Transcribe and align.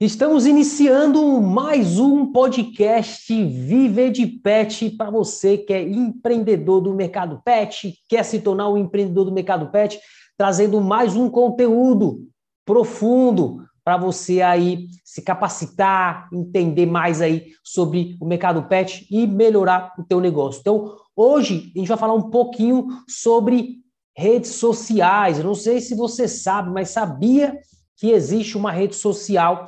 Estamos 0.00 0.46
iniciando 0.46 1.40
mais 1.40 1.98
um 1.98 2.30
podcast 2.30 3.34
Viver 3.34 4.12
de 4.12 4.28
Pet 4.28 4.90
para 4.90 5.10
você 5.10 5.58
que 5.58 5.72
é 5.72 5.82
empreendedor 5.82 6.80
do 6.80 6.94
mercado 6.94 7.42
pet, 7.44 7.98
quer 8.08 8.22
se 8.22 8.38
tornar 8.38 8.68
um 8.68 8.78
empreendedor 8.78 9.24
do 9.24 9.32
mercado 9.32 9.72
pet, 9.72 9.98
trazendo 10.36 10.80
mais 10.80 11.16
um 11.16 11.28
conteúdo 11.28 12.28
profundo 12.64 13.64
para 13.84 13.96
você 13.96 14.40
aí 14.40 14.86
se 15.04 15.20
capacitar, 15.20 16.28
entender 16.32 16.86
mais 16.86 17.20
aí 17.20 17.46
sobre 17.64 18.16
o 18.20 18.24
mercado 18.24 18.68
pet 18.68 19.04
e 19.10 19.26
melhorar 19.26 19.94
o 19.98 20.04
teu 20.04 20.20
negócio. 20.20 20.60
Então, 20.60 20.94
hoje 21.16 21.72
a 21.74 21.78
gente 21.80 21.88
vai 21.88 21.98
falar 21.98 22.14
um 22.14 22.30
pouquinho 22.30 22.86
sobre 23.08 23.78
redes 24.16 24.52
sociais. 24.52 25.38
Eu 25.38 25.44
não 25.44 25.56
sei 25.56 25.80
se 25.80 25.96
você 25.96 26.28
sabe, 26.28 26.70
mas 26.70 26.90
sabia 26.90 27.58
que 27.98 28.10
existe 28.10 28.56
uma 28.56 28.70
rede 28.70 28.96
social 28.96 29.66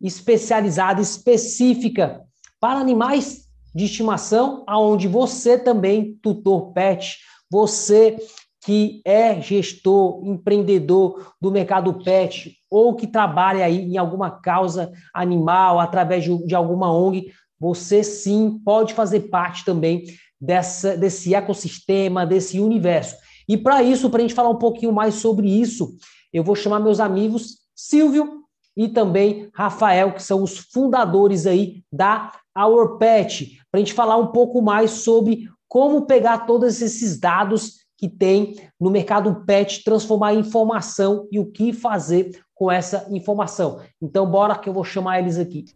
especializada, 0.00 1.00
específica 1.00 2.22
para 2.60 2.78
animais 2.78 3.48
de 3.74 3.84
estimação, 3.84 4.64
aonde 4.66 5.08
você 5.08 5.58
também, 5.58 6.18
tutor 6.22 6.72
pet, 6.72 7.18
você 7.50 8.16
que 8.62 9.00
é 9.04 9.40
gestor, 9.40 10.22
empreendedor 10.24 11.32
do 11.40 11.50
mercado 11.50 11.94
pet 11.94 12.56
ou 12.70 12.94
que 12.94 13.06
trabalha 13.06 13.64
aí 13.64 13.80
em 13.80 13.96
alguma 13.96 14.30
causa 14.30 14.92
animal 15.14 15.80
através 15.80 16.24
de, 16.24 16.46
de 16.46 16.54
alguma 16.54 16.92
ONG, 16.92 17.32
você 17.58 18.04
sim 18.04 18.60
pode 18.64 18.92
fazer 18.92 19.20
parte 19.28 19.64
também 19.64 20.04
dessa, 20.40 20.96
desse 20.96 21.34
ecossistema, 21.34 22.26
desse 22.26 22.60
universo. 22.60 23.16
E 23.48 23.56
para 23.56 23.82
isso, 23.82 24.10
para 24.10 24.18
a 24.18 24.22
gente 24.22 24.34
falar 24.34 24.50
um 24.50 24.58
pouquinho 24.58 24.92
mais 24.92 25.14
sobre 25.14 25.48
isso, 25.48 25.96
eu 26.32 26.44
vou 26.44 26.54
chamar 26.54 26.80
meus 26.80 27.00
amigos 27.00 27.58
Silvio 27.86 28.44
e 28.76 28.88
também 28.88 29.48
Rafael, 29.54 30.12
que 30.12 30.22
são 30.22 30.42
os 30.42 30.58
fundadores 30.58 31.46
aí 31.46 31.82
da 31.92 32.32
Our 32.56 32.98
Pet, 32.98 33.58
para 33.70 33.78
a 33.78 33.84
gente 33.84 33.94
falar 33.94 34.16
um 34.16 34.28
pouco 34.28 34.60
mais 34.60 34.90
sobre 34.90 35.48
como 35.68 36.02
pegar 36.02 36.46
todos 36.46 36.82
esses 36.82 37.18
dados 37.18 37.80
que 37.96 38.08
tem 38.08 38.56
no 38.80 38.90
mercado 38.90 39.44
pet, 39.46 39.84
transformar 39.84 40.34
em 40.34 40.40
informação 40.40 41.28
e 41.30 41.38
o 41.38 41.46
que 41.46 41.72
fazer 41.72 42.40
com 42.54 42.70
essa 42.70 43.06
informação. 43.10 43.80
Então, 44.00 44.26
bora 44.26 44.56
que 44.56 44.68
eu 44.68 44.72
vou 44.72 44.84
chamar 44.84 45.20
eles 45.20 45.38
aqui. 45.38 45.66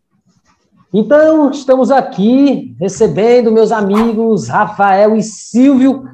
Então, 0.92 1.50
estamos 1.50 1.90
aqui 1.90 2.74
recebendo 2.80 3.52
meus 3.52 3.70
amigos 3.70 4.48
Rafael 4.48 5.16
e 5.16 5.22
Silvio 5.22 6.04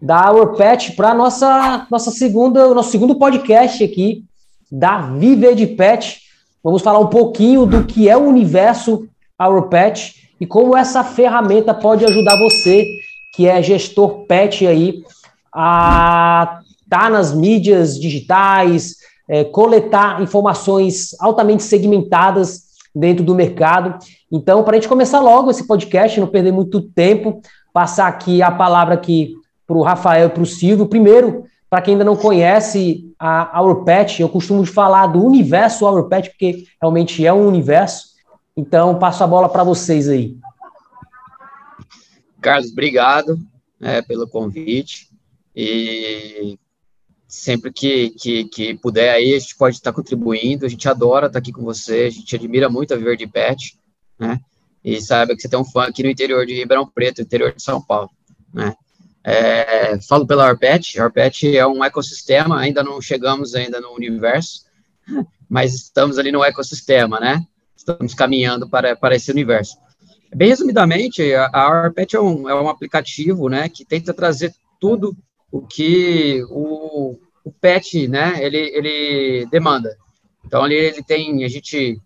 da 0.00 0.30
Our 0.30 0.56
Pet 0.56 0.92
para 0.92 1.14
nossa 1.14 1.86
nossa 1.90 2.10
segunda, 2.10 2.72
nosso 2.74 2.90
segundo 2.90 3.18
podcast 3.18 3.82
aqui 3.82 4.25
da 4.70 4.98
Viver 4.98 5.54
de 5.54 5.66
Pet. 5.66 6.20
Vamos 6.62 6.82
falar 6.82 6.98
um 6.98 7.08
pouquinho 7.08 7.66
do 7.66 7.84
que 7.84 8.08
é 8.08 8.16
o 8.16 8.26
universo 8.26 9.08
Our 9.40 9.68
Pet 9.68 10.30
e 10.40 10.46
como 10.46 10.76
essa 10.76 11.02
ferramenta 11.02 11.72
pode 11.72 12.04
ajudar 12.04 12.36
você, 12.36 12.86
que 13.34 13.46
é 13.46 13.62
gestor 13.62 14.26
pet 14.26 14.66
aí, 14.66 15.02
a 15.54 16.60
estar 16.84 17.02
tá 17.02 17.10
nas 17.10 17.34
mídias 17.34 17.98
digitais, 17.98 18.96
é, 19.28 19.44
coletar 19.44 20.22
informações 20.22 21.14
altamente 21.20 21.62
segmentadas 21.62 22.66
dentro 22.94 23.24
do 23.24 23.34
mercado. 23.34 23.98
Então, 24.30 24.62
para 24.62 24.76
a 24.76 24.80
gente 24.80 24.88
começar 24.88 25.20
logo 25.20 25.50
esse 25.50 25.66
podcast, 25.66 26.20
não 26.20 26.26
perder 26.26 26.52
muito 26.52 26.80
tempo, 26.80 27.40
passar 27.72 28.06
aqui 28.06 28.42
a 28.42 28.50
palavra 28.50 28.94
aqui 28.94 29.34
para 29.66 29.76
o 29.76 29.82
Rafael 29.82 30.28
e 30.28 30.30
para 30.30 30.42
o 30.42 30.46
Silvio. 30.46 30.86
Primeiro, 30.86 31.44
para 31.68 31.82
quem 31.82 31.94
ainda 31.94 32.04
não 32.04 32.16
conhece 32.16 33.05
a 33.18 33.62
Our 33.62 33.84
Pet, 33.84 34.20
eu 34.20 34.28
costumo 34.28 34.64
falar 34.64 35.06
do 35.08 35.24
universo 35.24 35.86
Our 35.86 36.08
Pet, 36.08 36.30
porque 36.30 36.64
realmente 36.80 37.24
é 37.24 37.32
um 37.32 37.46
universo. 37.46 38.14
Então, 38.56 38.98
passo 38.98 39.22
a 39.24 39.26
bola 39.26 39.48
para 39.48 39.64
vocês 39.64 40.08
aí. 40.08 40.36
Carlos, 42.40 42.70
obrigado 42.70 43.38
é, 43.80 44.02
pelo 44.02 44.28
convite. 44.28 45.08
E 45.54 46.58
sempre 47.26 47.72
que, 47.72 48.10
que, 48.10 48.44
que, 48.44 48.74
puder 48.74 49.10
aí, 49.14 49.34
a 49.34 49.38
gente 49.38 49.56
pode 49.56 49.76
estar 49.76 49.92
contribuindo. 49.92 50.66
A 50.66 50.68
gente 50.68 50.88
adora 50.88 51.26
estar 51.26 51.38
aqui 51.38 51.52
com 51.52 51.62
você, 51.62 52.04
a 52.04 52.10
gente 52.10 52.34
admira 52.36 52.68
muito 52.68 52.92
a 52.92 52.96
Viver 52.96 53.16
de 53.16 53.26
Pet, 53.26 53.78
né? 54.18 54.40
E 54.84 55.00
saiba 55.00 55.34
que 55.34 55.42
você 55.42 55.48
tem 55.48 55.58
um 55.58 55.64
fã 55.64 55.84
aqui 55.84 56.02
no 56.02 56.10
interior 56.10 56.46
de 56.46 56.54
Ribeirão 56.54 56.86
Preto, 56.86 57.20
interior 57.20 57.52
de 57.52 57.62
São 57.62 57.82
Paulo, 57.82 58.10
né? 58.54 58.74
É, 59.28 60.00
falo 60.02 60.24
pela 60.24 60.46
Arpet, 60.46 61.00
Arpet 61.00 61.56
é 61.56 61.66
um 61.66 61.82
ecossistema, 61.82 62.60
ainda 62.60 62.84
não 62.84 63.02
chegamos 63.02 63.56
ainda 63.56 63.80
no 63.80 63.92
universo, 63.92 64.64
mas 65.48 65.74
estamos 65.74 66.16
ali 66.16 66.30
no 66.30 66.44
ecossistema, 66.44 67.18
né? 67.18 67.44
Estamos 67.76 68.14
caminhando 68.14 68.70
para, 68.70 68.94
para 68.94 69.16
esse 69.16 69.28
universo. 69.32 69.76
Bem 70.32 70.50
resumidamente, 70.50 71.34
a, 71.34 71.50
Arpet 71.52 72.14
é 72.14 72.20
um, 72.20 72.48
é 72.48 72.54
um 72.54 72.68
aplicativo, 72.68 73.48
né, 73.48 73.68
que 73.68 73.84
tenta 73.84 74.14
trazer 74.14 74.54
tudo 74.80 75.16
o 75.50 75.60
que 75.60 76.44
o, 76.48 77.18
o 77.44 77.50
pet, 77.50 78.06
né, 78.06 78.34
ele, 78.38 78.58
ele 78.58 79.46
demanda. 79.50 79.96
Então, 80.44 80.62
ali 80.62 80.76
ele 80.76 81.02
tem, 81.02 81.44
a 81.44 81.48
gente 81.48 82.00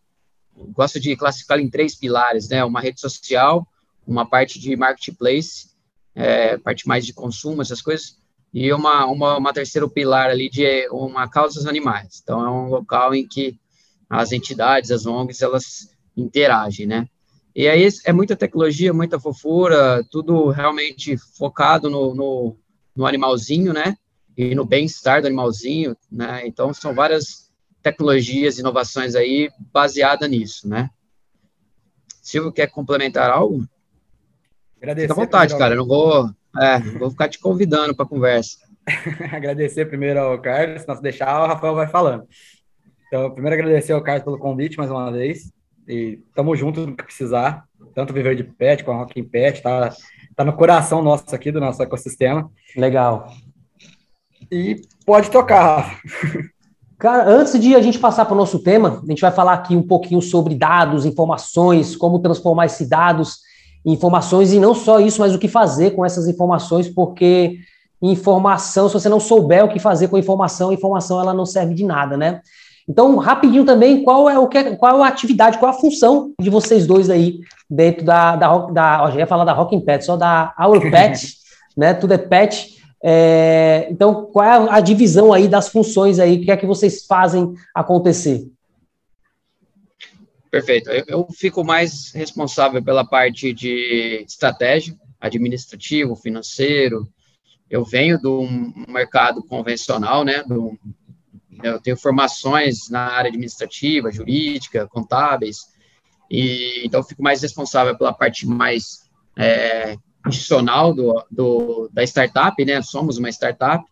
gosta 0.72 0.98
de 0.98 1.14
classificar 1.16 1.60
em 1.60 1.68
três 1.68 1.94
pilares, 1.94 2.48
né, 2.48 2.64
uma 2.64 2.80
rede 2.80 2.98
social, 2.98 3.66
uma 4.06 4.24
parte 4.24 4.58
de 4.58 4.74
marketplace 4.74 5.69
é, 6.20 6.58
parte 6.58 6.86
mais 6.86 7.06
de 7.06 7.14
consumo, 7.14 7.62
essas 7.62 7.80
coisas, 7.80 8.18
e 8.52 8.70
uma, 8.72 9.06
uma, 9.06 9.38
uma 9.38 9.52
terceiro 9.54 9.88
pilar 9.88 10.28
ali 10.28 10.50
de 10.50 10.86
uma 10.90 11.26
causas 11.28 11.66
animais. 11.66 12.20
Então, 12.22 12.44
é 12.44 12.50
um 12.50 12.68
local 12.68 13.14
em 13.14 13.26
que 13.26 13.58
as 14.08 14.30
entidades, 14.30 14.90
as 14.90 15.06
ONGs, 15.06 15.40
elas 15.40 15.88
interagem, 16.16 16.86
né? 16.86 17.06
E 17.54 17.68
aí 17.68 17.88
é 18.04 18.12
muita 18.12 18.36
tecnologia, 18.36 18.92
muita 18.92 19.18
fofura, 19.18 20.04
tudo 20.10 20.50
realmente 20.50 21.16
focado 21.16 21.88
no, 21.88 22.14
no, 22.14 22.56
no 22.94 23.06
animalzinho, 23.06 23.72
né? 23.72 23.96
E 24.36 24.54
no 24.54 24.64
bem-estar 24.64 25.22
do 25.22 25.26
animalzinho, 25.26 25.96
né? 26.10 26.46
Então, 26.46 26.74
são 26.74 26.92
várias 26.92 27.50
tecnologias, 27.82 28.58
inovações 28.58 29.14
aí 29.14 29.50
baseada 29.72 30.28
nisso, 30.28 30.68
né? 30.68 30.90
Silvio, 32.20 32.52
quer 32.52 32.66
complementar 32.66 33.30
algo? 33.30 33.66
Agradecer. 34.80 35.08
Fica 35.08 35.20
à 35.20 35.24
vontade, 35.24 35.58
cara. 35.58 35.74
Eu 35.74 35.78
não 35.78 35.86
vou, 35.86 36.30
é, 36.58 36.78
vou 36.98 37.10
ficar 37.10 37.28
te 37.28 37.38
convidando 37.38 37.94
para 37.94 38.06
conversa. 38.06 38.58
agradecer 39.32 39.86
primeiro 39.86 40.20
ao 40.20 40.40
Carlos, 40.40 40.82
se 40.82 40.96
se 40.96 41.02
deixar, 41.02 41.42
o 41.42 41.46
Rafael 41.46 41.74
vai 41.74 41.86
falando. 41.86 42.24
Então, 43.06 43.30
primeiro 43.30 43.60
agradecer 43.60 43.92
ao 43.92 44.02
Carlos 44.02 44.24
pelo 44.24 44.38
convite 44.38 44.78
mais 44.78 44.90
uma 44.90 45.10
vez. 45.12 45.52
E 45.86 46.20
estamos 46.28 46.58
juntos 46.58 46.86
no 46.86 46.96
que 46.96 47.02
precisar, 47.02 47.64
tanto 47.94 48.12
Viver 48.12 48.36
de 48.36 48.44
Pet 48.44 48.84
com 48.84 48.92
a 48.92 48.96
Rocking 48.96 49.24
Pet, 49.24 49.60
tá, 49.60 49.92
tá 50.36 50.44
no 50.44 50.52
coração 50.52 51.02
nosso 51.02 51.34
aqui, 51.34 51.50
do 51.50 51.60
nosso 51.60 51.82
ecossistema. 51.82 52.50
Legal. 52.76 53.28
E 54.50 54.80
pode 55.04 55.30
tocar, 55.30 56.00
Cara, 57.00 57.26
antes 57.26 57.58
de 57.58 57.74
a 57.74 57.80
gente 57.80 57.98
passar 57.98 58.26
para 58.26 58.34
o 58.34 58.36
nosso 58.36 58.62
tema, 58.62 59.00
a 59.02 59.06
gente 59.10 59.22
vai 59.22 59.30
falar 59.30 59.54
aqui 59.54 59.74
um 59.74 59.82
pouquinho 59.82 60.20
sobre 60.20 60.54
dados, 60.54 61.06
informações, 61.06 61.96
como 61.96 62.18
transformar 62.18 62.66
esses 62.66 62.86
dados 62.86 63.38
informações 63.84 64.52
e 64.52 64.60
não 64.60 64.74
só 64.74 65.00
isso, 65.00 65.20
mas 65.20 65.34
o 65.34 65.38
que 65.38 65.48
fazer 65.48 65.92
com 65.92 66.04
essas 66.04 66.28
informações, 66.28 66.88
porque 66.88 67.58
informação, 68.02 68.88
se 68.88 68.94
você 68.94 69.08
não 69.08 69.20
souber 69.20 69.64
o 69.64 69.68
que 69.68 69.78
fazer 69.78 70.08
com 70.08 70.16
a 70.16 70.20
informação, 70.20 70.70
a 70.70 70.74
informação 70.74 71.20
ela 71.20 71.34
não 71.34 71.46
serve 71.46 71.74
de 71.74 71.84
nada, 71.84 72.16
né? 72.16 72.40
Então, 72.88 73.16
rapidinho 73.16 73.64
também, 73.64 74.02
qual 74.02 74.28
é 74.28 74.38
o 74.38 74.48
que 74.48 74.76
qual 74.76 74.98
é 74.98 75.02
a 75.04 75.08
atividade, 75.08 75.58
qual 75.58 75.72
é 75.72 75.76
a 75.76 75.78
função 75.78 76.32
de 76.40 76.50
vocês 76.50 76.86
dois 76.86 77.08
aí 77.08 77.40
dentro 77.68 78.04
da 78.04 78.36
da, 78.36 78.58
da 78.66 79.02
ó, 79.04 79.10
já 79.10 79.20
ia 79.20 79.26
falar 79.26 79.44
da 79.44 79.52
Rocking 79.52 79.80
Pet, 79.80 80.04
só 80.04 80.16
da 80.16 80.54
Our 80.58 80.80
Pet, 80.90 81.36
né? 81.76 81.94
Tudo 81.94 82.14
é 82.14 82.18
pet. 82.18 82.80
É, 83.02 83.88
então, 83.90 84.28
qual 84.32 84.44
é 84.44 84.70
a 84.70 84.80
divisão 84.80 85.32
aí 85.32 85.48
das 85.48 85.68
funções 85.68 86.18
aí, 86.18 86.36
o 86.36 86.42
que 86.42 86.50
é 86.50 86.56
que 86.56 86.66
vocês 86.66 87.06
fazem 87.06 87.54
acontecer? 87.74 88.46
Perfeito. 90.50 90.90
Eu, 90.90 91.04
eu, 91.06 91.28
fico 91.32 91.64
mais 91.64 92.12
responsável 92.12 92.82
pela 92.82 93.04
parte 93.04 93.52
de 93.52 94.24
estratégia, 94.26 94.96
administrativo, 95.20 96.16
financeiro. 96.16 97.08
Eu 97.68 97.84
venho 97.84 98.18
do 98.18 98.42
mercado 98.88 99.44
convencional, 99.44 100.24
né? 100.24 100.42
Do, 100.42 100.76
eu 101.62 101.80
tenho 101.80 101.96
formações 101.96 102.88
na 102.90 103.00
área 103.00 103.28
administrativa, 103.28 104.10
jurídica, 104.10 104.88
contábeis, 104.88 105.68
e 106.30 106.82
então 106.84 107.02
fico 107.02 107.22
mais 107.22 107.42
responsável 107.42 107.96
pela 107.96 108.12
parte 108.12 108.46
mais 108.46 109.08
é, 109.36 109.96
institucional 110.26 110.94
do, 110.94 111.24
do, 111.30 111.90
da 111.92 112.02
startup, 112.02 112.64
né? 112.64 112.82
Somos 112.82 113.18
uma 113.18 113.28
startup. 113.28 113.84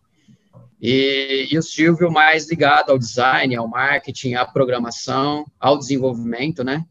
E, 0.81 1.47
e, 1.51 1.57
o 1.57 1.61
Silvio 1.61 2.09
mais 2.09 2.49
ligado 2.49 2.91
ao 2.91 2.97
design, 2.97 3.55
ao 3.55 3.67
marketing, 3.67 4.35
à 4.35 4.45
programação, 4.45 5.45
ao 5.59 5.77
desenvolvimento, 5.77 6.63
né? 6.63 6.85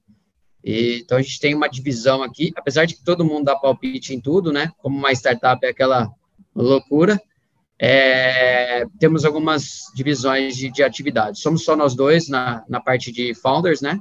E, 0.63 1.01
então 1.03 1.17
a 1.17 1.23
gente 1.23 1.41
tem 1.41 1.55
uma 1.55 1.69
divisão 1.69 2.23
aqui, 2.23 2.53
apesar 2.55 2.85
de 2.85 2.95
que 2.95 3.05
todo 3.05 3.25
mundo 3.25 3.45
dá 3.45 3.57
palpite 3.57 4.15
em 4.15 4.21
tudo, 4.21 4.53
né? 4.53 4.71
Como 4.79 4.99
uma 4.99 5.13
startup 5.13 5.65
é 5.65 5.71
aquela 5.71 6.11
loucura, 6.55 7.21
é, 7.81 8.85
temos 8.99 9.25
algumas 9.25 9.85
divisões 9.95 10.57
de, 10.57 10.71
de 10.71 10.83
atividades. 10.83 11.41
Somos 11.41 11.65
só 11.65 11.75
nós 11.75 11.95
dois 11.95 12.29
na, 12.29 12.65
na 12.69 12.81
parte 12.81 13.11
de 13.11 13.35
founders, 13.35 13.81
né? 13.81 14.01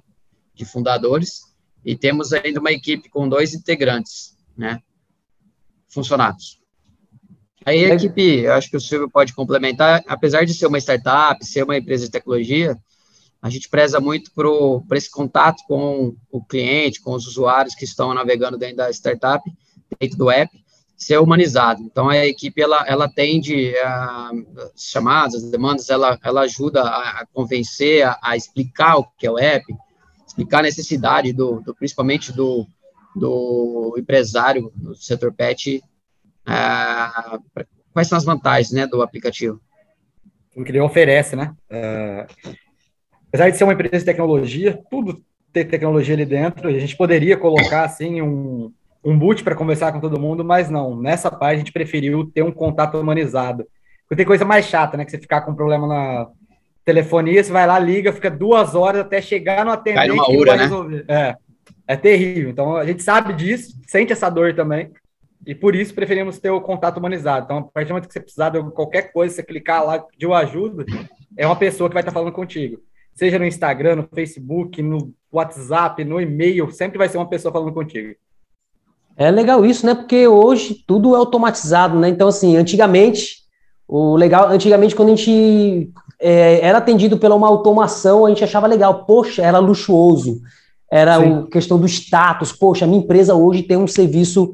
de 0.58 0.66
fundadores, 0.66 1.42
e 1.86 1.96
temos 1.96 2.34
ainda 2.34 2.60
uma 2.60 2.72
equipe 2.72 3.08
com 3.10 3.30
dois 3.30 3.54
integrantes, 3.54 4.36
né, 4.58 4.82
funcionários. 5.88 6.57
Aí 7.68 7.84
a 7.84 7.96
equipe, 7.96 8.22
eu 8.44 8.54
acho 8.54 8.70
que 8.70 8.78
o 8.78 8.80
Silvio 8.80 9.10
pode 9.10 9.34
complementar, 9.34 10.02
apesar 10.08 10.46
de 10.46 10.54
ser 10.54 10.68
uma 10.68 10.78
startup, 10.78 11.46
ser 11.46 11.64
uma 11.64 11.76
empresa 11.76 12.06
de 12.06 12.12
tecnologia, 12.12 12.78
a 13.42 13.50
gente 13.50 13.68
preza 13.68 14.00
muito 14.00 14.32
por 14.32 14.86
esse 14.94 15.12
contato 15.12 15.62
com 15.68 16.16
o 16.32 16.42
cliente, 16.42 17.02
com 17.02 17.12
os 17.12 17.28
usuários 17.28 17.76
que 17.76 17.84
estão 17.84 18.14
navegando 18.14 18.58
dentro 18.58 18.78
da 18.78 18.90
startup, 18.90 19.44
dentro 20.00 20.18
do 20.18 20.32
app, 20.32 20.50
ser 20.96 21.18
humanizado. 21.18 21.84
Então, 21.84 22.08
a 22.08 22.26
equipe, 22.26 22.62
ela, 22.62 22.86
ela 22.88 23.04
atende 23.04 23.78
a 23.80 24.32
chamadas, 24.74 25.44
as 25.44 25.52
demandas, 25.52 25.90
ela, 25.90 26.18
ela 26.24 26.42
ajuda 26.44 26.84
a, 26.84 27.26
convencer, 27.34 28.08
a, 28.08 28.18
a, 28.24 28.38
explicar 28.38 28.96
o 28.96 29.04
que 29.18 29.28
é 29.28 29.32
o 29.32 29.38
app, 29.38 29.66
explicar 30.26 30.60
a 30.60 30.64
necessidade, 30.64 31.34
do, 31.34 31.60
do 31.60 31.76
principalmente 31.76 32.32
do, 32.32 32.66
do 33.14 33.94
empresário 33.98 34.72
do 34.74 34.96
setor 34.96 35.34
pet, 35.34 35.84
uh, 36.48 37.66
quais 37.94 38.08
são 38.08 38.18
as 38.18 38.26
vantagens 38.26 38.72
né, 38.72 38.88
do 38.88 39.02
aplicativo. 39.02 39.60
O 40.56 40.64
que 40.64 40.72
ele 40.72 40.80
oferece, 40.80 41.36
né? 41.36 41.54
Uh, 41.70 42.54
apesar 43.28 43.50
de 43.50 43.58
ser 43.58 43.64
uma 43.64 43.74
empresa 43.74 44.00
de 44.00 44.06
tecnologia, 44.06 44.80
tudo 44.90 45.22
ter 45.54 45.66
tecnologia 45.66 46.16
ali 46.16 46.26
dentro, 46.26 46.68
a 46.68 46.80
gente 46.80 46.96
poderia 46.96 47.38
colocar, 47.38 47.84
assim, 47.84 48.22
um 48.22 48.72
um 49.08 49.18
boot 49.18 49.42
para 49.42 49.56
conversar 49.56 49.94
com 49.94 50.02
todo 50.02 50.20
mundo, 50.20 50.44
mas 50.44 50.70
não. 50.70 51.00
Nessa 51.00 51.32
parte 51.32 51.56
a 51.56 51.58
gente 51.60 51.72
preferiu 51.72 52.26
ter 52.26 52.44
um 52.44 52.52
contato 52.52 52.98
humanizado. 52.98 53.66
Porque 54.02 54.18
tem 54.18 54.26
coisa 54.26 54.44
mais 54.44 54.66
chata, 54.66 54.98
né? 54.98 55.06
Que 55.06 55.12
você 55.12 55.18
ficar 55.18 55.42
com 55.42 55.52
um 55.52 55.56
problema 55.56 55.88
na 55.88 56.28
telefonia, 56.84 57.42
você 57.42 57.52
vai 57.52 57.66
lá, 57.66 57.80
liga, 57.80 58.12
fica 58.12 58.30
duas 58.30 58.76
horas 58.76 59.02
até 59.02 59.22
chegar 59.22 59.64
no 59.64 59.72
atendente 59.72 60.08
Cai 60.08 60.08
numa 60.10 60.30
ura, 60.30 60.56
né? 60.58 60.64
resolver. 60.64 61.06
É, 61.08 61.36
é 61.88 61.96
terrível. 61.96 62.50
Então 62.50 62.76
a 62.76 62.86
gente 62.86 63.02
sabe 63.02 63.34
disso, 63.34 63.80
sente 63.88 64.12
essa 64.12 64.30
dor 64.30 64.54
também. 64.54 64.92
E 65.48 65.56
por 65.56 65.74
isso 65.74 65.94
preferimos 65.94 66.40
ter 66.40 66.52
o 66.52 66.60
contato 66.60 66.98
humanizado. 66.98 67.46
Então, 67.46 67.58
a 67.60 67.64
partir 67.64 67.88
do 67.88 67.94
momento 67.94 68.08
que 68.08 68.14
você 68.14 68.20
precisar 68.20 68.50
de 68.50 68.62
qualquer 68.72 69.14
coisa, 69.14 69.34
você 69.34 69.42
clicar 69.42 69.86
lá, 69.86 70.04
de 70.18 70.30
ajuda, 70.30 70.86
é 71.38 71.46
uma 71.46 71.56
pessoa 71.56 71.90
que 71.90 71.94
vai 71.94 72.02
estar 72.02 72.12
falando 72.12 72.34
contigo. 72.34 72.80
Seja 73.16 73.40
no 73.40 73.46
Instagram, 73.46 73.96
no 73.96 74.10
Facebook, 74.14 74.82
no 74.82 75.14
WhatsApp, 75.32 76.04
no 76.04 76.20
e-mail, 76.20 76.70
sempre 76.70 76.98
vai 76.98 77.08
ser 77.08 77.18
uma 77.18 77.30
pessoa 77.30 77.50
falando 77.50 77.74
contigo. 77.74 78.14
É 79.16 79.32
legal 79.32 79.66
isso, 79.66 79.86
né? 79.86 79.96
Porque 79.96 80.28
hoje 80.28 80.84
tudo 80.86 81.16
é 81.16 81.18
automatizado, 81.18 81.98
né? 81.98 82.10
Então, 82.10 82.28
assim, 82.28 82.58
antigamente, 82.58 83.38
o 83.88 84.18
legal, 84.18 84.50
antigamente, 84.50 84.98
quando 84.98 85.14
a 85.14 85.16
gente 85.16 85.94
é, 86.20 86.60
era 86.60 86.80
atendido 86.80 87.18
pela 87.18 87.36
uma 87.36 87.48
automação, 87.48 88.26
a 88.26 88.30
gente 88.30 88.44
achava 88.44 88.68
legal, 88.68 89.06
poxa, 89.06 89.42
era 89.44 89.60
luxuoso, 89.60 90.42
era 90.92 91.16
a 91.16 91.48
questão 91.48 91.80
do 91.80 91.88
status, 91.88 92.52
poxa, 92.52 92.84
a 92.84 92.88
minha 92.88 93.02
empresa 93.02 93.34
hoje 93.34 93.64
tem 93.64 93.78
um 93.78 93.88
serviço 93.88 94.52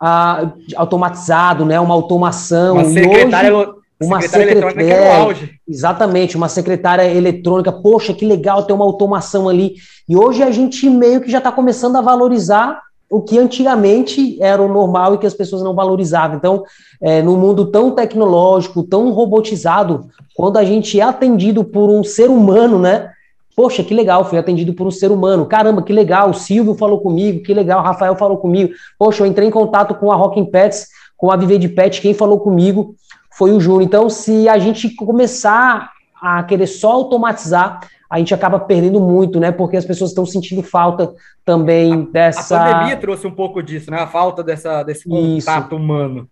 ah, 0.00 0.50
automatizado, 0.76 1.64
né? 1.64 1.78
Uma 1.80 1.94
automação. 1.94 2.74
Uma 2.74 2.84
secretária, 2.84 3.56
hoje, 3.56 3.70
uma 4.00 4.20
secretária, 4.20 4.82
é, 4.82 5.48
Exatamente, 5.66 6.36
uma 6.36 6.48
secretária 6.48 7.04
eletrônica, 7.10 7.72
poxa, 7.72 8.12
que 8.12 8.26
legal 8.26 8.64
ter 8.64 8.72
uma 8.72 8.84
automação 8.84 9.48
ali. 9.48 9.74
E 10.08 10.16
hoje 10.16 10.42
a 10.42 10.50
gente 10.50 10.88
meio 10.88 11.20
que 11.20 11.30
já 11.30 11.38
está 11.38 11.50
começando 11.50 11.96
a 11.96 12.02
valorizar 12.02 12.80
o 13.08 13.22
que 13.22 13.38
antigamente 13.38 14.36
era 14.42 14.60
o 14.60 14.68
normal 14.68 15.14
e 15.14 15.18
que 15.18 15.26
as 15.26 15.34
pessoas 15.34 15.62
não 15.62 15.74
valorizavam. 15.74 16.36
Então, 16.36 16.64
é, 17.00 17.22
no 17.22 17.36
mundo 17.36 17.66
tão 17.66 17.92
tecnológico, 17.92 18.82
tão 18.82 19.10
robotizado, 19.10 20.08
quando 20.34 20.58
a 20.58 20.64
gente 20.64 21.00
é 21.00 21.04
atendido 21.04 21.64
por 21.64 21.88
um 21.88 22.02
ser 22.04 22.28
humano, 22.28 22.78
né? 22.78 23.10
Poxa, 23.56 23.82
que 23.82 23.94
legal, 23.94 24.22
fui 24.26 24.38
atendido 24.38 24.74
por 24.74 24.86
um 24.86 24.90
ser 24.90 25.10
humano. 25.10 25.46
Caramba, 25.46 25.82
que 25.82 25.92
legal, 25.92 26.28
o 26.28 26.34
Silvio 26.34 26.74
falou 26.74 27.00
comigo, 27.00 27.42
que 27.42 27.54
legal, 27.54 27.80
o 27.80 27.82
Rafael 27.82 28.14
falou 28.14 28.36
comigo. 28.36 28.74
Poxa, 28.98 29.22
eu 29.22 29.26
entrei 29.26 29.48
em 29.48 29.50
contato 29.50 29.94
com 29.94 30.12
a 30.12 30.14
Rocking 30.14 30.44
Pets, 30.44 30.88
com 31.16 31.32
a 31.32 31.36
Viver 31.36 31.58
de 31.58 31.70
Pet, 31.70 32.02
quem 32.02 32.12
falou 32.12 32.38
comigo 32.38 32.94
foi 33.36 33.52
o 33.52 33.60
Júnior. 33.60 33.82
Então, 33.82 34.10
se 34.10 34.48
a 34.48 34.58
gente 34.58 34.90
começar 34.94 35.90
a 36.20 36.42
querer 36.42 36.66
só 36.66 36.92
automatizar, 36.92 37.80
a 38.08 38.18
gente 38.18 38.32
acaba 38.34 38.58
perdendo 38.58 39.00
muito, 39.00 39.40
né? 39.40 39.50
Porque 39.50 39.76
as 39.76 39.84
pessoas 39.84 40.10
estão 40.10 40.24
sentindo 40.24 40.62
falta 40.62 41.14
também 41.44 41.92
a, 41.92 41.96
dessa. 42.12 42.58
A 42.58 42.72
pandemia 42.72 42.96
trouxe 42.96 43.26
um 43.26 43.30
pouco 43.30 43.62
disso, 43.62 43.90
né? 43.90 44.00
A 44.00 44.06
falta 44.06 44.42
dessa, 44.42 44.82
desse 44.82 45.08
contato 45.08 45.66
Isso. 45.66 45.76
humano. 45.76 46.28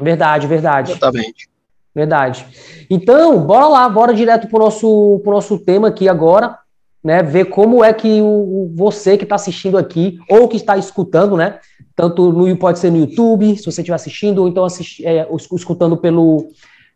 Verdade, 0.00 0.46
verdade. 0.46 0.92
Exatamente. 0.92 1.48
Verdade. 1.94 2.46
Então, 2.90 3.40
bora 3.40 3.66
lá, 3.66 3.88
bora 3.88 4.14
direto 4.14 4.48
para 4.48 4.56
o 4.56 4.64
nosso, 4.64 5.20
pro 5.22 5.32
nosso 5.32 5.58
tema 5.58 5.88
aqui 5.88 6.08
agora, 6.08 6.56
né? 7.02 7.22
Ver 7.22 7.46
como 7.46 7.82
é 7.82 7.92
que 7.92 8.20
o, 8.20 8.70
você 8.74 9.16
que 9.16 9.24
está 9.24 9.34
assistindo 9.34 9.78
aqui, 9.78 10.18
ou 10.28 10.48
que 10.48 10.56
está 10.56 10.76
escutando, 10.76 11.36
né? 11.36 11.58
Tanto 11.96 12.32
no, 12.32 12.56
pode 12.56 12.78
ser 12.78 12.90
no 12.90 12.98
YouTube, 12.98 13.56
se 13.56 13.64
você 13.64 13.80
estiver 13.80 13.94
assistindo, 13.94 14.40
ou 14.40 14.48
então 14.48 14.64
assist, 14.64 15.04
é, 15.04 15.26
escutando 15.52 15.96
pelo, 15.96 16.48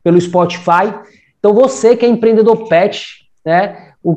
pelo 0.05 0.21
Spotify. 0.21 0.94
Então, 1.39 1.53
você 1.53 1.97
que 1.97 2.06
é 2.06 2.09
empreendedor 2.09 2.69
pet, 2.69 3.23
né? 3.44 3.93
O 4.03 4.17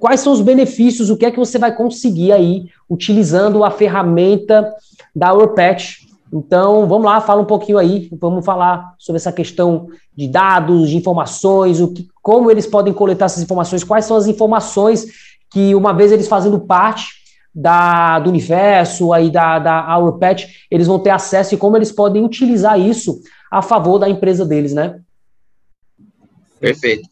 quais 0.00 0.20
são 0.20 0.32
os 0.32 0.40
benefícios, 0.40 1.10
o 1.10 1.16
que 1.16 1.26
é 1.26 1.30
que 1.30 1.38
você 1.38 1.58
vai 1.58 1.74
conseguir 1.74 2.32
aí 2.32 2.64
utilizando 2.90 3.64
a 3.64 3.70
ferramenta 3.70 4.72
da 5.14 5.32
Urpatch. 5.32 6.05
Então, 6.32 6.88
vamos 6.88 7.04
lá, 7.04 7.20
fala 7.20 7.40
um 7.40 7.46
pouquinho 7.46 7.78
aí, 7.78 8.08
vamos 8.20 8.44
falar 8.44 8.94
sobre 8.98 9.18
essa 9.18 9.32
questão 9.32 9.88
de 10.14 10.28
dados, 10.28 10.90
de 10.90 10.96
informações, 10.96 11.80
o 11.80 11.92
que, 11.92 12.08
como 12.20 12.50
eles 12.50 12.66
podem 12.66 12.92
coletar 12.92 13.26
essas 13.26 13.42
informações, 13.42 13.84
quais 13.84 14.04
são 14.04 14.16
as 14.16 14.26
informações 14.26 15.06
que, 15.50 15.74
uma 15.74 15.92
vez 15.92 16.10
eles 16.10 16.26
fazendo 16.26 16.58
parte 16.58 17.06
da, 17.54 18.18
do 18.18 18.28
universo, 18.28 19.12
aí 19.12 19.30
da, 19.30 19.58
da 19.58 19.98
Urpatch, 19.98 20.66
eles 20.70 20.86
vão 20.86 20.98
ter 20.98 21.10
acesso 21.10 21.54
e 21.54 21.58
como 21.58 21.76
eles 21.76 21.92
podem 21.92 22.24
utilizar 22.24 22.78
isso 22.78 23.20
a 23.50 23.62
favor 23.62 23.98
da 23.98 24.08
empresa 24.08 24.44
deles, 24.44 24.74
né? 24.74 25.00
Perfeito. 26.60 27.08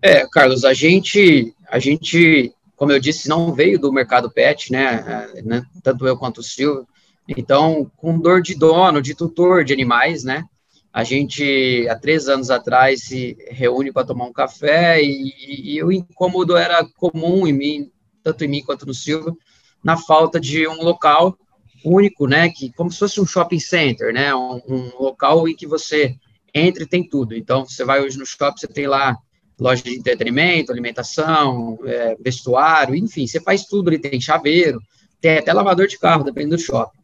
É, 0.00 0.26
Carlos, 0.28 0.64
a 0.64 0.72
gente, 0.72 1.54
a 1.68 1.78
gente, 1.78 2.52
como 2.76 2.92
eu 2.92 3.00
disse, 3.00 3.28
não 3.28 3.52
veio 3.52 3.78
do 3.78 3.92
mercado 3.92 4.30
pet, 4.30 4.72
né, 4.72 5.28
é, 5.34 5.42
né 5.42 5.62
tanto 5.82 6.06
eu 6.06 6.16
quanto 6.16 6.38
o 6.38 6.42
Silvio, 6.42 6.86
então, 7.28 7.90
com 7.96 8.18
dor 8.18 8.42
de 8.42 8.54
dono, 8.54 9.00
de 9.00 9.14
tutor 9.14 9.64
de 9.64 9.72
animais, 9.72 10.24
né, 10.24 10.44
a 10.92 11.04
gente, 11.04 11.88
há 11.88 11.98
três 11.98 12.28
anos 12.28 12.50
atrás, 12.50 13.04
se 13.04 13.36
reúne 13.50 13.90
para 13.90 14.06
tomar 14.06 14.26
um 14.26 14.32
café 14.32 15.02
e, 15.02 15.76
e, 15.76 15.82
o 15.82 15.90
incômodo 15.90 16.54
era 16.54 16.84
comum 16.96 17.46
em 17.46 17.52
mim, 17.52 17.90
tanto 18.22 18.44
em 18.44 18.48
mim 18.48 18.62
quanto 18.62 18.84
no 18.84 18.92
Silvio, 18.92 19.36
na 19.82 19.96
falta 19.96 20.38
de 20.38 20.68
um 20.68 20.82
local 20.82 21.36
único, 21.84 22.26
né, 22.26 22.50
que 22.50 22.70
como 22.72 22.90
se 22.90 22.98
fosse 22.98 23.20
um 23.20 23.26
shopping 23.26 23.58
center, 23.58 24.12
né, 24.12 24.34
um, 24.34 24.60
um 24.68 24.92
local 25.00 25.48
em 25.48 25.56
que 25.56 25.66
você 25.66 26.14
entra 26.54 26.82
e 26.82 26.86
tem 26.86 27.08
tudo. 27.08 27.34
Então, 27.34 27.64
você 27.64 27.84
vai 27.84 28.02
hoje 28.02 28.18
no 28.18 28.26
shopping, 28.26 28.60
você 28.60 28.68
tem 28.68 28.86
lá 28.86 29.16
loja 29.58 29.82
de 29.82 29.96
entretenimento, 29.96 30.72
alimentação, 30.72 31.78
é, 31.84 32.16
vestuário, 32.20 32.94
enfim, 32.94 33.26
você 33.26 33.40
faz 33.40 33.64
tudo 33.64 33.88
ali, 33.88 33.98
tem 33.98 34.20
chaveiro, 34.20 34.78
tem 35.20 35.38
até 35.38 35.52
lavador 35.52 35.86
de 35.86 35.98
carro, 35.98 36.24
dependendo 36.24 36.56
do 36.56 36.62
shopping. 36.62 37.01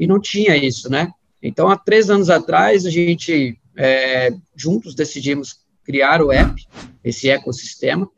E 0.00 0.06
não 0.06 0.18
tinha 0.18 0.56
isso, 0.56 0.90
né? 0.90 1.12
Então, 1.42 1.68
há 1.68 1.76
três 1.76 2.08
anos 2.08 2.30
atrás, 2.30 2.86
a 2.86 2.90
gente, 2.90 3.60
é, 3.76 4.30
juntos, 4.56 4.94
decidimos 4.94 5.58
criar 5.84 6.22
o 6.22 6.32
app, 6.32 6.66
esse 7.04 7.28
ecossistema, 7.28 8.08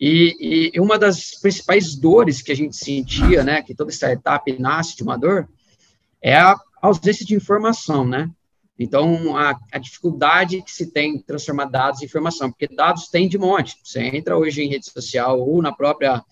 e, 0.00 0.70
e, 0.74 0.80
uma 0.80 0.98
das 0.98 1.38
principais 1.38 1.94
dores 1.94 2.40
que 2.40 2.50
a 2.50 2.56
gente 2.56 2.74
sentia, 2.74 3.44
né, 3.44 3.60
que 3.60 3.74
toda 3.74 3.90
startup 3.92 4.50
nasce 4.58 4.96
de 4.96 5.02
uma 5.02 5.18
dor, 5.18 5.46
é 6.22 6.36
a 6.38 6.58
ausência 6.80 7.26
de 7.26 7.34
informação, 7.34 8.06
né? 8.06 8.30
Então, 8.78 9.36
a, 9.36 9.58
a, 9.72 9.78
dificuldade 9.78 10.62
que 10.62 10.72
se 10.72 10.90
tem 10.90 11.16
em 11.16 11.18
transformar 11.18 11.66
dados 11.66 12.00
em 12.00 12.06
informação, 12.06 12.50
porque 12.50 12.66
dados 12.66 13.08
tem 13.08 13.28
de 13.28 13.36
monte. 13.36 13.76
Você 13.84 14.00
entra 14.00 14.38
hoje 14.38 14.62
em 14.62 14.70
rede 14.70 14.90
social 14.90 15.38
ou 15.38 15.60
na 15.60 15.70
própria 15.70 16.24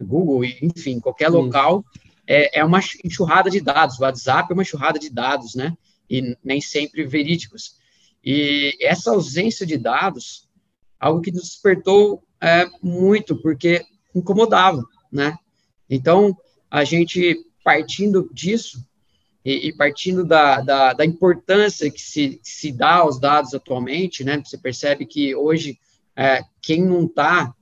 Google, 0.00 0.44
enfim, 0.44 1.00
qualquer 1.00 1.28
local, 1.28 1.84
é, 2.28 2.60
é, 2.60 2.64
uma 2.64 2.80
enxurrada 3.02 3.48
de 3.48 3.58
dados. 3.58 3.98
O 3.98 4.02
WhatsApp 4.02 4.50
é 4.50 4.54
uma 4.54 4.62
enxurrada 4.62 4.98
de 4.98 5.08
dados, 5.08 5.54
né? 5.54 5.74
E 6.10 6.36
nem 6.44 6.60
sempre 6.60 7.06
verídicos. 7.06 7.76
E 8.22 8.76
essa 8.82 9.10
ausência 9.10 9.64
de 9.64 9.78
dados, 9.78 10.46
algo 11.00 11.22
que 11.22 11.32
nos 11.32 11.44
despertou 11.44 12.22
é, 12.38 12.66
muito, 12.82 13.34
porque 13.40 13.82
incomodava, 14.14 14.84
né? 15.10 15.34
Então, 15.88 16.36
a 16.70 16.84
gente, 16.84 17.38
partindo 17.64 18.28
disso, 18.30 18.86
e, 19.42 19.68
e 19.68 19.72
partindo 19.72 20.22
da, 20.22 20.60
da, 20.60 20.92
da, 20.92 21.06
importância 21.06 21.90
que 21.90 22.02
se, 22.02 22.38
se 22.42 22.70
dá 22.70 22.96
aos 22.96 23.18
dados 23.18 23.54
atualmente, 23.54 24.22
né, 24.22 24.42
você 24.44 24.58
percebe 24.58 25.06
que 25.06 25.34
hoje 25.34 25.78
é, 26.14 26.42
quem 26.60 26.84
não 26.84 27.06
está 27.06 27.54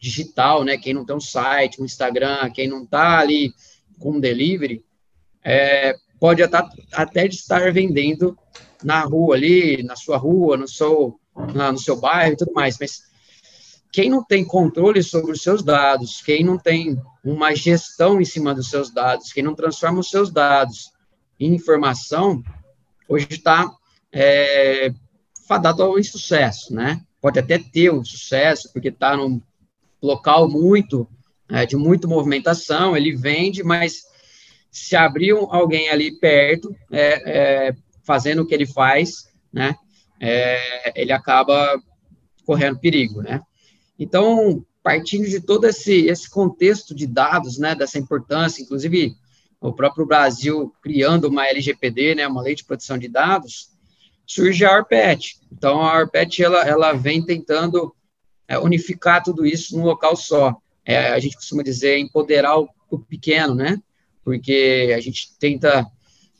digital, 0.00 0.64
né, 0.64 0.76
quem 0.76 0.92
não 0.92 1.04
tem 1.04 1.14
um 1.14 1.20
site, 1.20 1.80
um 1.80 1.84
Instagram, 1.84 2.50
quem 2.50 2.66
não 2.66 2.82
está 2.82 3.20
ali 3.20 3.52
com 3.98 4.20
delivery, 4.20 4.84
é, 5.44 5.94
pode 6.18 6.42
até, 6.42 6.62
até 6.92 7.26
estar 7.26 7.72
vendendo 7.72 8.36
na 8.82 9.00
rua 9.02 9.36
ali, 9.36 9.82
na 9.82 9.96
sua 9.96 10.16
rua, 10.16 10.56
no 10.56 10.68
seu, 10.68 11.18
na, 11.54 11.72
no 11.72 11.78
seu 11.78 11.96
bairro 11.96 12.32
e 12.32 12.36
tudo 12.36 12.52
mais, 12.52 12.76
mas 12.78 13.02
quem 13.92 14.10
não 14.10 14.22
tem 14.22 14.44
controle 14.44 15.02
sobre 15.02 15.32
os 15.32 15.42
seus 15.42 15.62
dados, 15.62 16.20
quem 16.22 16.44
não 16.44 16.58
tem 16.58 17.00
uma 17.24 17.54
gestão 17.54 18.20
em 18.20 18.24
cima 18.24 18.54
dos 18.54 18.68
seus 18.68 18.92
dados, 18.92 19.32
quem 19.32 19.42
não 19.42 19.54
transforma 19.54 20.00
os 20.00 20.10
seus 20.10 20.30
dados 20.30 20.92
em 21.40 21.54
informação, 21.54 22.42
hoje 23.08 23.26
está 23.30 23.70
é, 24.12 24.92
fadado 25.46 25.82
ao 25.82 25.98
insucesso, 25.98 26.74
né? 26.74 27.00
Pode 27.20 27.38
até 27.38 27.58
ter 27.58 27.90
o 27.90 28.00
um 28.00 28.04
sucesso, 28.04 28.70
porque 28.72 28.88
está 28.88 29.16
num 29.16 29.40
local 30.00 30.48
muito, 30.48 31.08
é, 31.50 31.64
de 31.66 31.76
muita 31.76 32.06
movimentação, 32.06 32.96
ele 32.96 33.16
vende, 33.16 33.62
mas 33.62 34.02
se 34.70 34.94
abrir 34.94 35.32
alguém 35.32 35.88
ali 35.88 36.18
perto, 36.18 36.74
é, 36.90 37.68
é, 37.68 37.74
fazendo 38.04 38.42
o 38.42 38.46
que 38.46 38.54
ele 38.54 38.66
faz, 38.66 39.28
né? 39.52 39.74
É, 40.20 41.00
ele 41.00 41.12
acaba 41.12 41.80
correndo 42.44 42.78
perigo, 42.78 43.22
né? 43.22 43.40
Então, 43.98 44.64
partindo 44.82 45.28
de 45.28 45.40
todo 45.40 45.66
esse, 45.66 46.06
esse 46.06 46.30
contexto 46.30 46.94
de 46.94 47.06
dados, 47.06 47.58
né, 47.58 47.74
dessa 47.74 47.98
importância, 47.98 48.62
inclusive 48.62 49.14
o 49.60 49.72
próprio 49.72 50.06
Brasil 50.06 50.72
criando 50.80 51.26
uma 51.26 51.46
LGPD, 51.46 52.14
né, 52.14 52.26
uma 52.26 52.42
lei 52.42 52.54
de 52.54 52.64
proteção 52.64 52.96
de 52.96 53.08
dados, 53.08 53.70
surge 54.26 54.64
a 54.64 54.74
ARPET. 54.74 55.36
Então, 55.52 55.82
a 55.82 55.92
ARPET, 55.92 56.42
ela, 56.42 56.66
ela 56.66 56.92
vem 56.92 57.22
tentando 57.22 57.94
é, 58.46 58.58
unificar 58.58 59.22
tudo 59.22 59.44
isso 59.44 59.76
num 59.76 59.84
local 59.84 60.16
só. 60.16 60.56
É, 60.88 61.08
a 61.08 61.18
gente 61.18 61.36
costuma 61.36 61.62
dizer 61.62 61.98
empoderar 61.98 62.58
o, 62.58 62.66
o, 62.90 62.98
pequeno, 62.98 63.54
né, 63.54 63.78
porque 64.24 64.90
a 64.96 65.00
gente 65.00 65.36
tenta 65.38 65.86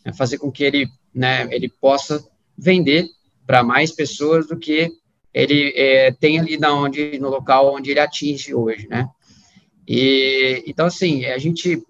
é, 0.03 0.11
fazer 0.15 0.39
com 0.39 0.51
que 0.51 0.65
ele, 0.65 0.89
né, 1.15 1.47
ele 1.55 1.69
possa 1.69 2.27
vender 2.57 3.07
para 3.47 3.63
mais 3.63 3.93
pessoas 3.93 4.49
do 4.49 4.59
que 4.59 4.91
ele 5.35 5.75
é, 5.77 6.11
tem 6.13 6.41
ali 6.41 6.57
na 6.57 6.75
onde, 6.75 7.19
no 7.19 7.29
local 7.29 7.75
onde 7.75 7.91
ele 7.91 8.01
atinge 8.01 8.55
hoje, 8.55 8.89
né? 8.89 9.07
E, 9.87 10.65
então, 10.67 10.87
assim, 10.87 11.27
a 11.27 11.37
gente 11.37 11.83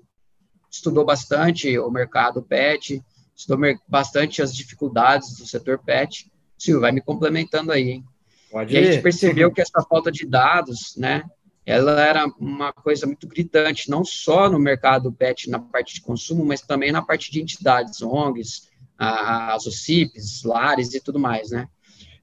estudou 0.68 1.04
bastante 1.04 1.78
o 1.78 1.90
mercado 1.90 2.42
pet, 2.42 3.00
estudou 3.36 3.78
bastante 3.86 4.42
as 4.42 4.52
dificuldades 4.52 5.36
do 5.36 5.46
setor 5.46 5.78
pet. 5.78 6.30
Silvio, 6.58 6.80
vai 6.80 6.90
me 6.90 7.00
complementando 7.00 7.70
aí, 7.70 7.90
hein? 7.90 8.04
Pode 8.50 8.74
e 8.74 8.78
a 8.78 8.82
gente 8.82 9.02
percebeu 9.02 9.52
que 9.52 9.60
essa 9.60 9.80
falta 9.88 10.10
de 10.10 10.26
dados, 10.26 10.96
né, 10.96 11.22
ela 11.68 12.00
era 12.00 12.26
uma 12.40 12.72
coisa 12.72 13.06
muito 13.06 13.28
gritante, 13.28 13.90
não 13.90 14.02
só 14.02 14.48
no 14.48 14.58
mercado 14.58 15.12
pet, 15.12 15.50
na 15.50 15.58
parte 15.58 15.96
de 15.96 16.00
consumo, 16.00 16.42
mas 16.42 16.62
também 16.62 16.90
na 16.90 17.02
parte 17.02 17.30
de 17.30 17.42
entidades, 17.42 18.00
ONGs, 18.00 18.70
as 18.96 19.66
OCIPs, 19.66 20.44
lares 20.44 20.94
e 20.94 21.00
tudo 21.00 21.18
mais, 21.18 21.50
né? 21.50 21.68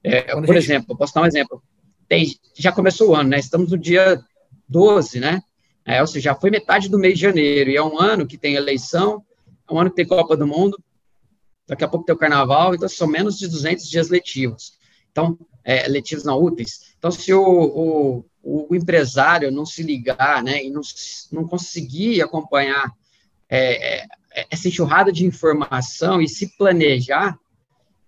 É, 0.02 0.22
por 0.34 0.46
gente... 0.46 0.56
exemplo, 0.56 0.98
posso 0.98 1.14
dar 1.14 1.22
um 1.22 1.26
exemplo. 1.26 1.62
Tem, 2.08 2.34
já 2.58 2.72
começou 2.72 3.10
o 3.10 3.14
ano, 3.14 3.30
né? 3.30 3.38
Estamos 3.38 3.70
no 3.70 3.78
dia 3.78 4.20
12, 4.68 5.20
né? 5.20 5.40
É, 5.84 6.00
ou 6.00 6.08
seja, 6.08 6.32
já 6.32 6.34
foi 6.34 6.50
metade 6.50 6.88
do 6.88 6.98
mês 6.98 7.14
de 7.14 7.20
janeiro, 7.20 7.70
e 7.70 7.76
é 7.76 7.82
um 7.82 8.00
ano 8.00 8.26
que 8.26 8.36
tem 8.36 8.56
eleição, 8.56 9.24
é 9.70 9.72
um 9.72 9.78
ano 9.78 9.90
que 9.90 9.96
tem 9.96 10.06
Copa 10.06 10.36
do 10.36 10.44
Mundo, 10.44 10.76
daqui 11.68 11.84
a 11.84 11.88
pouco 11.88 12.04
tem 12.04 12.16
o 12.16 12.18
Carnaval, 12.18 12.74
então 12.74 12.88
são 12.88 13.06
menos 13.06 13.38
de 13.38 13.46
200 13.46 13.88
dias 13.88 14.08
letivos. 14.08 14.72
Então, 15.12 15.38
é, 15.64 15.86
letivos 15.86 16.24
não 16.24 16.36
úteis. 16.36 16.94
Então, 16.98 17.12
se 17.12 17.32
o, 17.32 17.42
o, 17.42 18.24
o, 18.46 18.74
empresário 18.76 19.50
não 19.50 19.66
se 19.66 19.82
ligar, 19.82 20.42
né, 20.42 20.64
e 20.64 20.70
não, 20.70 20.80
não 21.32 21.48
conseguir 21.48 22.22
acompanhar 22.22 22.92
é, 23.48 24.04
é, 24.04 24.06
essa 24.50 24.68
enxurrada 24.68 25.10
de 25.10 25.26
informação 25.26 26.22
e 26.22 26.28
se 26.28 26.56
planejar, 26.56 27.36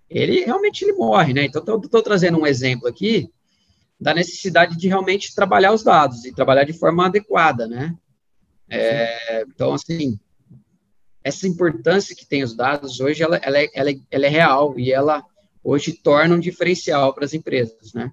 ele 0.09 0.45
realmente 0.45 0.85
ele 0.85 0.93
morre, 0.93 1.35
né? 1.35 1.45
Então, 1.45 1.63
estou 1.81 2.03
trazendo 2.03 2.39
um 2.39 2.47
exemplo 2.47 2.89
aqui 2.89 3.29
da 4.01 4.15
necessidade 4.15 4.77
de 4.77 4.89
realmente 4.89 5.35
trabalhar 5.35 5.73
os 5.73 5.83
dados 5.83 6.25
e 6.25 6.33
trabalhar 6.33 6.65
de 6.65 6.73
forma 6.73 7.07
adequada, 7.07 7.67
né? 7.67 7.95
É, 8.71 9.43
então, 9.43 9.75
assim, 9.75 10.19
essa 11.23 11.49
importância 11.49 12.15
que 12.15 12.27
tem 12.27 12.43
os 12.43 12.55
dados 12.55 13.01
hoje, 13.01 13.23
ela, 13.23 13.37
ela, 13.39 13.59
é, 13.59 13.69
ela, 13.75 13.91
é, 13.91 13.97
ela 14.11 14.27
é 14.27 14.29
real 14.29 14.79
e 14.79 14.93
ela 14.93 15.25
hoje 15.65 15.93
torna 15.93 16.37
um 16.37 16.41
diferencial 16.41 17.13
para 17.13 17.25
as 17.25 17.35
empresas, 17.35 17.93
né? 17.93 18.13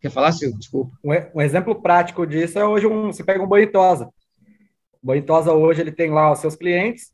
Quer 0.00 0.10
falar, 0.10 0.32
Silvio? 0.32 0.58
Desculpa. 0.58 0.96
Um, 1.04 1.38
um, 1.38 1.42
exemplo 1.42 1.80
prático 1.80 2.26
disso 2.26 2.58
é 2.58 2.64
hoje 2.64 2.86
um, 2.86 3.12
você 3.12 3.24
pega 3.24 3.42
um 3.42 3.46
Boitosa. 3.46 4.08
O 5.02 5.06
Boitosa 5.06 5.52
hoje 5.52 5.80
ele 5.80 5.92
tem 5.92 6.10
lá 6.10 6.30
os 6.30 6.38
seus 6.38 6.54
clientes, 6.54 7.12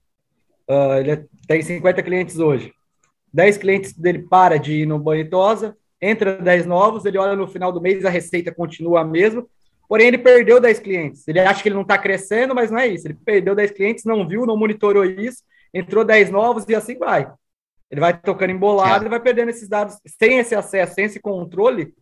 uh, 0.69 0.99
ele 0.99 1.27
tem 1.47 1.63
50 1.63 2.03
clientes 2.03 2.39
hoje. 2.39 2.73
10 3.33 3.59
clientes 3.59 3.93
dele 3.93 4.21
para 4.21 4.59
de 4.59 4.83
ir 4.83 4.87
no 4.87 4.99
Bonitosa, 4.99 5.77
entra 6.01 6.37
10 6.37 6.67
novos, 6.67 7.05
ele 7.05 7.19
olha 7.19 7.35
no 7.35 7.49
final 7.49 7.73
do 7.73 7.81
mês, 7.81 8.05
a 8.05 8.11
receita 8.11 8.55
continua 8.55 9.01
a 9.01 9.05
mesma, 9.05 9.45
porém 9.89 10.07
ele 10.07 10.19
perdeu 10.19 10.61
10 10.61 10.79
clientes. 10.79 11.27
Ele 11.27 11.41
acha 11.41 11.61
que 11.61 11.69
ele 11.69 11.75
não 11.75 11.83
está 11.83 11.99
crescendo, 11.99 12.55
mas 12.55 12.71
não 12.71 12.79
é 12.79 12.87
isso. 12.87 13.09
Ele 13.09 13.15
perdeu 13.15 13.55
10 13.55 13.73
clientes, 13.73 14.05
não 14.05 14.29
viu, 14.29 14.47
não 14.47 14.57
monitorou 14.57 15.05
isso, 15.05 15.43
entrou 15.73 16.05
10 16.05 16.31
novos 16.31 16.65
e 16.69 16.75
assim 16.75 16.97
vai. 16.97 17.29
Ele 17.91 18.01
vai 18.01 18.17
tocando 18.17 18.51
embolado 18.51 19.05
é. 19.05 19.07
e 19.07 19.11
vai 19.11 19.21
perdendo 19.21 19.51
esses 19.51 19.69
dados. 19.69 19.99
Sem 20.07 20.39
esse 20.39 20.55
acesso, 20.55 20.95
sem 20.95 21.07
esse 21.07 21.21
controle, 21.21 21.93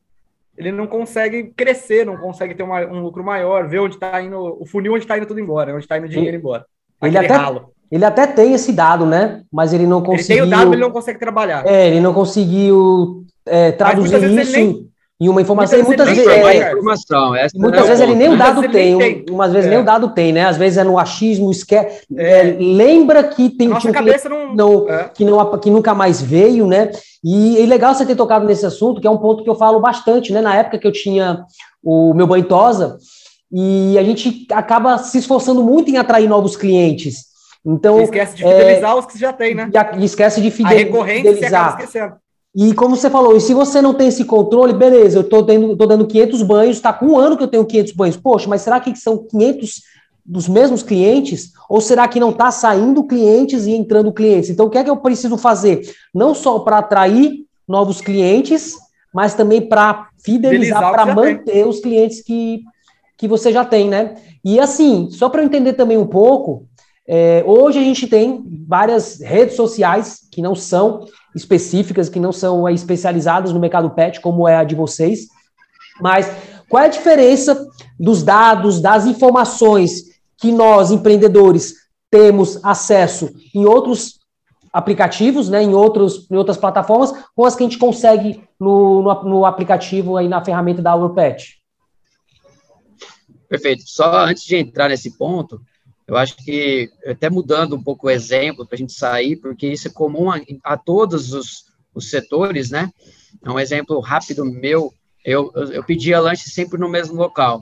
ele 0.56 0.73
não 0.73 0.87
consegue 0.87 1.52
crescer, 1.56 2.04
não 2.04 2.16
consegue 2.16 2.54
ter 2.54 2.62
uma, 2.62 2.80
um 2.87 3.00
lucro 3.00 3.25
maior, 3.25 3.68
ver 3.68 3.80
onde 3.80 3.94
está 3.94 4.21
indo, 4.23 4.56
o 4.61 4.66
funil 4.66 4.92
onde 4.92 5.04
está 5.04 5.16
indo 5.16 5.26
tudo 5.26 5.40
embora, 5.40 5.73
onde 5.73 5.85
está 5.85 5.97
indo 5.97 6.06
o 6.06 6.09
dinheiro 6.09 6.37
embora. 6.37 6.66
Ele 7.02 7.18
até, 7.18 7.35
ralo. 7.35 7.71
Ele 7.90 8.04
até 8.04 8.26
tem 8.26 8.54
esse 8.54 8.73
dado, 8.73 9.04
né? 9.04 9.42
Mas 9.52 9.73
ele 9.73 9.87
não 9.87 10.02
conseguiu. 10.02 10.44
Ele 10.44 10.50
tem 10.50 10.59
o 10.59 10.59
dado, 10.59 10.75
ele 10.75 10.82
não 10.82 10.90
consegue 10.90 11.18
trabalhar. 11.18 11.66
É, 11.66 11.88
ele 11.88 12.00
não 12.00 12.14
conseguiu 12.14 13.25
é, 13.44 13.73
traduzir 13.73 14.23
isso 14.23 14.52
nem, 14.52 14.88
em 15.23 15.29
uma 15.29 15.41
informação. 15.41 15.79
Muitas, 15.85 16.09
muitas 16.09 16.26
vezes, 16.26 16.45
é, 16.45 16.73
informação. 16.73 17.35
Essa 17.37 17.57
muitas 17.57 17.87
vezes 17.87 18.00
ele 18.00 18.17
nem 18.17 18.29
o 18.29 18.37
dado 18.37 18.61
tem. 18.62 18.99
tem. 18.99 19.25
Umas 19.31 19.52
vezes 19.52 19.69
é. 19.69 19.71
nem 19.71 19.79
o 19.79 19.85
dado 19.85 20.09
tem, 20.09 20.33
né? 20.33 20.47
Às 20.47 20.57
vezes 20.57 20.79
é 20.79 20.83
no 20.83 20.99
achismo, 20.99 21.49
esquece. 21.50 22.02
É. 22.17 22.49
é. 22.49 22.57
lembra 22.59 23.23
que 23.23 23.49
tem 23.50 23.69
Nossa 23.69 23.88
um 23.88 23.93
cabeça 23.93 24.29
não, 24.29 24.52
não 24.52 24.88
é. 24.88 25.11
que 25.14 25.25
não 25.25 25.59
que 25.59 25.71
nunca 25.71 25.95
mais 25.95 26.21
veio, 26.21 26.67
né? 26.67 26.91
E 27.23 27.57
é 27.62 27.64
legal 27.67 27.95
você 27.95 28.05
ter 28.05 28.17
tocado 28.17 28.45
nesse 28.45 28.67
assunto, 28.67 29.00
que 29.00 29.07
é 29.07 29.11
um 29.11 29.19
ponto 29.19 29.45
que 29.45 29.50
eu 29.50 29.55
falo 29.55 29.79
bastante, 29.79 30.33
né? 30.33 30.41
Na 30.41 30.57
época 30.57 30.79
que 30.79 30.87
eu 30.88 30.93
tinha 30.93 31.45
o 31.85 32.12
meu 32.14 32.26
banho 32.26 32.45
tosa, 32.45 32.99
e 33.52 33.97
a 33.97 34.02
gente 34.02 34.45
acaba 34.50 34.99
se 34.99 35.19
esforçando 35.19 35.62
muito 35.62 35.88
em 35.88 35.99
atrair 35.99 36.29
novos 36.29 36.57
clientes. 36.57 37.31
Então, 37.64 38.00
e 38.00 38.02
esquece 38.02 38.35
de 38.35 38.43
fidelizar 38.43 38.91
é, 38.91 38.95
os 38.95 39.07
que 39.07 39.17
já 39.17 39.33
tem, 39.33 39.55
né? 39.55 39.71
E 40.00 40.05
esquece 40.05 40.41
de 40.41 40.50
fidelizar. 40.50 40.81
A 40.81 40.85
recorrência 40.85 41.31
esquecendo. 41.71 42.14
E 42.54 42.75
como 42.75 42.97
você 42.97 43.09
falou, 43.09 43.35
e 43.35 43.40
se 43.40 43.54
você 43.54 43.80
não 43.80 43.94
tem 43.94 44.09
esse 44.09 44.25
controle, 44.26 44.75
beleza, 44.75 45.18
eu 45.18 45.23
estou 45.23 45.42
dando, 45.42 45.75
tô 45.75 45.87
dando 45.87 46.06
500 46.06 46.42
banhos, 46.42 46.76
está 46.76 46.92
com 46.92 47.06
um 47.06 47.18
ano 47.18 47.37
que 47.37 47.42
eu 47.42 47.49
tenho 47.49 47.64
500 47.64 47.92
banhos. 47.92 48.16
Poxa, 48.16 48.49
mas 48.49 48.61
será 48.61 48.78
que 48.78 48.94
são 48.94 49.26
500 49.26 49.82
dos 50.25 50.49
mesmos 50.49 50.82
clientes? 50.82 51.52
Ou 51.68 51.80
será 51.80 52.06
que 52.06 52.21
não 52.21 52.30
está 52.30 52.50
saindo 52.50 53.04
clientes 53.04 53.66
e 53.66 53.73
entrando 53.73 54.12
clientes? 54.12 54.50
Então, 54.50 54.66
o 54.66 54.71
que 54.71 54.76
é 54.76 54.85
que 54.85 54.90
eu 54.90 54.99
preciso 54.99 55.38
fazer? 55.38 55.80
Não 56.14 56.35
só 56.35 56.59
para 56.59 56.78
atrair 56.78 57.47
novos 57.66 58.02
clientes, 58.02 58.76
mas 59.14 59.35
também 59.35 59.62
para 59.62 60.09
fidelizar, 60.23 60.92
para 60.92 61.06
manter 61.14 61.44
tem. 61.44 61.64
os 61.64 61.80
clientes 61.80 62.21
que, 62.21 62.62
que 63.16 63.26
você 63.26 63.50
já 63.50 63.64
tem, 63.64 63.88
né? 63.88 64.16
E 64.44 64.61
assim, 64.61 65.09
só 65.11 65.30
para 65.30 65.40
eu 65.40 65.47
entender 65.47 65.73
também 65.73 65.97
um 65.97 66.06
pouco, 66.06 66.66
é, 67.06 67.42
hoje 67.47 67.78
a 67.78 67.82
gente 67.82 68.06
tem 68.06 68.44
várias 68.68 69.21
redes 69.21 69.56
sociais 69.56 70.21
que 70.30 70.42
não 70.42 70.54
são 70.54 71.06
específicas, 71.34 72.08
que 72.08 72.20
não 72.20 72.32
são 72.32 72.66
é, 72.68 72.72
especializadas 72.72 73.52
no 73.52 73.60
mercado 73.60 73.90
pet, 73.90 74.20
como 74.20 74.46
é 74.46 74.56
a 74.56 74.64
de 74.64 74.74
vocês. 74.74 75.28
Mas 76.00 76.30
qual 76.68 76.82
é 76.82 76.86
a 76.86 76.90
diferença 76.90 77.66
dos 77.98 78.22
dados, 78.22 78.80
das 78.80 79.06
informações 79.06 80.12
que 80.38 80.50
nós, 80.50 80.90
empreendedores, 80.90 81.74
temos 82.10 82.62
acesso 82.64 83.30
em 83.54 83.64
outros 83.64 84.20
aplicativos, 84.72 85.48
né, 85.48 85.62
em, 85.62 85.74
outros, 85.74 86.26
em 86.30 86.36
outras 86.36 86.56
plataformas, 86.56 87.12
com 87.34 87.44
as 87.44 87.54
que 87.54 87.62
a 87.62 87.66
gente 87.66 87.78
consegue 87.78 88.42
no, 88.58 89.02
no, 89.02 89.22
no 89.24 89.46
aplicativo 89.46 90.16
aí 90.16 90.28
na 90.28 90.44
ferramenta 90.44 90.80
da 90.80 90.92
AuroPet? 90.92 91.58
Perfeito. 93.48 93.82
Só 93.86 94.24
antes 94.24 94.44
de 94.44 94.56
entrar 94.56 94.88
nesse 94.88 95.16
ponto, 95.18 95.60
eu 96.06 96.16
acho 96.16 96.37
que, 96.37 96.90
até 97.06 97.30
mudando 97.30 97.76
um 97.76 97.82
pouco 97.82 98.06
o 98.06 98.11
exemplo 98.11 98.66
para 98.66 98.75
a 98.75 98.78
gente 98.78 98.92
sair, 98.92 99.37
porque 99.37 99.66
isso 99.66 99.88
é 99.88 99.90
comum 99.90 100.30
a, 100.30 100.40
a 100.64 100.76
todos 100.76 101.32
os, 101.32 101.64
os, 101.94 102.11
setores, 102.11 102.71
né? 102.71 102.90
É 103.44 103.50
um 103.50 103.59
exemplo 103.59 103.99
rápido 104.00 104.44
meu. 104.44 104.92
Eu, 105.25 105.52
eu, 105.54 105.85
pedia 105.85 106.21
lanche 106.21 106.50
sempre 106.50 106.78
no 106.78 106.88
mesmo 106.88 107.14
local 107.14 107.61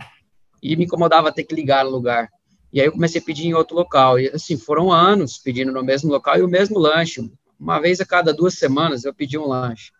e 0.62 0.74
me 0.76 0.84
incomodava 0.84 1.32
ter 1.32 1.44
que 1.44 1.54
ligar 1.54 1.84
no 1.84 1.90
lugar. 1.90 2.28
E 2.72 2.80
aí 2.80 2.86
eu 2.86 2.92
comecei 2.92 3.20
a 3.20 3.24
pedir 3.24 3.46
em 3.46 3.54
outro 3.54 3.76
local. 3.76 4.18
E 4.18 4.28
assim, 4.28 4.56
foram 4.56 4.90
anos 4.90 5.38
pedindo 5.38 5.70
no 5.70 5.84
mesmo 5.84 6.10
local 6.10 6.38
e 6.38 6.42
o 6.42 6.48
mesmo 6.48 6.78
lanche. 6.78 7.30
Uma 7.58 7.78
vez 7.78 8.00
a 8.00 8.06
cada 8.06 8.32
duas 8.32 8.54
semanas 8.54 9.04
eu 9.04 9.12
pedi 9.12 9.36
um 9.36 9.46
lanche. 9.46 9.92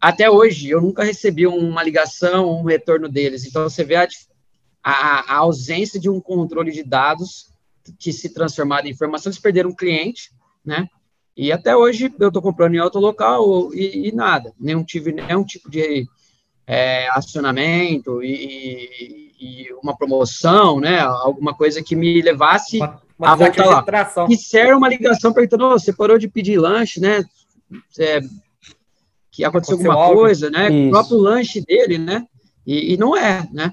Até 0.00 0.30
hoje 0.30 0.70
eu 0.70 0.80
nunca 0.80 1.04
recebi 1.04 1.46
uma 1.46 1.82
ligação, 1.82 2.60
um 2.60 2.64
retorno 2.64 3.08
deles. 3.08 3.44
Então 3.44 3.64
você 3.64 3.84
vê 3.84 3.96
a, 3.96 4.08
a, 4.84 5.34
a 5.34 5.36
ausência 5.38 5.98
de 5.98 6.10
um 6.10 6.20
controle 6.20 6.70
de 6.70 6.82
dados 6.82 7.48
que 7.98 8.12
se 8.12 8.28
transformaram 8.28 8.86
em 8.86 8.90
informação, 8.90 9.30
eles 9.30 9.40
perderam 9.40 9.70
um 9.70 9.74
cliente, 9.74 10.30
né? 10.64 10.86
E 11.36 11.50
até 11.50 11.74
hoje 11.74 12.12
eu 12.20 12.28
estou 12.28 12.42
comprando 12.42 12.74
em 12.74 12.80
outro 12.80 13.00
local 13.00 13.74
e, 13.74 14.08
e, 14.08 14.12
nada, 14.12 14.52
nenhum 14.60 14.84
tive 14.84 15.10
nenhum 15.10 15.42
tipo 15.42 15.68
de, 15.68 16.06
é, 16.66 17.08
acionamento 17.10 18.22
e, 18.22 19.32
e, 19.40 19.72
uma 19.82 19.96
promoção, 19.96 20.80
né? 20.80 21.00
Alguma 21.00 21.54
coisa 21.54 21.82
que 21.82 21.96
me 21.96 22.22
levasse 22.22 22.78
uma, 22.78 23.02
uma 23.18 23.32
a 23.32 23.34
voltar 23.34 23.66
lá. 23.66 23.82
Tração. 23.82 24.26
E 24.30 24.36
ser 24.36 24.74
uma 24.74 24.88
ligação 24.88 25.32
perguntando, 25.32 25.66
oh, 25.66 25.78
você 25.78 25.92
parou 25.92 26.18
de 26.18 26.28
pedir 26.28 26.58
lanche, 26.58 27.00
né? 27.00 27.24
É, 27.98 28.20
que 29.30 29.44
aconteceu, 29.44 29.76
aconteceu 29.76 29.90
alguma 29.90 30.04
algo. 30.04 30.20
coisa, 30.20 30.50
né? 30.50 30.68
Isso. 30.68 30.88
O 30.88 30.90
próprio 30.90 31.18
lanche 31.18 31.60
dele, 31.60 31.98
né? 31.98 32.24
E, 32.66 32.94
e, 32.94 32.96
não 32.96 33.16
é, 33.16 33.46
né? 33.52 33.72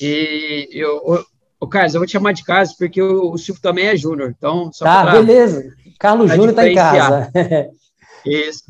E 0.00 0.68
eu, 0.72 1.24
o 1.60 1.66
Carlos, 1.66 1.94
eu 1.94 2.00
vou 2.00 2.06
te 2.06 2.12
chamar 2.12 2.32
de 2.32 2.44
Carlos 2.44 2.74
porque 2.74 3.00
o, 3.00 3.32
o 3.32 3.38
Silvio 3.38 3.62
também 3.62 3.86
é 3.86 3.96
Júnior, 3.96 4.34
então 4.36 4.72
só 4.72 4.84
Tá, 4.84 5.12
beleza. 5.12 5.64
Carlos 5.98 6.30
Júnior 6.30 6.50
está 6.50 6.68
em 6.68 6.74
casa. 6.74 7.32
Isso. 8.26 8.64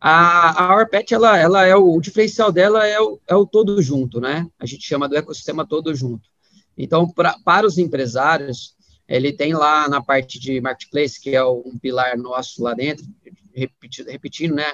A, 0.00 0.64
a 0.64 0.76
Orpet, 0.76 1.12
ela, 1.12 1.36
ela 1.36 1.66
é 1.66 1.74
o, 1.74 1.96
o 1.96 2.00
diferencial 2.00 2.52
dela 2.52 2.86
é 2.86 3.00
o, 3.00 3.18
é 3.26 3.34
o 3.34 3.44
todo 3.44 3.80
junto, 3.82 4.20
né? 4.20 4.46
A 4.58 4.64
gente 4.64 4.86
chama 4.86 5.08
do 5.08 5.16
ecossistema 5.16 5.66
todo 5.66 5.94
junto. 5.94 6.28
Então, 6.76 7.08
pra, 7.08 7.36
para 7.44 7.66
os 7.66 7.78
empresários, 7.78 8.76
ele 9.08 9.32
tem 9.32 9.54
lá 9.54 9.88
na 9.88 10.00
parte 10.00 10.38
de 10.38 10.60
marketplace, 10.60 11.20
que 11.20 11.34
é 11.34 11.44
um 11.44 11.76
pilar 11.80 12.16
nosso 12.16 12.62
lá 12.62 12.74
dentro, 12.74 13.04
repetindo, 13.52 14.06
repetindo 14.08 14.54
né? 14.54 14.72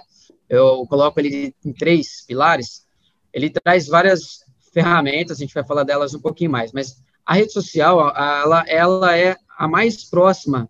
Eu 0.48 0.86
coloco 0.86 1.18
ele 1.18 1.54
em 1.64 1.72
três 1.72 2.22
pilares. 2.26 2.84
Ele 3.32 3.48
traz 3.48 3.86
várias 3.86 4.44
ferramentas, 4.74 5.38
a 5.38 5.40
gente 5.40 5.54
vai 5.54 5.64
falar 5.64 5.84
delas 5.84 6.12
um 6.12 6.20
pouquinho 6.20 6.50
mais, 6.50 6.72
mas 6.72 7.00
a 7.24 7.34
rede 7.34 7.52
social, 7.52 8.00
ela, 8.14 8.64
ela 8.66 9.16
é 9.16 9.36
a 9.56 9.66
mais 9.66 10.04
próxima, 10.04 10.68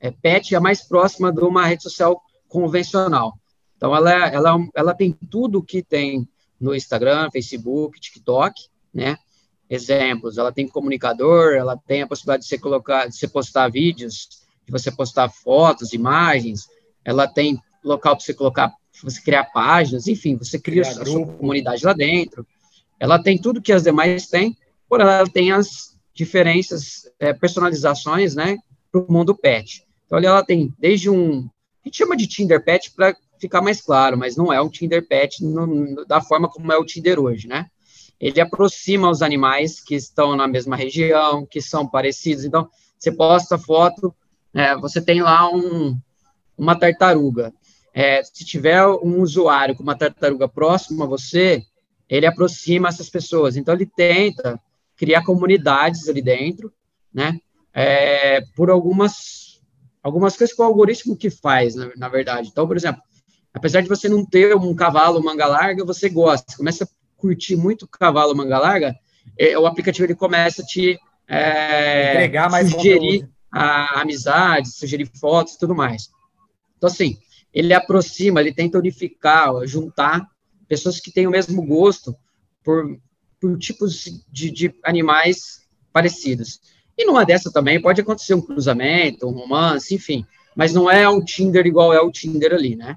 é, 0.00 0.10
PET 0.10 0.54
é 0.54 0.58
a 0.58 0.60
mais 0.60 0.82
próxima 0.82 1.32
de 1.32 1.40
uma 1.40 1.64
rede 1.64 1.84
social 1.84 2.20
convencional. 2.48 3.38
Então, 3.76 3.94
ela, 3.94 4.10
ela, 4.28 4.68
ela 4.74 4.94
tem 4.94 5.12
tudo 5.30 5.62
que 5.62 5.82
tem 5.82 6.28
no 6.60 6.74
Instagram, 6.74 7.30
Facebook, 7.30 8.00
TikTok, 8.00 8.60
né? 8.92 9.16
Exemplos, 9.70 10.36
ela 10.36 10.50
tem 10.50 10.66
comunicador, 10.66 11.54
ela 11.54 11.76
tem 11.76 12.02
a 12.02 12.06
possibilidade 12.06 12.42
de 12.42 12.48
você 12.48 12.58
colocar, 12.58 13.06
de 13.06 13.16
você 13.16 13.28
postar 13.28 13.70
vídeos, 13.70 14.28
de 14.66 14.72
você 14.72 14.90
postar 14.90 15.28
fotos, 15.28 15.92
imagens, 15.92 16.66
ela 17.04 17.28
tem 17.28 17.62
local 17.84 18.16
para 18.16 18.24
você 18.24 18.34
colocar, 18.34 18.74
você 19.02 19.20
criar 19.22 19.44
páginas, 19.44 20.08
enfim, 20.08 20.36
você 20.36 20.58
cria 20.58 20.82
a 20.82 20.84
sua 20.84 21.26
comunidade 21.26 21.84
lá 21.84 21.92
dentro. 21.92 22.46
Ela 22.98 23.22
tem 23.22 23.40
tudo 23.40 23.62
que 23.62 23.72
as 23.72 23.82
demais 23.82 24.26
têm, 24.26 24.56
porém 24.88 25.06
ela 25.06 25.28
tem 25.28 25.52
as 25.52 25.96
diferenças, 26.14 27.08
é, 27.18 27.32
personalizações, 27.32 28.34
né, 28.34 28.58
para 28.90 29.00
o 29.00 29.12
mundo 29.12 29.36
pet. 29.36 29.84
Então, 30.06 30.18
ela 30.18 30.42
tem 30.42 30.74
desde 30.78 31.08
um, 31.10 31.48
a 31.84 31.88
gente 31.88 31.98
chama 31.98 32.16
de 32.16 32.26
Tinder 32.26 32.62
Pet 32.62 32.92
para 32.94 33.16
ficar 33.40 33.62
mais 33.62 33.80
claro, 33.80 34.18
mas 34.18 34.36
não 34.36 34.52
é 34.52 34.60
um 34.60 34.68
Tinder 34.68 35.06
Pet 35.06 35.44
no, 35.44 36.04
da 36.06 36.20
forma 36.20 36.48
como 36.48 36.72
é 36.72 36.76
o 36.76 36.84
Tinder 36.84 37.20
hoje, 37.20 37.46
né? 37.46 37.66
Ele 38.20 38.40
aproxima 38.40 39.08
os 39.08 39.22
animais 39.22 39.80
que 39.80 39.94
estão 39.94 40.34
na 40.34 40.48
mesma 40.48 40.74
região, 40.74 41.46
que 41.46 41.60
são 41.60 41.86
parecidos. 41.86 42.44
Então, 42.44 42.68
você 42.98 43.12
posta 43.12 43.56
foto, 43.56 44.12
é, 44.52 44.76
você 44.76 45.00
tem 45.00 45.22
lá 45.22 45.48
um, 45.48 45.96
uma 46.56 46.76
tartaruga. 46.76 47.54
É, 47.94 48.22
se 48.22 48.44
tiver 48.44 48.84
um 48.86 49.20
usuário 49.20 49.76
com 49.76 49.82
uma 49.82 49.96
tartaruga 49.96 50.48
próximo 50.48 51.04
a 51.04 51.06
você, 51.06 51.64
ele 52.08 52.26
aproxima 52.26 52.88
essas 52.88 53.10
pessoas. 53.10 53.56
Então, 53.56 53.74
ele 53.74 53.86
tenta 53.86 54.60
criar 54.96 55.24
comunidades 55.24 56.08
ali 56.08 56.22
dentro, 56.22 56.72
né? 57.12 57.38
É, 57.72 58.40
por 58.56 58.70
algumas, 58.70 59.60
algumas 60.02 60.36
coisas 60.36 60.54
que 60.54 60.60
o 60.60 60.64
algoritmo 60.64 61.16
que 61.16 61.30
faz, 61.30 61.74
na, 61.74 61.90
na, 61.96 62.08
verdade. 62.08 62.48
Então, 62.48 62.66
por 62.66 62.76
exemplo, 62.76 63.00
apesar 63.52 63.80
de 63.80 63.88
você 63.88 64.08
não 64.08 64.24
ter 64.24 64.56
um 64.56 64.74
cavalo 64.74 65.22
manga 65.22 65.46
larga, 65.46 65.84
você 65.84 66.08
gosta, 66.08 66.56
começa 66.56 66.84
a 66.84 66.88
curtir 67.16 67.56
muito 67.56 67.86
cavalo 67.86 68.34
manga 68.34 68.58
larga, 68.58 68.96
é, 69.38 69.56
o 69.58 69.66
aplicativo 69.66 70.06
ele 70.06 70.14
começa 70.14 70.62
a 70.62 70.64
te 70.64 70.98
é, 71.28 72.28
sugerir 72.68 73.28
a, 73.52 74.00
amizade, 74.00 74.70
sugerir 74.70 75.10
fotos 75.20 75.54
e 75.54 75.58
tudo 75.58 75.74
mais. 75.74 76.08
Então, 76.76 76.88
assim, 76.88 77.16
ele 77.52 77.74
aproxima, 77.74 78.40
ele 78.40 78.52
tenta 78.52 78.78
unificar, 78.78 79.52
juntar 79.66 80.26
pessoas 80.68 81.00
que 81.00 81.10
têm 81.10 81.26
o 81.26 81.30
mesmo 81.30 81.64
gosto 81.64 82.14
por, 82.62 82.98
por 83.40 83.58
tipos 83.58 84.22
de, 84.30 84.50
de 84.50 84.74
animais 84.84 85.66
parecidos. 85.92 86.60
E 86.96 87.04
numa 87.04 87.24
dessa 87.24 87.50
também 87.50 87.80
pode 87.80 88.00
acontecer 88.00 88.34
um 88.34 88.40
cruzamento, 88.40 89.26
um 89.26 89.32
romance, 89.32 89.94
enfim, 89.94 90.26
mas 90.54 90.72
não 90.72 90.90
é 90.90 91.08
um 91.08 91.24
Tinder 91.24 91.66
igual 91.66 91.92
é 91.92 92.00
o 92.00 92.10
Tinder 92.10 92.52
ali, 92.52 92.76
né? 92.76 92.96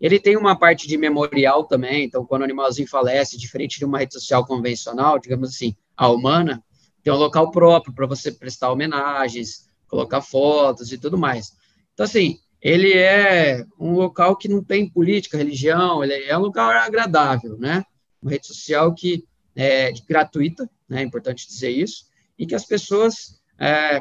Ele 0.00 0.18
tem 0.18 0.36
uma 0.36 0.58
parte 0.58 0.88
de 0.88 0.96
memorial 0.96 1.64
também, 1.64 2.04
então 2.04 2.26
quando 2.26 2.42
o 2.42 2.44
animalzinho 2.44 2.88
falece, 2.88 3.38
diferente 3.38 3.78
de 3.78 3.84
uma 3.84 3.98
rede 3.98 4.14
social 4.14 4.44
convencional, 4.44 5.18
digamos 5.18 5.50
assim, 5.50 5.76
a 5.96 6.08
humana, 6.08 6.64
tem 7.02 7.12
um 7.12 7.16
local 7.16 7.50
próprio 7.50 7.94
para 7.94 8.06
você 8.06 8.32
prestar 8.32 8.72
homenagens, 8.72 9.68
colocar 9.86 10.20
fotos 10.20 10.90
e 10.90 10.98
tudo 10.98 11.18
mais. 11.18 11.52
Então, 11.92 12.04
assim, 12.04 12.38
ele 12.62 12.92
é 12.92 13.66
um 13.78 13.94
local 13.94 14.36
que 14.36 14.46
não 14.46 14.62
tem 14.62 14.88
política, 14.88 15.36
religião, 15.36 16.04
ele 16.04 16.14
é 16.14 16.38
um 16.38 16.42
lugar 16.42 16.76
agradável, 16.76 17.58
né? 17.58 17.84
Uma 18.22 18.30
rede 18.30 18.46
social 18.46 18.94
que 18.94 19.24
é 19.56 19.92
gratuita, 20.08 20.70
né? 20.88 21.02
É 21.02 21.04
importante 21.04 21.48
dizer 21.48 21.70
isso, 21.70 22.06
e 22.38 22.46
que 22.46 22.54
as 22.54 22.64
pessoas 22.64 23.40
é, 23.58 24.00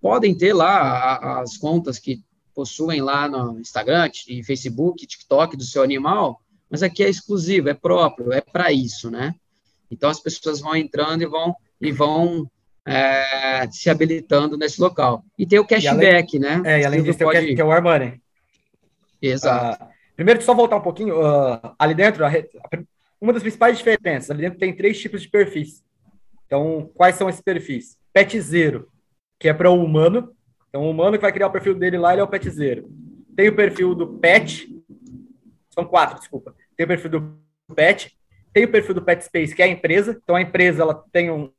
podem 0.00 0.36
ter 0.36 0.52
lá 0.52 1.40
as 1.40 1.56
contas 1.56 1.98
que 1.98 2.22
possuem 2.54 3.00
lá 3.00 3.28
no 3.28 3.58
Instagram, 3.58 4.08
e 4.28 4.44
Facebook, 4.44 5.04
TikTok 5.04 5.56
do 5.56 5.64
seu 5.64 5.82
animal, 5.82 6.40
mas 6.70 6.84
aqui 6.84 7.02
é 7.02 7.08
exclusivo, 7.08 7.68
é 7.68 7.74
próprio, 7.74 8.32
é 8.32 8.40
para 8.40 8.72
isso, 8.72 9.10
né? 9.10 9.34
Então 9.90 10.08
as 10.08 10.20
pessoas 10.20 10.60
vão 10.60 10.76
entrando 10.76 11.22
e 11.22 11.26
vão 11.26 11.54
e 11.80 11.92
vão 11.92 12.48
é, 12.86 13.68
se 13.70 13.90
habilitando 13.90 14.56
nesse 14.56 14.80
local. 14.80 15.24
E 15.38 15.46
tem 15.46 15.58
o 15.58 15.66
cashback, 15.66 16.36
além, 16.36 16.62
né? 16.62 16.62
É, 16.64 16.80
e 16.80 16.84
além 16.84 17.02
disso, 17.02 17.18
pode... 17.18 17.38
tem 17.38 17.52
o, 17.52 17.54
que 17.54 17.60
é 17.60 17.64
o 17.64 17.72
Air 17.72 18.20
Exato. 19.20 19.84
Uh, 19.84 19.88
primeiro, 20.16 20.42
só 20.42 20.54
voltar 20.54 20.76
um 20.76 20.82
pouquinho, 20.82 21.20
uh, 21.20 21.74
ali 21.78 21.94
dentro, 21.94 22.24
a, 22.24 22.30
uma 23.20 23.32
das 23.32 23.42
principais 23.42 23.76
diferenças, 23.76 24.30
ali 24.30 24.42
dentro 24.42 24.58
tem 24.58 24.74
três 24.74 25.00
tipos 25.00 25.22
de 25.22 25.28
perfis. 25.28 25.82
Então, 26.46 26.90
quais 26.94 27.16
são 27.16 27.28
esses 27.28 27.42
perfis? 27.42 27.98
Pet 28.12 28.40
Zero, 28.40 28.88
que 29.38 29.48
é 29.48 29.52
para 29.52 29.70
o 29.70 29.84
humano. 29.84 30.32
Então, 30.68 30.82
o 30.82 30.90
humano 30.90 31.16
que 31.16 31.22
vai 31.22 31.32
criar 31.32 31.48
o 31.48 31.52
perfil 31.52 31.74
dele 31.74 31.98
lá, 31.98 32.12
ele 32.12 32.20
é 32.20 32.24
o 32.24 32.28
Pet 32.28 32.48
Zero. 32.48 32.88
Tem 33.36 33.48
o 33.48 33.54
perfil 33.56 33.94
do 33.94 34.06
Pet, 34.18 34.68
são 35.70 35.84
quatro, 35.84 36.18
desculpa. 36.18 36.54
Tem 36.76 36.84
o 36.84 36.88
perfil 36.88 37.10
do 37.10 37.38
Pet, 37.74 38.16
tem 38.52 38.64
o 38.64 38.70
perfil 38.70 38.94
do 38.94 39.02
Pet 39.02 39.24
Space, 39.24 39.54
que 39.54 39.62
é 39.62 39.66
a 39.66 39.68
empresa. 39.68 40.18
Então, 40.22 40.36
a 40.36 40.40
empresa 40.40 40.82
ela 40.82 41.04
tem 41.12 41.30
um, 41.30 41.50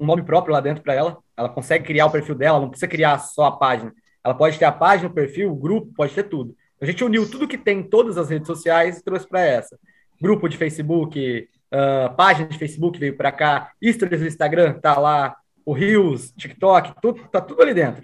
um 0.00 0.06
nome 0.06 0.22
próprio 0.22 0.52
lá 0.52 0.60
dentro 0.60 0.82
para 0.82 0.94
ela. 0.94 1.18
Ela 1.36 1.48
consegue 1.48 1.84
criar 1.84 2.06
o 2.06 2.10
perfil 2.10 2.34
dela, 2.34 2.60
não 2.60 2.68
precisa 2.68 2.88
criar 2.88 3.18
só 3.18 3.44
a 3.44 3.52
página. 3.52 3.92
Ela 4.22 4.34
pode 4.34 4.58
ter 4.58 4.64
a 4.64 4.72
página, 4.72 5.08
o 5.08 5.12
perfil, 5.12 5.50
o 5.52 5.56
grupo, 5.56 5.92
pode 5.94 6.14
ter 6.14 6.24
tudo. 6.24 6.56
A 6.80 6.86
gente 6.86 7.04
uniu 7.04 7.30
tudo 7.30 7.48
que 7.48 7.58
tem 7.58 7.80
em 7.80 7.82
todas 7.82 8.18
as 8.18 8.30
redes 8.30 8.46
sociais 8.46 8.98
e 8.98 9.04
trouxe 9.04 9.28
para 9.28 9.40
essa. 9.40 9.78
Grupo 10.20 10.48
de 10.48 10.56
Facebook, 10.56 11.48
uh, 11.72 12.14
página 12.14 12.48
de 12.48 12.58
Facebook 12.58 12.98
veio 12.98 13.16
para 13.16 13.32
cá, 13.32 13.72
stories 13.82 14.20
do 14.20 14.26
Instagram 14.26 14.74
tá 14.74 14.98
lá, 14.98 15.36
o 15.64 15.72
Reels, 15.72 16.32
TikTok, 16.32 16.94
tudo, 17.00 17.26
tá 17.28 17.40
tudo 17.40 17.62
ali 17.62 17.74
dentro. 17.74 18.02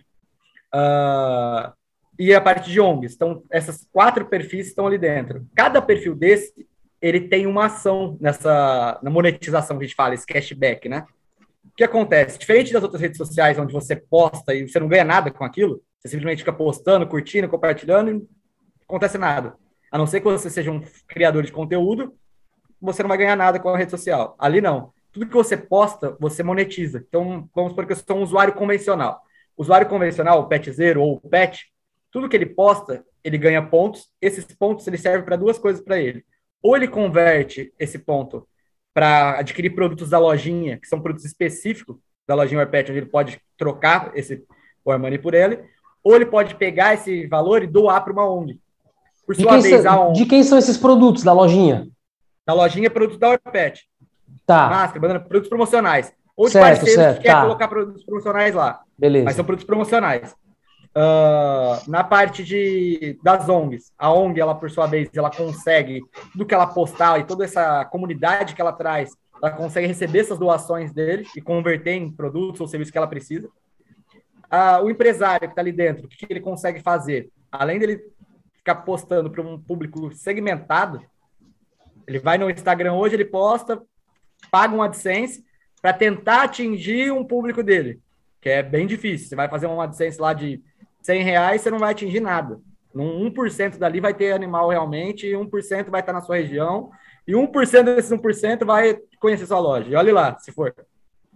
Uh, 0.74 1.72
e 2.18 2.34
a 2.34 2.40
parte 2.40 2.70
de 2.70 2.80
ONGs. 2.80 3.14
Então, 3.14 3.42
essas 3.50 3.86
quatro 3.92 4.26
perfis 4.26 4.68
estão 4.68 4.86
ali 4.86 4.98
dentro. 4.98 5.46
Cada 5.54 5.80
perfil 5.80 6.14
desse, 6.14 6.66
ele 7.00 7.20
tem 7.20 7.46
uma 7.46 7.66
ação 7.66 8.18
nessa 8.20 8.98
na 9.02 9.10
monetização 9.10 9.78
que 9.78 9.84
a 9.84 9.86
gente 9.86 9.96
fala, 9.96 10.14
esse 10.14 10.26
cashback, 10.26 10.88
né? 10.88 11.06
O 11.64 11.70
que 11.76 11.84
acontece? 11.84 12.38
Diferente 12.38 12.72
das 12.72 12.82
outras 12.82 13.00
redes 13.00 13.18
sociais, 13.18 13.58
onde 13.58 13.72
você 13.72 13.96
posta 13.96 14.54
e 14.54 14.68
você 14.68 14.78
não 14.80 14.88
ganha 14.88 15.04
nada 15.04 15.30
com 15.30 15.44
aquilo, 15.44 15.82
você 15.98 16.08
simplesmente 16.08 16.38
fica 16.38 16.52
postando, 16.52 17.06
curtindo, 17.06 17.48
compartilhando 17.48 18.10
e 18.10 18.14
não 18.14 18.28
acontece 18.82 19.18
nada. 19.18 19.56
A 19.90 19.98
não 19.98 20.06
ser 20.06 20.20
que 20.20 20.24
você 20.24 20.48
seja 20.48 20.70
um 20.70 20.82
criador 21.06 21.42
de 21.42 21.52
conteúdo, 21.52 22.14
você 22.80 23.02
não 23.02 23.08
vai 23.08 23.18
ganhar 23.18 23.36
nada 23.36 23.58
com 23.58 23.68
a 23.68 23.76
rede 23.76 23.90
social. 23.90 24.34
Ali 24.38 24.60
não. 24.60 24.92
Tudo 25.12 25.26
que 25.26 25.34
você 25.34 25.56
posta, 25.56 26.16
você 26.20 26.42
monetiza. 26.42 27.04
Então, 27.06 27.48
vamos 27.54 27.72
supor 27.72 27.86
que 27.86 27.92
eu 27.92 27.96
sou 27.96 28.16
um 28.16 28.22
usuário 28.22 28.54
convencional. 28.54 29.20
Usuário 29.56 29.88
convencional, 29.88 30.40
o 30.40 30.46
Pet 30.46 30.70
Zero 30.72 31.02
ou 31.02 31.20
o 31.22 31.28
Pet, 31.28 31.66
tudo 32.10 32.28
que 32.28 32.36
ele 32.36 32.46
posta, 32.46 33.04
ele 33.22 33.36
ganha 33.36 33.60
pontos. 33.60 34.08
Esses 34.20 34.44
pontos 34.44 34.86
ele 34.86 34.96
serve 34.96 35.24
para 35.24 35.36
duas 35.36 35.58
coisas 35.58 35.82
para 35.82 35.98
ele. 35.98 36.24
Ou 36.62 36.76
ele 36.76 36.88
converte 36.88 37.74
esse 37.78 37.98
ponto 37.98 38.48
para 38.92 39.38
adquirir 39.38 39.70
produtos 39.70 40.10
da 40.10 40.18
lojinha, 40.18 40.78
que 40.78 40.86
são 40.86 41.00
produtos 41.00 41.24
específicos 41.24 41.96
da 42.26 42.34
lojinha 42.34 42.60
Warpet, 42.60 42.90
onde 42.90 43.00
ele 43.00 43.06
pode 43.06 43.40
trocar 43.56 44.12
esse 44.14 44.44
War 44.84 44.98
Money 44.98 45.18
por 45.18 45.34
ele, 45.34 45.60
ou 46.02 46.14
ele 46.14 46.26
pode 46.26 46.54
pegar 46.54 46.94
esse 46.94 47.26
valor 47.26 47.62
e 47.62 47.66
doar 47.66 48.02
para 48.02 48.12
uma 48.12 48.28
ONG. 48.28 48.58
Por 49.26 49.36
de, 49.36 49.44
quem 49.44 49.60
vez, 49.60 49.86
ONG, 49.86 50.12
de 50.14 50.26
quem 50.26 50.42
são 50.42 50.58
esses 50.58 50.76
produtos 50.76 51.22
da 51.22 51.32
lojinha? 51.32 51.88
Da 52.46 52.54
lojinha 52.54 52.86
é 52.86 52.90
produto 52.90 53.18
da 53.18 53.28
Warpet. 53.28 53.88
Tá. 54.46 54.68
Máscara, 54.68 55.00
banana, 55.00 55.20
produtos 55.20 55.48
promocionais. 55.48 56.12
Ou 56.36 56.46
de 56.46 56.52
certo, 56.52 56.64
parceiros 56.64 56.94
certo, 56.94 57.16
que 57.18 57.22
quer 57.22 57.34
tá. 57.34 57.42
colocar 57.42 57.68
produtos 57.68 58.04
promocionais 58.04 58.54
lá. 58.54 58.80
Beleza. 58.98 59.24
Mas 59.24 59.36
são 59.36 59.44
produtos 59.44 59.66
promocionais. 59.66 60.34
Uh, 60.90 61.88
na 61.88 62.02
parte 62.02 62.42
de, 62.42 63.16
das 63.22 63.48
ONGs, 63.48 63.92
a 63.96 64.12
ONG, 64.12 64.40
ela, 64.40 64.54
por 64.54 64.68
sua 64.70 64.86
vez, 64.86 65.08
ela 65.14 65.30
consegue, 65.30 66.02
tudo 66.32 66.44
que 66.44 66.52
ela 66.52 66.66
postar 66.66 67.20
e 67.20 67.24
toda 67.24 67.44
essa 67.44 67.84
comunidade 67.84 68.54
que 68.54 68.60
ela 68.60 68.72
traz, 68.72 69.16
ela 69.40 69.52
consegue 69.52 69.86
receber 69.86 70.20
essas 70.20 70.38
doações 70.38 70.92
dele 70.92 71.26
e 71.36 71.40
converter 71.40 71.92
em 71.92 72.10
produtos 72.10 72.60
ou 72.60 72.66
serviços 72.66 72.90
que 72.90 72.98
ela 72.98 73.06
precisa. 73.06 73.48
Uh, 74.52 74.84
o 74.84 74.90
empresário 74.90 75.46
que 75.46 75.52
está 75.52 75.62
ali 75.62 75.70
dentro, 75.70 76.06
o 76.06 76.08
que, 76.08 76.26
que 76.26 76.32
ele 76.32 76.40
consegue 76.40 76.80
fazer? 76.80 77.30
Além 77.52 77.78
dele 77.78 78.00
ficar 78.52 78.74
postando 78.76 79.30
para 79.30 79.42
um 79.42 79.60
público 79.60 80.12
segmentado, 80.12 81.00
ele 82.04 82.18
vai 82.18 82.36
no 82.36 82.50
Instagram 82.50 82.94
hoje, 82.94 83.14
ele 83.14 83.24
posta, 83.24 83.80
paga 84.50 84.74
um 84.74 84.82
AdSense 84.82 85.44
para 85.80 85.92
tentar 85.92 86.42
atingir 86.42 87.12
um 87.12 87.24
público 87.24 87.62
dele, 87.62 88.00
que 88.40 88.48
é 88.48 88.60
bem 88.60 88.88
difícil. 88.88 89.28
Você 89.28 89.36
vai 89.36 89.48
fazer 89.48 89.68
um 89.68 89.80
AdSense 89.80 90.20
lá 90.20 90.32
de 90.32 90.60
100 91.02 91.22
reais, 91.22 91.60
você 91.60 91.70
não 91.70 91.78
vai 91.78 91.92
atingir 91.92 92.20
nada. 92.20 92.60
Um 92.94 93.30
1% 93.30 93.78
dali 93.78 94.00
vai 94.00 94.12
ter 94.12 94.32
animal 94.32 94.68
realmente, 94.68 95.26
e 95.26 95.32
1% 95.32 95.90
vai 95.90 96.00
estar 96.00 96.12
na 96.12 96.20
sua 96.20 96.36
região, 96.36 96.90
e 97.26 97.32
1% 97.32 97.82
desses 97.84 98.10
1% 98.10 98.64
vai 98.64 98.98
conhecer 99.20 99.46
sua 99.46 99.58
loja. 99.58 99.88
E 99.90 99.94
olhe 99.94 100.12
lá, 100.12 100.36
se 100.38 100.52
for. 100.52 100.74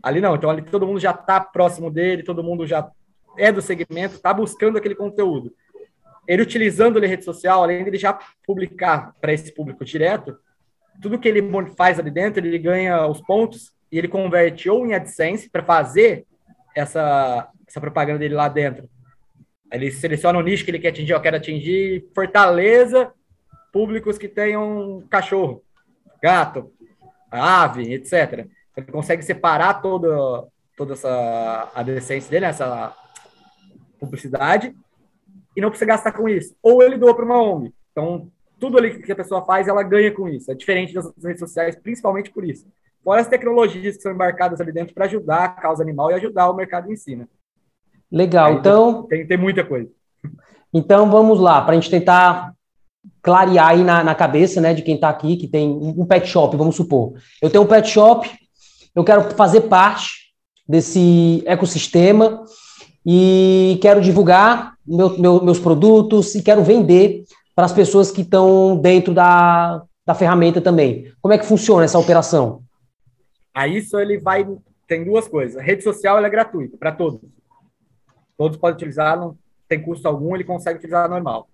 Ali 0.03 0.21
não, 0.21 0.35
então 0.35 0.51
ali 0.51 0.63
todo 0.63 0.87
mundo 0.87 1.01
já 1.01 1.13
está 1.13 1.41
próximo 1.41 1.91
dele, 1.91 2.23
todo 2.23 2.43
mundo 2.43 2.67
já 2.67 2.91
é 3.39 3.51
do 3.51 3.63
segmento, 3.63 4.15
está 4.15 4.35
buscando 4.35 4.77
aquele 4.77 4.95
conteúdo. 4.95 5.55
Ele 6.27 6.43
utilizando 6.43 6.99
a 6.99 7.07
rede 7.07 7.25
social, 7.25 7.63
além 7.63 7.91
de 7.91 7.99
já 7.99 8.19
publicar 8.47 9.15
para 9.21 9.33
esse 9.33 9.53
público 9.55 9.85
direto, 9.85 10.37
tudo 11.01 11.19
que 11.19 11.29
ele 11.29 11.43
faz 11.77 11.99
ali 11.99 12.11
dentro, 12.11 12.45
ele 12.45 12.59
ganha 12.59 13.07
os 13.07 13.21
pontos 13.21 13.73
e 13.91 13.99
ele 13.99 14.09
converte 14.09 14.69
ou 14.69 14.87
em 14.87 14.95
AdSense 14.95 15.51
para 15.51 15.63
fazer 15.63 16.27
essa, 16.75 17.49
essa 17.67 17.81
propaganda 17.81 18.19
dele 18.19 18.35
lá 18.35 18.49
dentro, 18.49 18.89
ele 19.75 19.91
seleciona 19.91 20.39
o 20.39 20.43
nicho 20.43 20.65
que 20.65 20.71
ele 20.71 20.79
quer 20.79 20.89
atingir. 20.89 21.13
Eu 21.13 21.21
quero 21.21 21.37
atingir 21.37 22.09
Fortaleza, 22.15 23.13
públicos 23.73 24.17
que 24.17 24.29
tenham 24.29 25.03
cachorro, 25.11 25.63
gato, 26.23 26.71
ave, 27.31 27.93
etc. 27.93 28.47
Ele 28.77 28.87
consegue 28.87 29.23
separar 29.23 29.83
toda, 29.83 30.47
toda 30.77 30.93
essa 30.93 31.71
adolescência 31.75 32.31
dele, 32.31 32.47
essa 32.47 32.95
publicidade, 33.99 34.75
e 35.57 35.61
não 35.61 35.71
precisa 35.71 35.89
gastar 35.89 36.13
com 36.13 36.29
isso. 36.29 36.55
Ou 36.63 36.83
ele 36.83 36.97
doa 36.97 37.15
para 37.15 37.25
uma 37.25 37.43
ONG. 37.43 37.75
Então, 37.91 38.31
tudo 38.61 38.79
ali 38.79 39.03
que 39.03 39.13
a 39.13 39.17
pessoa 39.17 39.45
faz, 39.45 39.67
ela 39.67 39.83
ganha 39.83 40.13
com 40.13 40.29
isso. 40.29 40.51
É 40.51 40.55
diferente 40.55 40.95
das 40.95 41.13
redes 41.23 41.41
sociais, 41.41 41.77
principalmente 41.77 42.31
por 42.31 42.45
isso. 42.45 42.67
Fora 43.03 43.21
as 43.21 43.29
tecnologias 43.29 43.97
que 43.97 44.03
são 44.03 44.13
embarcadas 44.13 44.61
ali 44.61 44.73
dentro 44.73 44.95
para 44.95 45.05
ajudar 45.05 45.45
a 45.45 45.49
causa 45.49 45.83
animal 45.83 46.11
e 46.11 46.15
ajudar 46.15 46.49
o 46.49 46.55
mercado 46.55 46.91
em 46.91 46.97
si, 46.97 47.17
né? 47.17 47.27
Legal, 48.15 48.47
Aí 48.47 48.55
então. 48.55 49.03
Tem, 49.09 49.27
tem 49.27 49.37
muita 49.37 49.65
coisa. 49.65 49.91
Então 50.73 51.11
vamos 51.11 51.41
lá, 51.41 51.61
para 51.61 51.73
a 51.73 51.75
gente 51.75 51.91
tentar 51.91 52.55
clarear 53.21 53.71
aí 53.71 53.83
na, 53.83 54.05
na 54.05 54.15
cabeça 54.15 54.61
né, 54.61 54.73
de 54.73 54.83
quem 54.83 54.95
está 54.95 55.09
aqui, 55.09 55.37
que 55.37 55.49
tem 55.49 55.69
um 55.69 56.07
pet 56.07 56.29
shop, 56.29 56.57
vamos 56.57 56.77
supor. 56.77 57.15
Eu 57.43 57.51
tenho 57.51 57.65
um 57.65 57.67
pet 57.67 57.89
shop, 57.89 58.31
eu 58.95 59.03
quero 59.03 59.23
fazer 59.35 59.63
parte 59.63 60.33
desse 60.67 61.43
ecossistema 61.45 62.45
e 63.05 63.79
quero 63.83 64.01
divulgar 64.01 64.75
meu, 64.87 65.19
meu, 65.19 65.45
meus 65.45 65.59
produtos 65.59 66.35
e 66.35 66.43
quero 66.43 66.63
vender 66.63 67.25
para 67.55 67.65
as 67.65 67.73
pessoas 67.73 68.11
que 68.13 68.23
estão 68.23 68.77
dentro 68.77 69.13
da, 69.13 69.83
da 70.07 70.15
ferramenta 70.15 70.61
também. 70.61 71.13
Como 71.21 71.35
é 71.35 71.39
que 71.39 71.47
funciona 71.47 71.85
essa 71.85 71.99
operação? 71.99 72.63
A 73.53 73.67
isso 73.67 73.99
ele 73.99 74.19
vai. 74.19 74.47
Tem 74.87 75.05
duas 75.05 75.27
coisas. 75.27 75.57
A 75.57 75.63
rede 75.63 75.83
social 75.83 76.23
é 76.25 76.31
gratuita 76.31 76.77
para 76.77 76.93
todos. 76.93 77.21
Todos 78.37 78.57
podem 78.57 78.77
utilizar, 78.77 79.19
não 79.19 79.37
tem 79.69 79.81
custo 79.81 80.07
algum, 80.09 80.35
ele 80.35 80.45
consegue 80.45 80.79
utilizar 80.79 81.09
normal. 81.09 81.49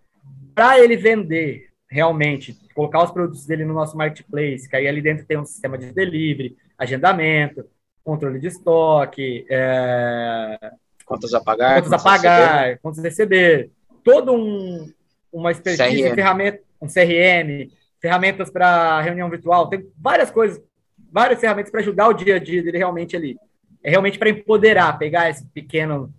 Para 0.54 0.80
ele 0.80 0.96
vender 0.96 1.70
realmente, 1.88 2.56
colocar 2.74 3.02
os 3.02 3.10
produtos 3.10 3.46
dele 3.46 3.64
no 3.64 3.74
nosso 3.74 3.96
marketplace, 3.96 4.68
que 4.68 4.76
aí 4.76 4.86
ali 4.86 5.02
dentro 5.02 5.26
tem 5.26 5.38
um 5.38 5.44
sistema 5.44 5.76
de 5.76 5.92
delivery, 5.92 6.56
agendamento, 6.78 7.64
controle 8.04 8.38
de 8.38 8.46
estoque, 8.46 9.44
é... 9.50 10.72
contas 11.04 11.34
a 11.34 11.40
pagar, 11.40 11.82
contas 11.82 11.92
a 11.92 11.98
pagar, 12.02 12.60
receber. 12.62 12.80
contas 12.80 12.98
a 12.98 13.02
receber, 13.02 13.70
todo 14.04 14.32
um 14.32 14.92
uma 15.32 15.50
expertise, 15.52 16.02
CRM. 16.02 16.14
ferramenta, 16.14 16.60
um 16.80 16.86
CRM, 16.86 17.70
ferramentas 18.00 18.50
para 18.50 19.00
reunião 19.00 19.30
virtual, 19.30 19.68
tem 19.68 19.86
várias 19.96 20.30
coisas, 20.30 20.60
várias 21.12 21.40
ferramentas 21.40 21.70
para 21.70 21.80
ajudar 21.80 22.08
o 22.08 22.14
dia 22.14 22.36
a 22.36 22.38
dia 22.38 22.62
dele 22.62 22.78
realmente 22.78 23.16
ali. 23.16 23.36
É 23.82 23.90
realmente 23.90 24.18
para 24.18 24.30
empoderar, 24.30 24.98
pegar 24.98 25.30
esse 25.30 25.44
pequeno 25.46 26.12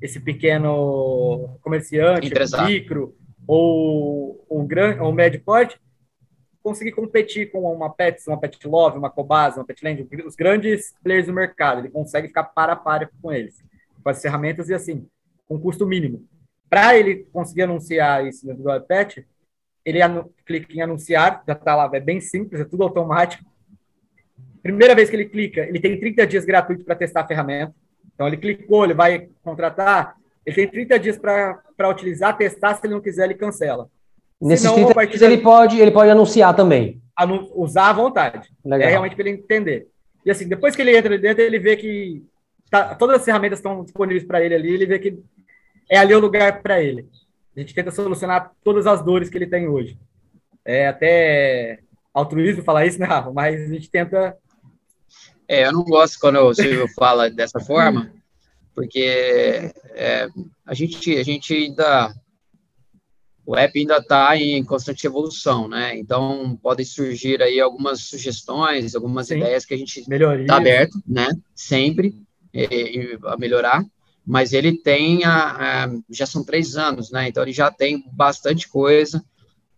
esse 0.00 0.20
pequeno 0.20 1.58
comerciante, 1.60 2.30
micro 2.66 3.14
ou 3.46 4.46
um 4.50 4.66
grande 4.66 5.00
ou 5.00 5.12
médio 5.12 5.42
porte, 5.42 5.80
conseguir 6.62 6.92
competir 6.92 7.50
com 7.50 7.60
uma 7.72 7.90
Pets, 7.90 8.26
uma 8.26 8.38
Pet 8.38 8.66
Love, 8.66 8.98
uma 8.98 9.10
Cobase, 9.10 9.58
uma 9.58 9.64
Petland, 9.64 10.06
os 10.24 10.36
grandes 10.36 10.94
players 11.02 11.26
do 11.26 11.32
mercado. 11.32 11.80
Ele 11.80 11.90
consegue 11.90 12.28
ficar 12.28 12.44
para 12.44 12.74
a 12.74 12.76
par 12.76 13.10
com 13.20 13.32
eles, 13.32 13.62
com 14.02 14.08
as 14.08 14.20
ferramentas 14.20 14.68
e 14.68 14.74
assim, 14.74 15.06
com 15.48 15.58
custo 15.58 15.86
mínimo. 15.86 16.24
Para 16.68 16.96
ele 16.96 17.26
conseguir 17.32 17.62
anunciar 17.62 18.26
isso 18.26 18.46
dentro 18.46 18.62
do 18.62 18.74
iPad, 18.74 19.18
ele 19.84 19.98
clica 20.44 20.72
em 20.72 20.82
anunciar, 20.82 21.42
já 21.46 21.54
está 21.54 21.74
lá, 21.74 21.90
é 21.92 22.00
bem 22.00 22.20
simples, 22.20 22.60
é 22.60 22.64
tudo 22.64 22.84
automático. 22.84 23.44
Primeira 24.62 24.94
vez 24.94 25.08
que 25.08 25.16
ele 25.16 25.24
clica, 25.24 25.62
ele 25.62 25.80
tem 25.80 25.98
30 25.98 26.26
dias 26.26 26.44
gratuito 26.44 26.84
para 26.84 26.94
testar 26.94 27.22
a 27.22 27.26
ferramenta. 27.26 27.74
Então, 28.20 28.28
ele 28.28 28.36
clicou, 28.36 28.84
ele 28.84 28.92
vai 28.92 29.30
contratar, 29.42 30.14
ele 30.44 30.54
tem 30.54 30.68
30 30.68 30.98
dias 30.98 31.16
para 31.16 31.88
utilizar, 31.88 32.36
testar, 32.36 32.74
se 32.74 32.86
ele 32.86 32.92
não 32.92 33.00
quiser, 33.00 33.24
ele 33.24 33.32
cancela. 33.32 33.88
Nesses 34.38 34.68
Senão, 34.68 34.92
30 34.92 35.06
dias 35.06 35.22
ele 35.22 35.38
pode, 35.38 35.80
ele 35.80 35.90
pode 35.90 36.10
anunciar 36.10 36.54
também. 36.54 37.00
Anu 37.16 37.50
usar 37.54 37.88
à 37.88 37.92
vontade. 37.94 38.50
Legal. 38.62 38.86
É 38.86 38.90
realmente 38.90 39.16
para 39.16 39.26
ele 39.26 39.38
entender. 39.38 39.88
E 40.22 40.30
assim, 40.30 40.46
depois 40.46 40.76
que 40.76 40.82
ele 40.82 40.94
entra 40.94 41.16
dentro, 41.16 41.42
ele 41.42 41.58
vê 41.58 41.78
que 41.78 42.22
tá, 42.70 42.94
todas 42.94 43.16
as 43.16 43.24
ferramentas 43.24 43.58
estão 43.58 43.82
disponíveis 43.82 44.24
para 44.26 44.44
ele 44.44 44.54
ali, 44.54 44.74
ele 44.74 44.84
vê 44.84 44.98
que 44.98 45.18
é 45.88 45.96
ali 45.96 46.14
o 46.14 46.20
lugar 46.20 46.60
para 46.60 46.78
ele. 46.82 47.08
A 47.56 47.60
gente 47.60 47.74
tenta 47.74 47.90
solucionar 47.90 48.52
todas 48.62 48.86
as 48.86 49.02
dores 49.02 49.30
que 49.30 49.38
ele 49.38 49.46
tem 49.46 49.66
hoje. 49.66 49.98
É 50.62 50.88
até 50.88 51.78
altruísmo 52.12 52.62
falar 52.62 52.84
isso, 52.84 53.00
né, 53.00 53.06
Rafa? 53.06 53.32
Mas 53.32 53.62
a 53.62 53.72
gente 53.72 53.90
tenta 53.90 54.36
é, 55.50 55.66
eu 55.66 55.72
não 55.72 55.82
gosto 55.82 56.20
quando 56.20 56.38
o 56.38 56.54
Silvio 56.54 56.86
fala 56.94 57.28
dessa 57.28 57.58
forma, 57.66 58.08
porque 58.72 59.72
é, 59.96 60.28
a, 60.64 60.72
gente, 60.74 61.16
a 61.16 61.24
gente 61.24 61.52
ainda. 61.52 62.14
O 63.44 63.56
app 63.56 63.76
ainda 63.76 63.96
está 63.96 64.36
em 64.36 64.62
constante 64.62 65.08
evolução, 65.08 65.66
né? 65.66 65.98
Então, 65.98 66.56
podem 66.62 66.86
surgir 66.86 67.42
aí 67.42 67.58
algumas 67.58 68.02
sugestões, 68.02 68.94
algumas 68.94 69.26
Sim. 69.26 69.38
ideias 69.38 69.64
que 69.64 69.74
a 69.74 69.76
gente 69.76 69.98
está 69.98 70.56
aberto, 70.56 71.02
né? 71.04 71.28
Sempre 71.52 72.14
e, 72.54 72.62
e, 72.62 73.18
a 73.24 73.36
melhorar. 73.36 73.84
Mas 74.24 74.52
ele 74.52 74.78
tem, 74.78 75.24
a, 75.24 75.86
a, 75.86 75.90
já 76.08 76.26
são 76.26 76.44
três 76.44 76.76
anos, 76.76 77.10
né? 77.10 77.26
Então, 77.26 77.42
ele 77.42 77.52
já 77.52 77.72
tem 77.72 78.04
bastante 78.12 78.68
coisa 78.68 79.20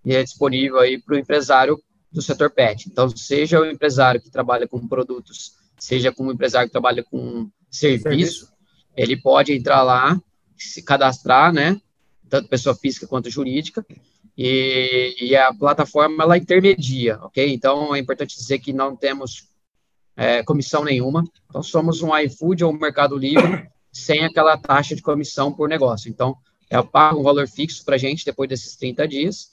e 0.04 0.14
é 0.14 0.22
disponível 0.22 0.80
aí 0.80 1.00
para 1.00 1.14
o 1.14 1.18
empresário 1.18 1.80
do 2.12 2.20
setor 2.20 2.50
pet. 2.50 2.90
Então, 2.90 3.08
seja 3.16 3.58
o 3.58 3.64
empresário 3.64 4.20
que 4.20 4.30
trabalha 4.30 4.68
com 4.68 4.86
produtos 4.86 5.61
seja 5.82 6.12
como 6.12 6.30
empresário 6.30 6.68
que 6.68 6.72
trabalha 6.72 7.02
com 7.02 7.50
serviço, 7.68 8.02
serviço, 8.04 8.52
ele 8.96 9.16
pode 9.16 9.52
entrar 9.52 9.82
lá, 9.82 10.16
se 10.56 10.80
cadastrar, 10.80 11.52
né? 11.52 11.80
Tanto 12.28 12.48
pessoa 12.48 12.72
física 12.72 13.04
quanto 13.04 13.28
jurídica, 13.28 13.84
e, 14.38 15.16
e 15.20 15.34
a 15.34 15.52
plataforma 15.52 16.22
ela 16.22 16.38
intermedia, 16.38 17.18
ok? 17.20 17.52
Então 17.52 17.92
é 17.92 17.98
importante 17.98 18.36
dizer 18.36 18.60
que 18.60 18.72
não 18.72 18.94
temos 18.94 19.48
é, 20.16 20.44
comissão 20.44 20.84
nenhuma. 20.84 21.24
Então 21.48 21.64
somos 21.64 22.00
um 22.00 22.16
iFood 22.16 22.62
ou 22.62 22.72
um 22.72 22.78
Mercado 22.78 23.18
Livre 23.18 23.68
sem 23.90 24.24
aquela 24.24 24.56
taxa 24.56 24.94
de 24.94 25.02
comissão 25.02 25.52
por 25.52 25.68
negócio. 25.68 26.08
Então 26.08 26.36
é 26.70 26.80
pago 26.80 27.18
um 27.18 27.24
valor 27.24 27.48
fixo 27.48 27.84
para 27.84 27.96
a 27.96 27.98
gente 27.98 28.24
depois 28.24 28.48
desses 28.48 28.76
30 28.76 29.08
dias 29.08 29.50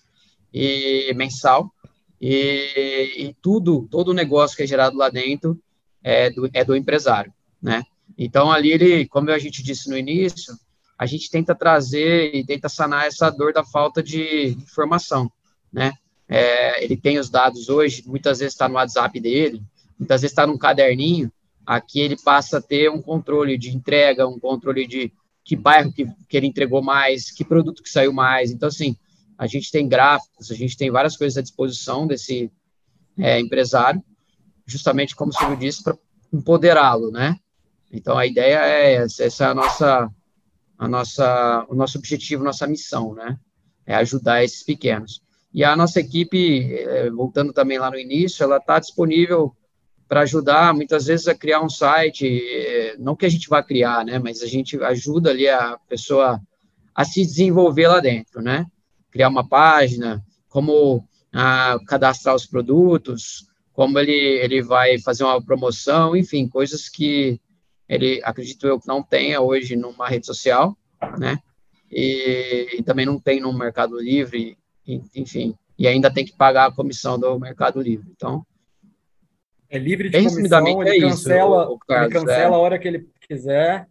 e 0.54 1.12
mensal 1.16 1.74
e, 2.22 3.16
e 3.18 3.36
tudo, 3.42 3.88
todo 3.90 4.10
o 4.10 4.14
negócio 4.14 4.56
que 4.56 4.62
é 4.62 4.68
gerado 4.68 4.96
lá 4.96 5.10
dentro 5.10 5.60
é 6.04 6.30
do, 6.30 6.50
é 6.54 6.64
do 6.64 6.76
empresário, 6.76 7.34
né? 7.62 7.84
Então, 8.18 8.52
ali, 8.52 8.72
ele, 8.72 9.08
como 9.08 9.30
a 9.32 9.40
gente 9.40 9.64
disse 9.64 9.90
no 9.90 9.98
início, 9.98 10.54
a 10.98 11.06
gente 11.06 11.30
tenta 11.30 11.56
trazer 11.56 12.36
e 12.36 12.46
tenta 12.46 12.68
sanar 12.68 13.06
essa 13.06 13.30
dor 13.30 13.54
da 13.54 13.64
falta 13.64 14.04
de 14.04 14.58
informação, 14.62 15.32
né? 15.72 15.94
É, 16.28 16.84
ele 16.84 16.96
tem 16.98 17.18
os 17.18 17.30
dados 17.30 17.70
hoje, 17.70 18.04
muitas 18.06 18.40
vezes 18.40 18.54
está 18.54 18.68
no 18.68 18.76
WhatsApp 18.76 19.20
dele, 19.20 19.64
muitas 19.98 20.22
vezes 20.22 20.32
está 20.32 20.46
num 20.46 20.58
caderninho, 20.58 21.32
aqui 21.66 22.00
ele 22.00 22.18
passa 22.18 22.58
a 22.58 22.62
ter 22.62 22.90
um 22.90 23.02
controle 23.02 23.58
de 23.58 23.76
entrega, 23.76 24.28
um 24.28 24.40
controle 24.40 24.86
de 24.86 25.12
que 25.44 25.56
bairro 25.56 25.92
que, 25.92 26.06
que 26.28 26.38
ele 26.38 26.48
entregou 26.48 26.82
mais, 26.82 27.32
que 27.32 27.44
produto 27.44 27.82
que 27.82 27.90
saiu 27.90 28.14
mais. 28.14 28.52
Então, 28.52 28.68
assim, 28.68 28.96
a 29.38 29.48
gente 29.48 29.72
tem 29.72 29.88
gráficos, 29.88 30.52
a 30.52 30.54
gente 30.54 30.78
tem 30.78 30.92
várias 30.92 31.18
coisas 31.18 31.38
à 31.38 31.42
disposição 31.42 32.06
desse 32.06 32.52
é, 33.18 33.40
empresário, 33.40 34.04
justamente 34.70 35.16
como 35.16 35.32
o 35.32 35.34
Silvio 35.34 35.58
disse, 35.58 35.84
para 35.84 35.98
empoderá-lo, 36.32 37.12
né? 37.12 37.38
Então 37.92 38.18
a 38.18 38.26
ideia 38.26 38.60
é 38.60 38.94
essa, 38.94 39.24
essa 39.24 39.46
é 39.46 39.48
a 39.48 39.54
nossa 39.54 40.10
a 40.80 40.88
nossa, 40.88 41.66
o 41.68 41.76
nosso 41.76 41.98
objetivo, 41.98 42.42
nossa 42.42 42.66
missão, 42.66 43.14
né? 43.14 43.38
É 43.86 43.96
ajudar 43.96 44.44
esses 44.46 44.64
pequenos. 44.64 45.22
E 45.54 45.62
a 45.62 45.76
nossa 45.76 46.00
equipe, 46.00 46.74
é, 46.74 47.10
voltando 47.10 47.52
também 47.52 47.78
lá 47.78 47.92
no 47.92 48.00
início, 48.00 48.44
ela 48.44 48.58
está 48.58 48.80
disponível 48.80 49.54
para 50.08 50.22
ajudar, 50.22 50.74
muitas 50.74 51.08
vezes, 51.08 51.28
a 51.28 51.36
criar 51.36 51.62
um 51.62 51.70
site, 51.70 52.26
é, 52.26 52.96
não 52.98 53.16
que 53.16 53.26
a 53.26 53.30
gente 53.30 53.50
vá 53.50 53.62
criar, 53.62 54.06
né? 54.06 54.20
Mas 54.20 54.42
a 54.42 54.48
gente 54.48 54.82
ajuda 54.82 55.32
ali 55.32 55.50
a 55.50 55.78
pessoa 55.90 56.42
a 56.96 57.04
se 57.04 57.26
desenvolver 57.26 57.88
lá 57.90 58.00
dentro, 58.00 58.42
né? 58.42 58.66
Criar 59.12 59.28
uma 59.28 59.48
página, 59.48 60.24
como 60.48 61.06
a, 61.34 61.74
ah, 61.74 61.80
cadastrar 61.86 62.36
os 62.36 62.46
produtos, 62.46 63.49
como 63.80 63.98
ele, 63.98 64.12
ele 64.12 64.62
vai 64.62 65.00
fazer 65.00 65.24
uma 65.24 65.42
promoção, 65.42 66.14
enfim, 66.14 66.50
coisas 66.50 66.90
que 66.90 67.40
ele, 67.88 68.20
acredito 68.26 68.68
eu, 68.68 68.78
que 68.78 68.86
não 68.86 69.02
tenha 69.02 69.40
hoje 69.40 69.78
numa 69.78 70.06
rede 70.06 70.26
social, 70.26 70.78
né? 71.18 71.40
E, 71.90 72.76
e 72.78 72.84
também 72.84 73.06
não 73.06 73.18
tem 73.18 73.40
no 73.40 73.58
Mercado 73.58 73.98
Livre, 73.98 74.58
enfim, 74.86 75.56
e 75.78 75.88
ainda 75.88 76.12
tem 76.12 76.26
que 76.26 76.36
pagar 76.36 76.66
a 76.66 76.72
comissão 76.74 77.18
do 77.18 77.40
Mercado 77.40 77.82
Livre. 77.82 78.12
Então, 78.14 78.46
é 79.70 79.78
livre 79.78 80.10
de 80.10 80.30
comissão, 80.30 80.84
ele 80.84 80.98
é 80.98 81.00
cancela, 81.00 81.64
isso, 81.64 81.72
o, 81.72 81.76
o 81.76 81.80
Carlos, 81.80 82.14
ele 82.14 82.20
cancela 82.20 82.54
é. 82.54 82.58
a 82.58 82.58
hora 82.58 82.78
que 82.78 82.88
ele 82.90 83.08
quiser. 83.26 83.88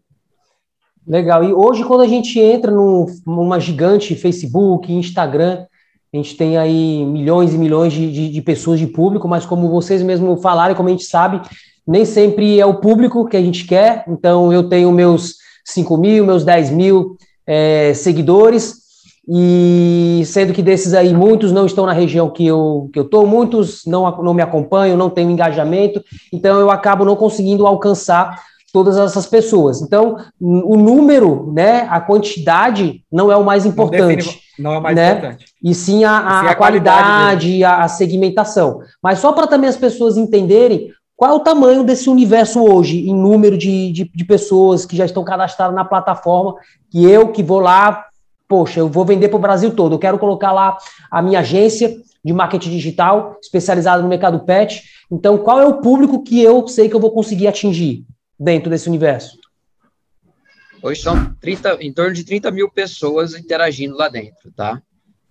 Legal. 1.06 1.42
E 1.42 1.50
hoje, 1.50 1.82
quando 1.82 2.02
a 2.02 2.08
gente 2.08 2.38
entra 2.38 2.70
no, 2.70 3.06
numa 3.26 3.58
gigante 3.58 4.14
Facebook, 4.14 4.92
Instagram, 4.92 5.66
a 6.12 6.16
gente 6.16 6.36
tem 6.36 6.56
aí 6.56 7.04
milhões 7.04 7.52
e 7.52 7.58
milhões 7.58 7.92
de, 7.92 8.10
de, 8.10 8.28
de 8.30 8.42
pessoas 8.42 8.80
de 8.80 8.86
público, 8.86 9.28
mas 9.28 9.44
como 9.44 9.68
vocês 9.68 10.02
mesmo 10.02 10.36
falaram, 10.38 10.74
como 10.74 10.88
a 10.88 10.92
gente 10.92 11.04
sabe, 11.04 11.40
nem 11.86 12.04
sempre 12.04 12.58
é 12.58 12.64
o 12.64 12.80
público 12.80 13.26
que 13.26 13.36
a 13.36 13.42
gente 13.42 13.66
quer. 13.66 14.04
Então, 14.08 14.52
eu 14.52 14.68
tenho 14.68 14.90
meus 14.90 15.34
5 15.64 15.96
mil, 15.98 16.24
meus 16.24 16.44
10 16.44 16.70
mil 16.70 17.16
é, 17.46 17.92
seguidores, 17.94 18.88
e 19.30 20.22
sendo 20.24 20.54
que 20.54 20.62
desses 20.62 20.94
aí, 20.94 21.12
muitos 21.12 21.52
não 21.52 21.66
estão 21.66 21.84
na 21.84 21.92
região 21.92 22.30
que 22.30 22.46
eu 22.46 22.88
que 22.90 22.98
eu 22.98 23.04
estou, 23.04 23.26
muitos 23.26 23.82
não, 23.84 24.10
não 24.22 24.32
me 24.32 24.40
acompanham, 24.40 24.96
não 24.96 25.10
tenho 25.10 25.30
engajamento, 25.30 26.02
então 26.32 26.58
eu 26.58 26.70
acabo 26.70 27.04
não 27.04 27.14
conseguindo 27.14 27.66
alcançar 27.66 28.42
todas 28.78 28.96
essas 28.96 29.26
pessoas. 29.26 29.82
Então, 29.82 30.18
o 30.40 30.76
número, 30.76 31.52
né, 31.52 31.88
a 31.90 32.00
quantidade 32.00 33.02
não 33.10 33.32
é 33.32 33.36
o 33.36 33.44
mais 33.44 33.66
importante. 33.66 34.40
Não, 34.56 34.74
é 34.74 34.78
o 34.78 34.80
mais 34.80 34.94
né? 34.94 35.10
importante. 35.10 35.46
E 35.60 35.74
sim 35.74 36.04
a, 36.04 36.16
a, 36.16 36.40
sim 36.40 36.46
a, 36.46 36.50
a 36.50 36.54
qualidade, 36.54 37.64
a, 37.64 37.82
a 37.82 37.88
segmentação. 37.88 38.80
Mas 39.02 39.18
só 39.18 39.32
para 39.32 39.48
também 39.48 39.68
as 39.68 39.76
pessoas 39.76 40.16
entenderem 40.16 40.92
qual 41.16 41.32
é 41.32 41.34
o 41.34 41.40
tamanho 41.40 41.82
desse 41.82 42.08
universo 42.08 42.62
hoje, 42.62 43.08
em 43.08 43.14
número 43.14 43.58
de, 43.58 43.90
de, 43.90 44.08
de, 44.14 44.24
pessoas 44.24 44.86
que 44.86 44.96
já 44.96 45.04
estão 45.04 45.24
cadastradas 45.24 45.74
na 45.74 45.84
plataforma, 45.84 46.54
que 46.88 47.04
eu 47.04 47.32
que 47.32 47.42
vou 47.42 47.58
lá, 47.58 48.04
poxa, 48.46 48.78
eu 48.78 48.88
vou 48.88 49.04
vender 49.04 49.26
para 49.26 49.38
o 49.38 49.40
Brasil 49.40 49.74
todo, 49.74 49.96
eu 49.96 49.98
quero 49.98 50.20
colocar 50.20 50.52
lá 50.52 50.78
a 51.10 51.20
minha 51.20 51.40
agência 51.40 51.96
de 52.24 52.32
marketing 52.32 52.70
digital, 52.70 53.36
especializada 53.42 54.00
no 54.00 54.08
mercado 54.08 54.38
pet. 54.40 54.84
Então, 55.10 55.36
qual 55.38 55.58
é 55.58 55.66
o 55.66 55.80
público 55.80 56.22
que 56.22 56.40
eu 56.40 56.68
sei 56.68 56.88
que 56.88 56.94
eu 56.94 57.00
vou 57.00 57.10
conseguir 57.10 57.48
atingir 57.48 58.04
dentro 58.38 58.70
desse 58.70 58.88
universo? 58.88 59.38
Hoje 60.82 61.02
são 61.02 61.34
30, 61.34 61.78
em 61.80 61.92
torno 61.92 62.14
de 62.14 62.24
30 62.24 62.50
mil 62.50 62.70
pessoas 62.70 63.34
interagindo 63.34 63.96
lá 63.96 64.08
dentro, 64.08 64.52
tá? 64.52 64.80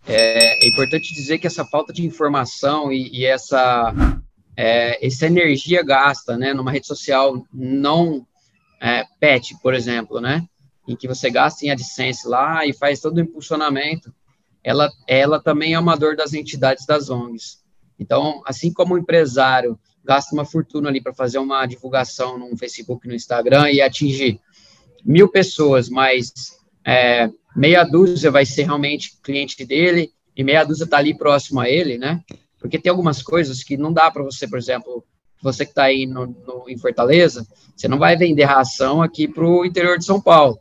É, 0.06 0.66
é 0.66 0.70
importante 0.70 1.14
dizer 1.14 1.38
que 1.38 1.48
essa 1.48 1.66
falta 1.66 1.94
de 1.94 2.06
informação 2.06 2.92
e, 2.92 3.10
e 3.10 3.26
essa 3.26 3.94
é, 4.58 5.06
essa 5.06 5.28
energia 5.28 5.84
gasta, 5.84 6.36
né, 6.36 6.54
numa 6.54 6.72
rede 6.72 6.88
social 6.88 7.46
não 7.54 8.26
é, 8.82 9.04
pet, 9.20 9.56
por 9.62 9.74
exemplo, 9.74 10.20
né, 10.20 10.44
em 10.88 10.96
que 10.96 11.08
você 11.08 11.30
gasta 11.30 11.64
em 11.64 11.70
AdSense 11.70 12.28
lá 12.28 12.66
e 12.66 12.74
faz 12.74 13.00
todo 13.00 13.18
o 13.18 13.22
impulsionamento, 13.22 14.14
ela, 14.64 14.90
ela 15.08 15.40
também 15.40 15.74
é 15.74 15.80
uma 15.80 15.96
dor 15.96 16.16
das 16.16 16.34
entidades 16.34 16.86
das 16.86 17.10
ONGs. 17.10 17.64
Então, 18.00 18.42
assim 18.46 18.74
como 18.74 18.96
o 18.96 18.98
empresário 18.98 19.80
gasta 20.08 20.34
uma 20.34 20.46
fortuna 20.46 20.88
ali 20.88 21.02
para 21.02 21.14
fazer 21.14 21.38
uma 21.38 21.66
divulgação 21.66 22.40
no 22.40 22.56
Facebook, 22.58 23.06
no 23.06 23.14
Instagram 23.14 23.70
e 23.70 23.82
atingir 23.82 24.40
mil 25.04 25.28
pessoas, 25.28 25.90
mas 25.90 26.32
é, 26.86 27.30
meia 27.54 27.84
dúzia 27.84 28.32
vai 28.32 28.46
ser 28.46 28.64
realmente 28.64 29.20
cliente 29.22 29.66
dele 29.66 30.10
e 30.36 30.46
meia 30.46 30.64
dúzia 30.64 30.86
está 30.86 30.98
ali 30.98 31.16
próximo 31.16 31.60
a 31.60 31.70
ele, 31.70 31.98
né? 31.98 32.24
Porque 32.58 32.80
tem 32.80 32.90
algumas 32.90 33.22
coisas 33.22 33.64
que 33.64 33.76
não 33.76 33.92
dá 33.92 34.10
para 34.10 34.24
você, 34.24 34.48
por 34.48 34.58
exemplo, 34.58 35.04
você 35.44 35.66
que 35.66 35.72
está 35.72 35.84
aí 35.84 36.06
no, 36.06 36.26
no, 36.26 36.70
em 36.70 36.78
Fortaleza, 36.78 37.46
você 37.76 37.88
não 37.88 38.00
vai 38.00 38.16
vender 38.16 38.46
ração 38.46 39.02
aqui 39.02 39.28
para 39.28 39.46
o 39.46 39.66
interior 39.66 39.98
de 39.98 40.06
São 40.06 40.22
Paulo, 40.22 40.58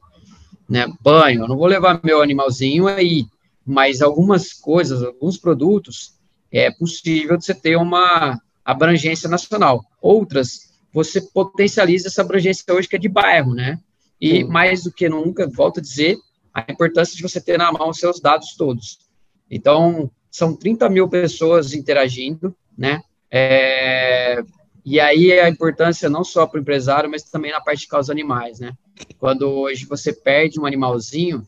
né? 0.69 0.87
Banho, 1.01 1.43
eu 1.43 1.49
não 1.49 1.57
vou 1.57 1.67
levar 1.67 2.01
meu 2.03 2.21
animalzinho 2.21 2.89
aí, 2.89 3.27
mas 3.65 4.03
algumas 4.03 4.53
coisas, 4.53 5.03
alguns 5.05 5.39
produtos, 5.39 6.15
é 6.51 6.71
possível 6.71 7.41
você 7.41 7.55
ter 7.55 7.77
uma 7.77 8.41
abrangência 8.67 9.29
nacional. 9.29 9.85
Outras, 10.03 10.73
você 10.93 11.21
potencializa 11.21 12.09
essa 12.09 12.23
abrangência 12.23 12.65
hoje 12.75 12.89
que 12.89 12.97
é 12.97 12.99
de 12.99 13.09
bairro, 13.09 13.55
né? 13.55 13.79
E 14.21 14.39
Sim. 14.39 14.45
mais 14.45 14.83
do 14.83 14.93
que 14.93 15.09
nunca, 15.09 15.47
volto 15.47 15.79
a 15.79 15.83
dizer, 15.83 16.17
a 16.53 16.65
importância 16.71 17.15
de 17.15 17.23
você 17.23 17.41
ter 17.41 17.57
na 17.57 17.71
mão 17.71 17.91
os 17.91 17.99
seus 17.99 18.21
dados 18.21 18.57
todos. 18.57 18.99
Então, 19.51 20.11
são 20.31 20.57
30 20.57 20.89
mil 20.89 21.09
pessoas 21.09 21.73
interagindo, 21.73 22.55
né? 22.77 23.03
É, 23.31 24.43
e 24.85 24.99
aí 24.99 25.33
a 25.33 25.49
importância 25.49 26.09
não 26.09 26.25
só 26.25 26.47
para 26.47 26.59
o 26.59 26.61
empresário, 26.61 27.11
mas 27.11 27.25
também 27.25 27.53
na 27.53 27.61
parte 27.61 27.81
de 27.81 27.89
causa 27.89 28.13
animais, 28.13 28.59
né? 28.59 28.73
Quando 29.19 29.49
hoje 29.49 29.85
você 29.85 30.13
perde 30.13 30.59
um 30.59 30.67
animalzinho, 30.67 31.47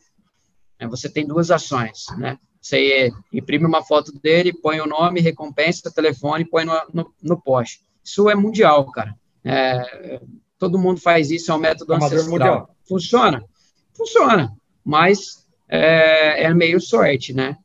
né, 0.80 0.86
você 0.86 1.08
tem 1.08 1.26
duas 1.26 1.50
ações, 1.50 2.06
né? 2.16 2.38
Você 2.60 3.10
imprime 3.32 3.64
uma 3.64 3.82
foto 3.82 4.12
dele, 4.12 4.52
põe 4.52 4.80
o 4.80 4.86
nome, 4.86 5.20
recompensa, 5.20 5.90
telefone, 5.90 6.44
põe 6.44 6.64
no, 6.64 6.74
no, 6.92 7.12
no 7.22 7.40
poste. 7.40 7.80
Isso 8.04 8.28
é 8.28 8.34
mundial, 8.34 8.90
cara. 8.90 9.14
É, 9.44 10.20
todo 10.58 10.78
mundo 10.78 11.00
faz 11.00 11.30
isso, 11.30 11.50
é 11.50 11.54
um 11.54 11.58
método 11.58 11.94
Amador 11.94 12.18
ancestral. 12.18 12.38
Mundial. 12.38 12.76
Funciona? 12.86 13.44
Funciona, 13.94 14.52
mas 14.84 15.46
é, 15.68 16.44
é 16.44 16.54
meio 16.54 16.80
sorte, 16.80 17.32
né? 17.32 17.56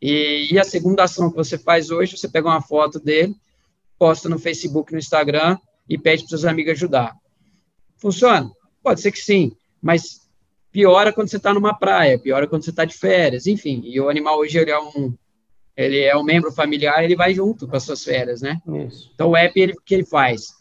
E, 0.00 0.48
e, 0.50 0.58
a 0.58 0.64
segunda 0.64 1.04
ação 1.04 1.30
que 1.30 1.36
você 1.36 1.56
faz 1.56 1.90
hoje, 1.90 2.16
você 2.16 2.28
pega 2.28 2.48
uma 2.48 2.60
foto 2.60 2.98
dele, 2.98 3.36
posta 3.96 4.28
no 4.28 4.38
Facebook, 4.38 4.92
no 4.92 4.98
Instagram 4.98 5.56
e 5.88 5.96
pede 5.96 6.22
para 6.22 6.30
seus 6.30 6.44
amigos 6.44 6.72
ajudar. 6.72 7.14
Funciona? 7.96 8.50
Pode 8.82 9.00
ser 9.00 9.12
que 9.12 9.20
sim, 9.20 9.52
mas 9.80 10.21
piora 10.72 11.12
quando 11.12 11.28
você 11.28 11.36
está 11.36 11.52
numa 11.52 11.74
praia, 11.74 12.18
piora 12.18 12.48
quando 12.48 12.64
você 12.64 12.70
está 12.70 12.84
de 12.84 12.94
férias, 12.94 13.46
enfim. 13.46 13.82
E 13.84 14.00
o 14.00 14.08
animal 14.08 14.38
hoje 14.38 14.58
ele 14.58 14.70
é 14.70 14.80
um 14.80 15.14
ele 15.74 16.00
é 16.00 16.14
um 16.16 16.22
membro 16.22 16.52
familiar, 16.52 17.02
ele 17.02 17.16
vai 17.16 17.32
junto 17.32 17.66
com 17.66 17.76
as 17.76 17.82
suas 17.82 18.04
férias, 18.04 18.42
né? 18.42 18.60
Isso. 18.86 19.10
Então 19.14 19.30
o 19.30 19.36
app 19.36 19.58
ele 19.58 19.74
que 19.84 19.94
ele 19.94 20.04
faz, 20.04 20.54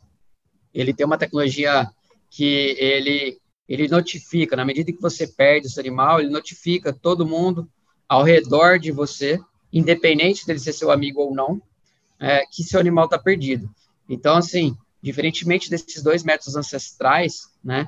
ele 0.74 0.94
tem 0.94 1.06
uma 1.06 1.18
tecnologia 1.18 1.90
que 2.30 2.76
ele 2.78 3.40
ele 3.68 3.88
notifica 3.88 4.56
na 4.56 4.66
medida 4.66 4.92
que 4.92 5.02
você 5.02 5.26
perde 5.26 5.68
esse 5.68 5.80
animal, 5.80 6.20
ele 6.20 6.30
notifica 6.30 6.92
todo 6.92 7.26
mundo 7.26 7.70
ao 8.08 8.22
redor 8.22 8.78
de 8.78 8.92
você, 8.92 9.40
independente 9.72 10.46
dele 10.46 10.60
ser 10.60 10.74
seu 10.74 10.92
amigo 10.92 11.22
ou 11.22 11.34
não, 11.34 11.62
é, 12.20 12.46
que 12.52 12.64
seu 12.64 12.82
animal 12.82 13.06
está 13.06 13.18
perdido. 13.18 13.70
Então, 14.10 14.36
assim, 14.36 14.76
diferentemente 15.02 15.70
desses 15.70 16.04
dois 16.04 16.22
métodos 16.22 16.58
ancestrais, 16.58 17.44
né, 17.64 17.88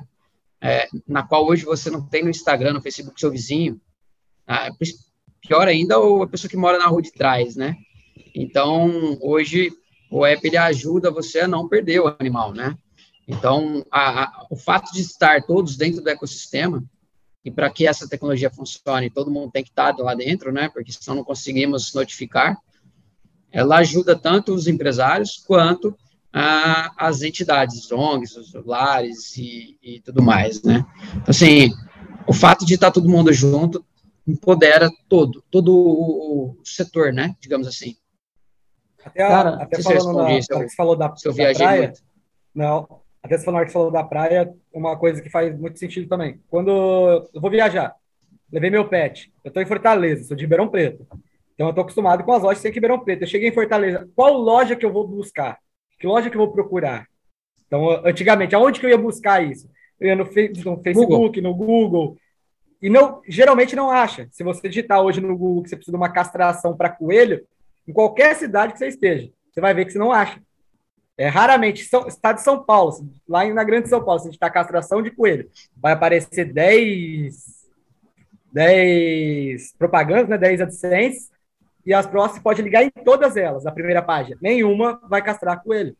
é, 0.64 0.88
na 1.06 1.22
qual 1.22 1.46
hoje 1.46 1.62
você 1.62 1.90
não 1.90 2.00
tem 2.00 2.24
no 2.24 2.30
Instagram, 2.30 2.72
no 2.72 2.80
Facebook 2.80 3.20
seu 3.20 3.30
vizinho, 3.30 3.78
ah, 4.46 4.70
pior 5.46 5.68
ainda 5.68 5.96
a 5.96 6.26
pessoa 6.26 6.48
que 6.48 6.56
mora 6.56 6.78
na 6.78 6.86
rua 6.86 7.02
de 7.02 7.12
trás, 7.12 7.54
né? 7.54 7.76
Então, 8.34 9.18
hoje 9.20 9.70
o 10.10 10.24
app 10.24 10.46
ele 10.46 10.56
ajuda 10.56 11.10
você 11.10 11.40
a 11.40 11.48
não 11.48 11.68
perder 11.68 12.00
o 12.00 12.16
animal, 12.18 12.54
né? 12.54 12.78
Então, 13.28 13.84
a, 13.90 14.24
a, 14.24 14.46
o 14.50 14.56
fato 14.56 14.90
de 14.90 15.02
estar 15.02 15.42
todos 15.42 15.76
dentro 15.76 16.02
do 16.02 16.08
ecossistema 16.08 16.82
e 17.44 17.50
para 17.50 17.68
que 17.68 17.86
essa 17.86 18.08
tecnologia 18.08 18.50
funcione, 18.50 19.10
todo 19.10 19.30
mundo 19.30 19.52
tem 19.52 19.62
que 19.62 19.68
estar 19.68 19.94
lá 19.98 20.14
dentro, 20.14 20.50
né? 20.50 20.70
Porque 20.70 20.90
senão 20.92 21.18
não 21.18 21.24
conseguimos 21.24 21.92
notificar. 21.92 22.56
Ela 23.52 23.78
ajuda 23.78 24.16
tanto 24.16 24.54
os 24.54 24.66
empresários 24.66 25.44
quanto 25.46 25.94
as 26.36 27.22
entidades, 27.22 27.90
ONGs, 27.92 28.36
os 28.36 28.52
lares 28.66 29.36
e, 29.36 29.78
e, 29.80 30.00
tudo 30.00 30.20
mais, 30.20 30.60
né? 30.64 30.84
Então, 31.12 31.24
assim, 31.28 31.70
o 32.26 32.32
fato 32.32 32.66
de 32.66 32.74
estar 32.74 32.90
todo 32.90 33.08
mundo 33.08 33.32
junto 33.32 33.84
empodera 34.26 34.90
todo, 35.08 35.44
todo 35.48 35.72
o, 35.72 36.56
setor, 36.64 37.12
né? 37.12 37.36
Digamos 37.40 37.68
assim. 37.68 37.94
Até, 39.04 39.22
a, 39.22 39.28
Cara, 39.28 39.62
até 39.62 39.80
falando 39.80 40.22
na, 40.24 40.32
eu, 40.32 40.42
você 40.42 40.74
falou 40.74 40.96
da, 40.96 41.14
se 41.14 41.28
eu 41.28 41.34
da 41.34 41.54
praia, 41.54 41.82
muito. 41.82 42.02
não, 42.52 43.00
até 43.22 43.38
você 43.38 43.44
falou, 43.44 43.68
falou 43.68 43.90
da 43.92 44.02
praia, 44.02 44.52
uma 44.72 44.96
coisa 44.96 45.22
que 45.22 45.30
faz 45.30 45.56
muito 45.56 45.78
sentido 45.78 46.08
também. 46.08 46.40
Quando 46.48 47.28
eu 47.32 47.40
vou 47.40 47.50
viajar, 47.50 47.94
levei 48.50 48.70
meu 48.70 48.88
pet, 48.88 49.32
eu 49.44 49.50
estou 49.50 49.62
em 49.62 49.66
Fortaleza, 49.66 50.24
sou 50.24 50.36
de 50.36 50.42
Ribeirão 50.42 50.68
Preto. 50.68 51.06
Então 51.54 51.68
eu 51.68 51.70
estou 51.70 51.82
acostumado 51.82 52.24
com 52.24 52.32
as 52.32 52.42
lojas 52.42 52.60
sem 52.60 52.72
Ribeirão 52.72 52.98
Preto. 52.98 53.22
Eu 53.22 53.28
cheguei 53.28 53.50
em 53.50 53.54
Fortaleza, 53.54 54.08
qual 54.16 54.32
loja 54.32 54.74
que 54.74 54.84
eu 54.84 54.92
vou 54.92 55.06
buscar? 55.06 55.62
Que 56.04 56.08
loja 56.08 56.28
que 56.28 56.36
eu 56.36 56.40
vou 56.40 56.52
procurar? 56.52 57.08
Então, 57.66 57.88
antigamente, 58.04 58.54
aonde 58.54 58.78
que 58.78 58.84
eu 58.84 58.90
ia 58.90 58.98
buscar 58.98 59.42
isso? 59.42 59.70
Eu 59.98 60.08
ia 60.08 60.14
no, 60.14 60.24
no 60.24 60.28
Facebook, 60.82 61.40
Google. 61.40 61.42
no 61.42 61.54
Google. 61.54 62.18
E 62.82 62.90
não, 62.90 63.22
geralmente 63.26 63.74
não 63.74 63.90
acha. 63.90 64.28
Se 64.30 64.44
você 64.44 64.68
digitar 64.68 65.00
hoje 65.00 65.22
no 65.22 65.34
Google 65.34 65.62
que 65.62 65.70
você 65.70 65.76
precisa 65.76 65.96
de 65.96 65.96
uma 65.96 66.12
castração 66.12 66.76
para 66.76 66.90
coelho, 66.90 67.42
em 67.88 67.92
qualquer 67.94 68.36
cidade 68.36 68.74
que 68.74 68.78
você 68.78 68.88
esteja, 68.88 69.30
você 69.50 69.62
vai 69.62 69.72
ver 69.72 69.86
que 69.86 69.92
você 69.92 69.98
não 69.98 70.12
acha. 70.12 70.42
É, 71.16 71.26
raramente, 71.26 71.86
São, 71.86 72.06
estado 72.06 72.36
de 72.36 72.42
São 72.42 72.62
Paulo, 72.62 73.10
lá 73.26 73.42
na 73.46 73.64
Grande 73.64 73.88
São 73.88 74.04
Paulo, 74.04 74.20
se 74.20 74.26
gente 74.26 74.34
está 74.34 74.50
castração 74.50 75.00
de 75.00 75.10
coelho, 75.10 75.48
vai 75.74 75.94
aparecer 75.94 76.52
10, 76.52 77.34
10 78.52 79.72
propagandas, 79.78 80.28
né, 80.28 80.36
10 80.36 80.60
AdSense, 80.60 81.30
e 81.86 81.92
as 81.92 82.06
próximas 82.06 82.42
pode 82.42 82.62
ligar 82.62 82.82
em 82.82 82.90
todas 82.90 83.36
elas, 83.36 83.66
a 83.66 83.72
primeira 83.72 84.02
página. 84.02 84.36
Nenhuma 84.40 85.00
vai 85.08 85.22
castrar 85.22 85.62
coelho, 85.62 85.96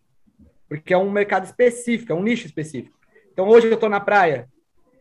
porque 0.68 0.94
é 0.94 0.98
um 0.98 1.10
mercado 1.10 1.44
específico, 1.44 2.12
é 2.12 2.14
um 2.14 2.22
nicho 2.22 2.46
específico. 2.46 2.96
Então, 3.32 3.48
hoje 3.48 3.66
eu 3.66 3.74
estou 3.74 3.88
na 3.88 4.00
praia, 4.00 4.48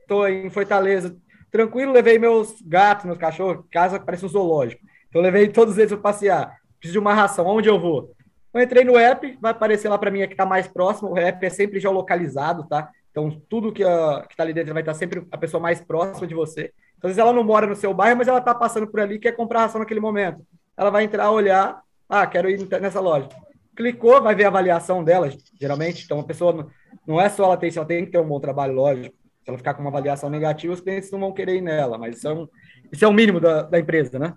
estou 0.02 0.28
em 0.28 0.50
Fortaleza, 0.50 1.15
tranquilo, 1.52 1.91
levei 1.91 2.17
meus 2.17 2.62
gatos, 2.62 3.06
meus 3.06 3.17
cachorros, 3.17 3.65
casa 3.72 4.00
parece 4.00 4.26
um 4.26 4.30
zoológico. 4.30 4.82
Então, 5.10 5.22
levei 5.22 5.48
todos 5.48 5.78
eles 5.78 5.91
para 5.93 6.02
passear. 6.02 6.58
Preciso 6.80 6.93
de 6.93 7.00
uma 7.00 7.13
ração, 7.13 7.46
onde 7.46 7.69
eu 7.69 7.80
vou? 7.80 8.12
Eu 8.54 8.62
entrei 8.62 8.84
no 8.84 8.98
app, 8.98 9.38
vai 9.41 9.52
aparecer 9.52 9.88
lá 9.88 9.98
para 9.98 10.12
mim 10.12 10.19
que 10.28 10.34
está 10.34 10.46
mais 10.46 10.67
próximo. 10.67 11.12
O 11.12 11.17
app 11.17 11.46
é 11.46 11.50
sempre 11.50 11.80
geolocalizado, 11.80 12.67
tá? 12.67 12.89
Então, 13.10 13.41
tudo 13.48 13.72
que 13.72 13.84
está 13.84 14.43
ali 14.43 14.54
dentro 14.54 14.74
vai 14.74 14.82
estar 14.82 14.96
sempre 14.96 15.26
a 15.32 15.38
pessoa 15.38 15.62
mais 15.62 15.80
próxima 15.80 16.28
de 16.28 16.34
você. 16.34 16.74
Então, 16.98 17.10
às 17.10 17.15
vezes 17.15 17.19
ela 17.19 17.32
não 17.32 17.43
mora 17.43 17.67
no 17.67 17.76
seu 17.76 17.93
bairro, 17.93 18.17
mas 18.17 18.28
ela 18.28 18.39
está 18.39 18.54
passando 18.54 18.88
por 18.88 19.00
ali 19.00 19.15
e 19.15 19.19
quer 19.19 19.34
comprar 19.34 19.62
ração 19.62 19.80
naquele 19.80 20.00
momento. 20.00 20.43
Ela 20.78 20.90
vai 20.90 21.04
entrar, 21.04 21.32
olhar, 21.32 21.82
ah, 22.10 22.26
quero 22.28 22.50
ir 22.50 22.68
nessa 22.82 23.00
loja. 23.00 23.30
Clicou, 23.76 24.22
vai 24.22 24.36
ver 24.36 24.46
a 24.46 24.48
avaliação 24.48 25.04
dela, 25.04 25.30
geralmente. 25.60 26.04
Então, 26.06 26.20
a 26.20 26.24
pessoa 26.24 26.68
não 27.08 27.20
é 27.20 27.30
só 27.30 27.46
ela 27.46 27.58
ter, 27.58 27.76
ela 27.76 27.86
tem 27.86 28.06
que 28.06 28.12
ter 28.12 28.20
um 28.20 28.28
bom 28.28 28.40
trabalho, 28.40 28.74
lógico. 28.74 29.16
Se 29.44 29.50
ela 29.50 29.58
ficar 29.58 29.74
com 29.74 29.82
uma 29.82 29.90
avaliação 29.90 30.30
negativa, 30.30 30.74
os 30.74 30.82
clientes 30.82 31.12
não 31.12 31.20
vão 31.20 31.34
querer 31.34 31.56
ir 31.58 31.62
nela, 31.62 31.98
mas 31.98 32.18
isso 32.18 32.28
é, 32.28 32.34
um, 32.34 32.48
isso 32.92 33.04
é 33.04 33.08
o 33.08 33.14
mínimo 33.14 33.40
da, 33.40 33.64
da 33.64 33.80
empresa, 33.80 34.18
né? 34.18 34.34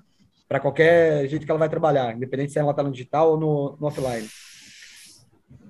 para 0.48 0.60
qualquer 0.60 1.26
jeito 1.28 1.44
que 1.44 1.50
ela 1.50 1.58
vai 1.58 1.68
trabalhar, 1.68 2.14
independente 2.14 2.52
se 2.52 2.58
ela 2.58 2.70
está 2.70 2.82
no 2.82 2.92
digital 2.92 3.32
ou 3.32 3.40
no, 3.40 3.76
no, 3.80 3.86
offline. 3.86 4.28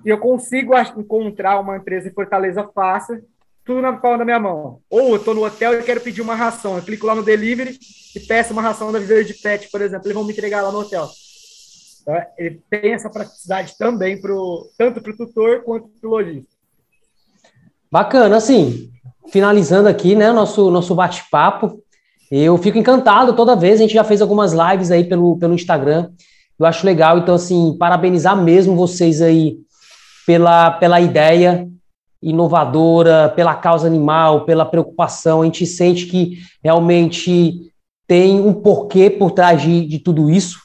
E 0.05 0.09
eu 0.09 0.19
consigo 0.19 0.73
encontrar 0.97 1.59
uma 1.59 1.77
empresa 1.77 2.07
em 2.07 2.13
Fortaleza 2.13 2.69
fácil, 2.73 3.23
tudo 3.65 3.81
na 3.81 3.93
palma 3.93 4.19
da 4.19 4.25
minha 4.25 4.39
mão. 4.39 4.79
Ou 4.89 5.09
eu 5.09 5.15
estou 5.17 5.33
no 5.33 5.43
hotel 5.43 5.79
e 5.79 5.83
quero 5.83 5.99
pedir 5.99 6.21
uma 6.21 6.35
ração. 6.35 6.77
Eu 6.77 6.83
clico 6.83 7.05
lá 7.05 7.15
no 7.15 7.23
delivery 7.23 7.77
e 8.17 8.19
peço 8.19 8.53
uma 8.53 8.61
ração 8.61 8.91
da 8.91 8.99
Viveiro 8.99 9.25
de 9.25 9.33
Pet, 9.35 9.69
por 9.69 9.81
exemplo. 9.81 10.07
Eles 10.07 10.15
vão 10.15 10.23
me 10.23 10.33
entregar 10.33 10.61
lá 10.61 10.71
no 10.71 10.79
hotel. 10.79 11.07
Então, 12.01 12.15
ele 12.37 12.61
tem 12.69 12.93
essa 12.93 13.09
praticidade 13.09 13.75
também, 13.77 14.19
pro, 14.19 14.67
tanto 14.77 15.01
para 15.01 15.11
o 15.11 15.17
tutor 15.17 15.63
quanto 15.63 15.89
para 15.99 16.07
o 16.07 16.11
lojista. 16.11 16.49
Bacana, 17.91 18.37
assim, 18.37 18.89
finalizando 19.29 19.87
aqui, 19.87 20.15
né, 20.15 20.31
nosso, 20.31 20.71
nosso 20.71 20.95
bate-papo, 20.95 21.81
eu 22.31 22.57
fico 22.57 22.77
encantado 22.77 23.33
toda 23.33 23.55
vez, 23.55 23.79
a 23.79 23.83
gente 23.83 23.93
já 23.93 24.03
fez 24.03 24.21
algumas 24.21 24.53
lives 24.53 24.91
aí 24.91 25.03
pelo, 25.03 25.37
pelo 25.37 25.53
Instagram, 25.53 26.09
eu 26.59 26.65
acho 26.65 26.85
legal, 26.85 27.19
então 27.19 27.35
assim, 27.35 27.77
parabenizar 27.77 28.35
mesmo 28.35 28.75
vocês 28.75 29.21
aí 29.21 29.57
pela, 30.25 30.71
pela 30.71 30.99
ideia 30.99 31.69
inovadora, 32.21 33.31
pela 33.35 33.55
causa 33.55 33.87
animal, 33.87 34.43
pela 34.43 34.65
preocupação, 34.65 35.41
a 35.41 35.45
gente 35.45 35.65
sente 35.65 36.07
que 36.07 36.39
realmente 36.63 37.71
tem 38.07 38.39
um 38.39 38.53
porquê 38.53 39.09
por 39.09 39.31
trás 39.31 39.61
de, 39.61 39.85
de 39.85 39.99
tudo 39.99 40.29
isso, 40.29 40.59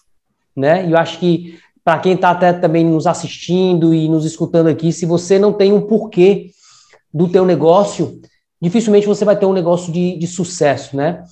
né, 0.56 0.86
e 0.86 0.92
eu 0.92 0.98
acho 0.98 1.18
que 1.18 1.58
para 1.84 1.98
quem 1.98 2.14
está 2.14 2.30
até 2.30 2.52
também 2.52 2.84
nos 2.84 3.06
assistindo 3.06 3.92
e 3.92 4.08
nos 4.08 4.24
escutando 4.24 4.68
aqui, 4.68 4.92
se 4.92 5.04
você 5.04 5.38
não 5.38 5.52
tem 5.52 5.72
um 5.72 5.80
porquê 5.80 6.50
do 7.12 7.28
teu 7.28 7.44
negócio, 7.44 8.20
dificilmente 8.60 9.06
você 9.06 9.24
vai 9.24 9.36
ter 9.36 9.46
um 9.46 9.52
negócio 9.52 9.92
de, 9.92 10.16
de 10.16 10.26
sucesso, 10.26 10.96
né? 10.96 11.24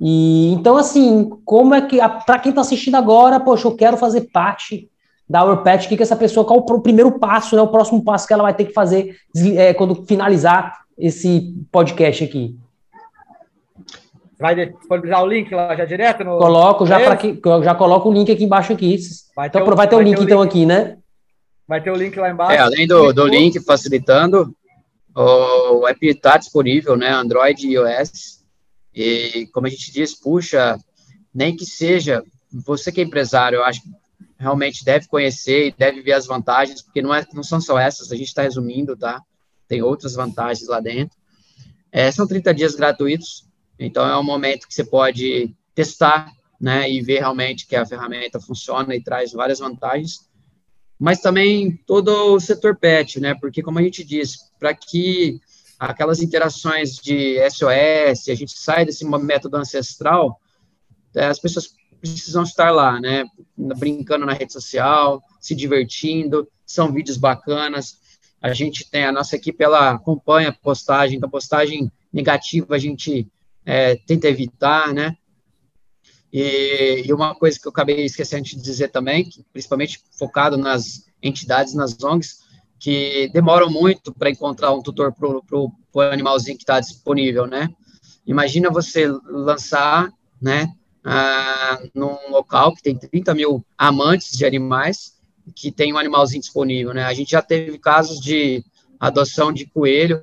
E 0.00 0.50
então, 0.52 0.78
assim, 0.78 1.28
como 1.44 1.74
é 1.74 1.82
que, 1.82 1.98
para 2.24 2.38
quem 2.38 2.50
está 2.50 2.62
assistindo 2.62 2.94
agora, 2.94 3.38
poxa, 3.38 3.68
eu 3.68 3.76
quero 3.76 3.98
fazer 3.98 4.30
parte 4.32 4.88
da 5.28 5.56
Pet, 5.58 5.86
o 5.86 5.88
que, 5.88 5.96
que 5.96 6.02
essa 6.02 6.16
pessoa, 6.16 6.44
qual 6.44 6.58
o 6.58 6.80
primeiro 6.80 7.18
passo, 7.18 7.54
né, 7.54 7.62
o 7.62 7.68
próximo 7.68 8.02
passo 8.02 8.26
que 8.26 8.32
ela 8.32 8.42
vai 8.42 8.54
ter 8.54 8.64
que 8.64 8.72
fazer 8.72 9.14
é, 9.56 9.72
quando 9.74 10.06
finalizar 10.06 10.80
esse 10.98 11.54
podcast 11.70 12.24
aqui? 12.24 12.58
Vai 14.40 14.54
disponibilizar 14.54 15.22
o 15.22 15.26
link 15.26 15.54
lá 15.54 15.76
já 15.76 15.84
direto? 15.84 16.24
No... 16.24 16.38
Coloco, 16.38 16.86
já, 16.86 16.98
para 16.98 17.16
que, 17.16 17.38
já 17.62 17.74
coloco 17.74 18.08
o 18.08 18.12
link 18.12 18.32
aqui 18.32 18.44
embaixo 18.44 18.72
aqui. 18.72 18.98
Vai 19.36 19.48
então, 19.48 19.62
ter, 19.62 19.74
vai 19.74 19.86
ter 19.86 19.96
o 19.96 20.00
link, 20.00 20.16
ter 20.16 20.24
então, 20.24 20.42
link. 20.42 20.50
aqui, 20.50 20.66
né? 20.66 20.96
Vai 21.68 21.82
ter 21.82 21.90
o 21.90 21.94
link 21.94 22.18
lá 22.18 22.30
embaixo. 22.30 22.54
É, 22.54 22.58
além 22.58 22.86
do, 22.86 23.12
do 23.12 23.26
link 23.26 23.60
facilitando, 23.60 24.56
o 25.14 25.86
app 25.86 26.06
está 26.06 26.38
disponível, 26.38 26.96
né? 26.96 27.10
Android 27.10 27.66
e 27.66 27.74
iOS. 27.74 28.40
E, 28.94 29.46
como 29.52 29.66
a 29.66 29.70
gente 29.70 29.92
diz, 29.92 30.18
puxa, 30.18 30.78
nem 31.34 31.54
que 31.54 31.66
seja, 31.66 32.24
você 32.50 32.90
que 32.90 33.00
é 33.02 33.04
empresário, 33.04 33.56
eu 33.56 33.64
acho 33.64 33.82
que 33.82 33.88
realmente 34.38 34.82
deve 34.82 35.06
conhecer 35.06 35.68
e 35.68 35.74
deve 35.76 36.00
ver 36.00 36.12
as 36.12 36.26
vantagens, 36.26 36.80
porque 36.80 37.02
não, 37.02 37.14
é, 37.14 37.26
não 37.34 37.42
são 37.42 37.60
só 37.60 37.78
essas, 37.78 38.10
a 38.10 38.16
gente 38.16 38.28
está 38.28 38.42
resumindo, 38.42 38.96
tá? 38.96 39.20
Tem 39.68 39.82
outras 39.82 40.14
vantagens 40.14 40.66
lá 40.66 40.80
dentro. 40.80 41.16
É, 41.92 42.10
são 42.10 42.26
30 42.26 42.54
dias 42.54 42.74
gratuitos, 42.74 43.49
então 43.80 44.06
é 44.06 44.16
um 44.16 44.22
momento 44.22 44.68
que 44.68 44.74
você 44.74 44.84
pode 44.84 45.54
testar, 45.74 46.30
né, 46.60 46.90
e 46.90 47.00
ver 47.00 47.20
realmente 47.20 47.66
que 47.66 47.74
a 47.74 47.86
ferramenta 47.86 48.38
funciona 48.38 48.94
e 48.94 49.02
traz 49.02 49.32
várias 49.32 49.60
vantagens, 49.60 50.28
mas 50.98 51.20
também 51.20 51.74
todo 51.86 52.34
o 52.34 52.38
setor 52.38 52.76
pet, 52.76 53.18
né, 53.18 53.34
porque 53.34 53.62
como 53.62 53.78
a 53.78 53.82
gente 53.82 54.04
diz, 54.04 54.36
para 54.58 54.74
que 54.74 55.40
aquelas 55.78 56.20
interações 56.20 56.96
de 56.96 57.38
SOS, 57.48 58.28
a 58.28 58.34
gente 58.34 58.52
sai 58.58 58.84
desse 58.84 59.06
método 59.06 59.56
ancestral, 59.56 60.38
é, 61.16 61.24
as 61.24 61.38
pessoas 61.38 61.74
precisam 61.98 62.42
estar 62.42 62.70
lá, 62.70 63.00
né, 63.00 63.24
brincando 63.56 64.26
na 64.26 64.34
rede 64.34 64.52
social, 64.52 65.22
se 65.40 65.54
divertindo, 65.54 66.46
são 66.66 66.92
vídeos 66.92 67.16
bacanas, 67.16 67.98
a 68.42 68.52
gente 68.52 68.88
tem, 68.90 69.04
a 69.04 69.12
nossa 69.12 69.36
equipe, 69.36 69.64
ela 69.64 69.92
acompanha 69.92 70.50
a 70.50 70.52
postagem, 70.52 71.16
então 71.16 71.28
postagem 71.28 71.90
negativa 72.12 72.74
a 72.74 72.78
gente 72.78 73.26
é, 73.64 73.96
tenta 73.96 74.28
evitar, 74.28 74.92
né, 74.92 75.16
e, 76.32 77.02
e, 77.06 77.12
uma 77.12 77.34
coisa 77.34 77.58
que 77.58 77.66
eu 77.66 77.70
acabei 77.70 78.04
esquecendo 78.04 78.44
de 78.44 78.56
dizer 78.56 78.88
também, 78.88 79.28
que, 79.28 79.44
principalmente 79.52 80.00
focado 80.16 80.56
nas 80.56 81.04
entidades, 81.20 81.74
nas 81.74 82.00
ONGs, 82.02 82.38
que 82.78 83.28
demoram 83.32 83.68
muito 83.68 84.14
para 84.14 84.30
encontrar 84.30 84.72
um 84.72 84.82
tutor 84.82 85.12
para 85.12 85.28
o 85.28 86.00
animalzinho 86.00 86.56
que 86.56 86.62
está 86.62 86.80
disponível, 86.80 87.46
né? 87.46 87.68
Imagina 88.26 88.70
você 88.70 89.06
lançar, 89.06 90.10
né, 90.40 90.72
num 91.94 92.30
local 92.30 92.74
que 92.74 92.82
tem 92.82 92.96
30 92.96 93.34
mil 93.34 93.64
amantes 93.76 94.30
de 94.36 94.46
animais, 94.46 95.18
que 95.54 95.72
tem 95.72 95.92
um 95.92 95.98
animalzinho 95.98 96.40
disponível, 96.40 96.94
né? 96.94 97.04
A 97.04 97.12
gente 97.12 97.32
já 97.32 97.42
teve 97.42 97.78
casos 97.78 98.20
de 98.20 98.64
adoção 98.98 99.52
de 99.52 99.66
coelho, 99.66 100.22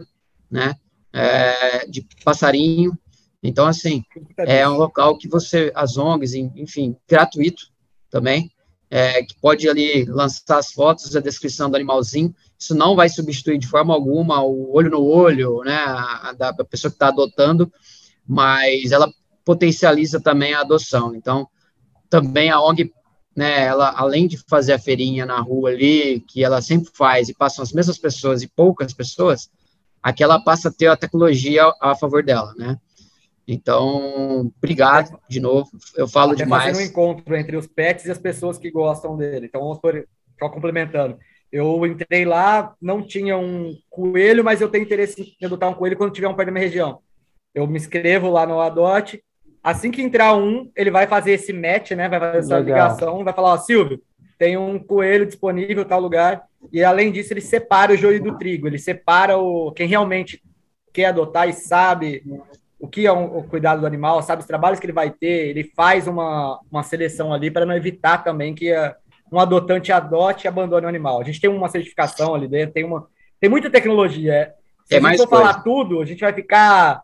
né, 0.50 0.76
é, 1.12 1.86
de 1.88 2.08
passarinho. 2.23 2.97
Então, 3.41 3.65
assim, 3.67 4.04
é 4.38 4.67
um 4.67 4.78
local 4.78 5.17
que 5.17 5.28
você, 5.28 5.71
as 5.76 5.97
ONGs, 5.97 6.34
enfim, 6.34 6.95
gratuito 7.08 7.67
também, 8.10 8.52
é, 8.89 9.23
que 9.23 9.39
pode 9.39 9.69
ali 9.69 10.06
lançar 10.06 10.58
as 10.58 10.71
fotos, 10.71 11.15
a 11.15 11.19
descrição 11.19 11.69
do 11.69 11.76
animalzinho. 11.76 12.34
Isso 12.58 12.73
não 12.73 12.95
vai 12.95 13.10
substituir 13.10 13.58
de 13.58 13.67
forma 13.67 13.93
alguma 13.93 14.41
o 14.41 14.73
olho 14.73 14.89
no 14.89 15.04
olho, 15.04 15.62
né, 15.63 15.76
a, 15.76 16.34
da 16.34 16.54
pessoa 16.65 16.89
que 16.89 16.95
está 16.95 17.10
adotando, 17.10 17.71
mas 18.26 18.91
ela 18.91 19.12
potencializa 19.45 20.19
também 20.19 20.54
a 20.54 20.62
adoção. 20.62 21.15
Então, 21.15 21.47
também 22.10 22.50
a 22.50 22.60
ONG, 22.62 22.91
né, 23.36 23.65
ela 23.65 23.93
além 23.95 24.28
de 24.28 24.38
fazer 24.50 24.73
a 24.73 24.80
feirinha 24.80 25.26
na 25.26 25.39
rua 25.39 25.69
ali, 25.69 26.21
que 26.21 26.43
ela 26.43 26.62
sempre 26.62 26.89
faz 26.93 27.30
e 27.30 27.36
passam 27.36 27.62
as 27.62 27.71
mesmas 27.71 27.97
pessoas 27.97 28.41
e 28.41 28.47
poucas 28.47 28.93
pessoas, 28.93 29.50
aqui 30.02 30.23
ela 30.23 30.43
passa 30.43 30.70
a 30.70 30.74
ter 30.74 30.88
a 30.88 30.97
tecnologia 30.97 31.64
a, 31.64 31.91
a 31.91 31.95
favor 31.95 32.24
dela, 32.24 32.53
né? 32.57 32.80
Então, 33.48 34.52
obrigado 34.58 35.18
de 35.30 35.39
novo. 35.39 35.70
Eu 35.95 36.08
falo 36.08 36.34
Até 36.34 36.43
demais. 36.43 36.66
fazendo 36.66 36.84
um 36.84 36.89
encontro 36.89 37.36
entre 37.36 37.56
os 37.56 37.66
pets 37.66 38.06
e 38.06 38.12
as 38.12 38.18
pessoas 38.18 38.58
que 38.58 38.70
gostam 38.70 39.16
dele. 39.16 39.45
Então, 39.45 39.62
vamos 39.62 39.80
por, 39.80 40.06
só 40.38 40.50
complementando. 40.50 41.18
Eu 41.50 41.86
entrei 41.86 42.26
lá, 42.26 42.76
não 42.82 43.02
tinha 43.02 43.38
um 43.38 43.74
coelho, 43.89 44.43
mas 44.43 44.60
eu 44.60 44.68
tenho 44.68 44.84
interesse 44.84 45.38
em 45.39 45.45
adotar 45.45 45.70
um 45.70 45.74
coelho 45.74 45.95
quando 45.95 46.12
tiver 46.12 46.28
um 46.28 46.36
pé 46.36 46.43
na 46.43 46.52
minha 46.52 46.66
região. 46.66 47.00
Eu 47.56 47.66
me 47.66 47.78
inscrevo 47.78 48.30
lá 48.30 48.45
no 48.45 48.60
Adote. 48.60 49.24
Assim 49.64 49.91
que 49.91 50.02
entrar 50.02 50.36
um, 50.36 50.70
ele 50.76 50.91
vai 50.91 51.08
fazer 51.08 51.32
esse 51.32 51.54
match, 51.54 51.91
né? 51.91 52.10
Vai 52.10 52.20
fazer 52.20 52.38
essa 52.39 52.58
Legal. 52.58 52.64
ligação, 52.66 53.24
vai 53.24 53.34
falar, 53.34 53.54
ó, 53.54 53.58
Silvio, 53.58 54.02
tem 54.38 54.58
um 54.58 54.78
coelho 54.78 55.26
disponível 55.26 55.84
em 55.84 55.88
tal 55.88 56.02
lugar. 56.02 56.43
E 56.72 56.84
além 56.84 57.12
disso, 57.12 57.34
ele 57.34 57.41
separa 57.41 57.93
o 57.93 57.98
joio 57.98 58.22
do 58.22 58.38
trigo, 58.38 58.68
ele 58.68 58.78
separa 58.78 59.38
o 59.38 59.72
quem 59.72 59.88
realmente 59.88 60.43
quer 60.93 61.06
adotar 61.06 61.48
e 61.48 61.54
sabe 61.54 62.24
o 62.80 62.88
que 62.88 63.07
é 63.07 63.13
um, 63.13 63.38
o 63.38 63.43
cuidado 63.43 63.82
do 63.82 63.88
animal, 63.88 64.21
sabe 64.21 64.41
os 64.41 64.47
trabalhos 64.47 64.80
que 64.80 64.86
ele 64.86 64.93
vai 64.93 65.09
ter, 65.09 65.49
ele 65.49 65.71
faz 65.75 66.07
uma, 66.07 66.59
uma 66.71 66.84
seleção 66.84 67.34
ali 67.34 67.49
para 67.49 67.65
não 67.65 67.75
evitar 67.75 68.23
também 68.23 68.53
que 68.53 68.71
a, 68.71 68.95
um 69.32 69.39
adotante 69.39 69.91
adote 69.91 70.45
e 70.45 70.47
abandone 70.47 70.86
o 70.86 70.89
animal. 70.89 71.19
A 71.19 71.23
gente 71.23 71.41
tem 71.41 71.49
uma 71.49 71.67
certificação 71.67 72.34
ali 72.36 72.47
dentro, 72.47 72.73
tem 72.73 72.84
uma 72.84 73.07
tem 73.39 73.49
muita 73.49 73.69
tecnologia. 73.69 74.53
Se 74.86 74.95
é 74.95 74.97
a 74.97 75.01
gente 75.01 75.17
for 75.17 75.30
falar 75.30 75.61
tudo, 75.61 76.01
a 76.01 76.05
gente 76.05 76.21
vai 76.21 76.34
ficar 76.34 77.01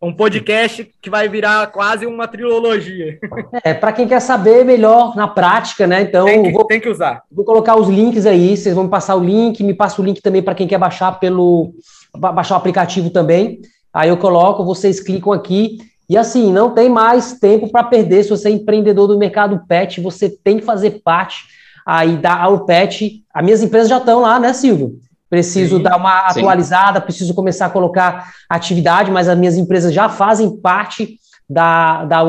um 0.00 0.12
podcast 0.12 0.88
que 1.02 1.10
vai 1.10 1.28
virar 1.28 1.66
quase 1.68 2.06
uma 2.06 2.26
trilogia. 2.28 3.18
É, 3.64 3.74
para 3.74 3.92
quem 3.92 4.06
quer 4.06 4.20
saber 4.20 4.64
melhor 4.64 5.16
na 5.16 5.26
prática, 5.26 5.86
né? 5.86 6.02
Então, 6.02 6.24
tem 6.24 6.42
que, 6.42 6.52
vou, 6.52 6.64
tem 6.64 6.80
que 6.80 6.88
usar. 6.88 7.22
Vou 7.30 7.44
colocar 7.44 7.76
os 7.76 7.88
links 7.88 8.24
aí, 8.24 8.56
vocês 8.56 8.74
vão 8.74 8.84
me 8.84 8.90
passar 8.90 9.16
o 9.16 9.24
link, 9.24 9.62
me 9.62 9.74
passa 9.74 10.00
o 10.00 10.04
link 10.04 10.20
também 10.20 10.42
para 10.42 10.54
quem 10.54 10.68
quer 10.68 10.78
baixar 10.78 11.18
pelo 11.18 11.72
baixar 12.16 12.54
o 12.54 12.58
aplicativo 12.58 13.10
também. 13.10 13.60
Aí 13.98 14.10
eu 14.10 14.16
coloco, 14.16 14.64
vocês 14.64 15.00
clicam 15.00 15.32
aqui 15.32 15.78
e 16.08 16.16
assim, 16.16 16.52
não 16.52 16.70
tem 16.70 16.88
mais 16.88 17.32
tempo 17.32 17.68
para 17.68 17.82
perder. 17.82 18.22
Se 18.22 18.30
você 18.30 18.48
é 18.48 18.52
empreendedor 18.52 19.08
do 19.08 19.18
mercado 19.18 19.60
pet, 19.66 20.00
você 20.00 20.30
tem 20.30 20.58
que 20.58 20.64
fazer 20.64 21.02
parte 21.02 21.46
aí 21.84 22.16
da 22.16 22.46
Pet. 22.60 23.24
As 23.34 23.44
minhas 23.44 23.60
empresas 23.60 23.88
já 23.88 23.98
estão 23.98 24.20
lá, 24.20 24.38
né, 24.38 24.52
Silvio? 24.52 24.92
Preciso 25.28 25.78
sim, 25.78 25.82
dar 25.82 25.96
uma 25.96 26.28
atualizada, 26.28 27.00
sim. 27.00 27.06
preciso 27.06 27.34
começar 27.34 27.66
a 27.66 27.70
colocar 27.70 28.30
atividade, 28.48 29.10
mas 29.10 29.28
as 29.28 29.36
minhas 29.36 29.56
empresas 29.56 29.92
já 29.92 30.08
fazem 30.08 30.56
parte 30.60 31.18
da, 31.50 32.04
da. 32.04 32.22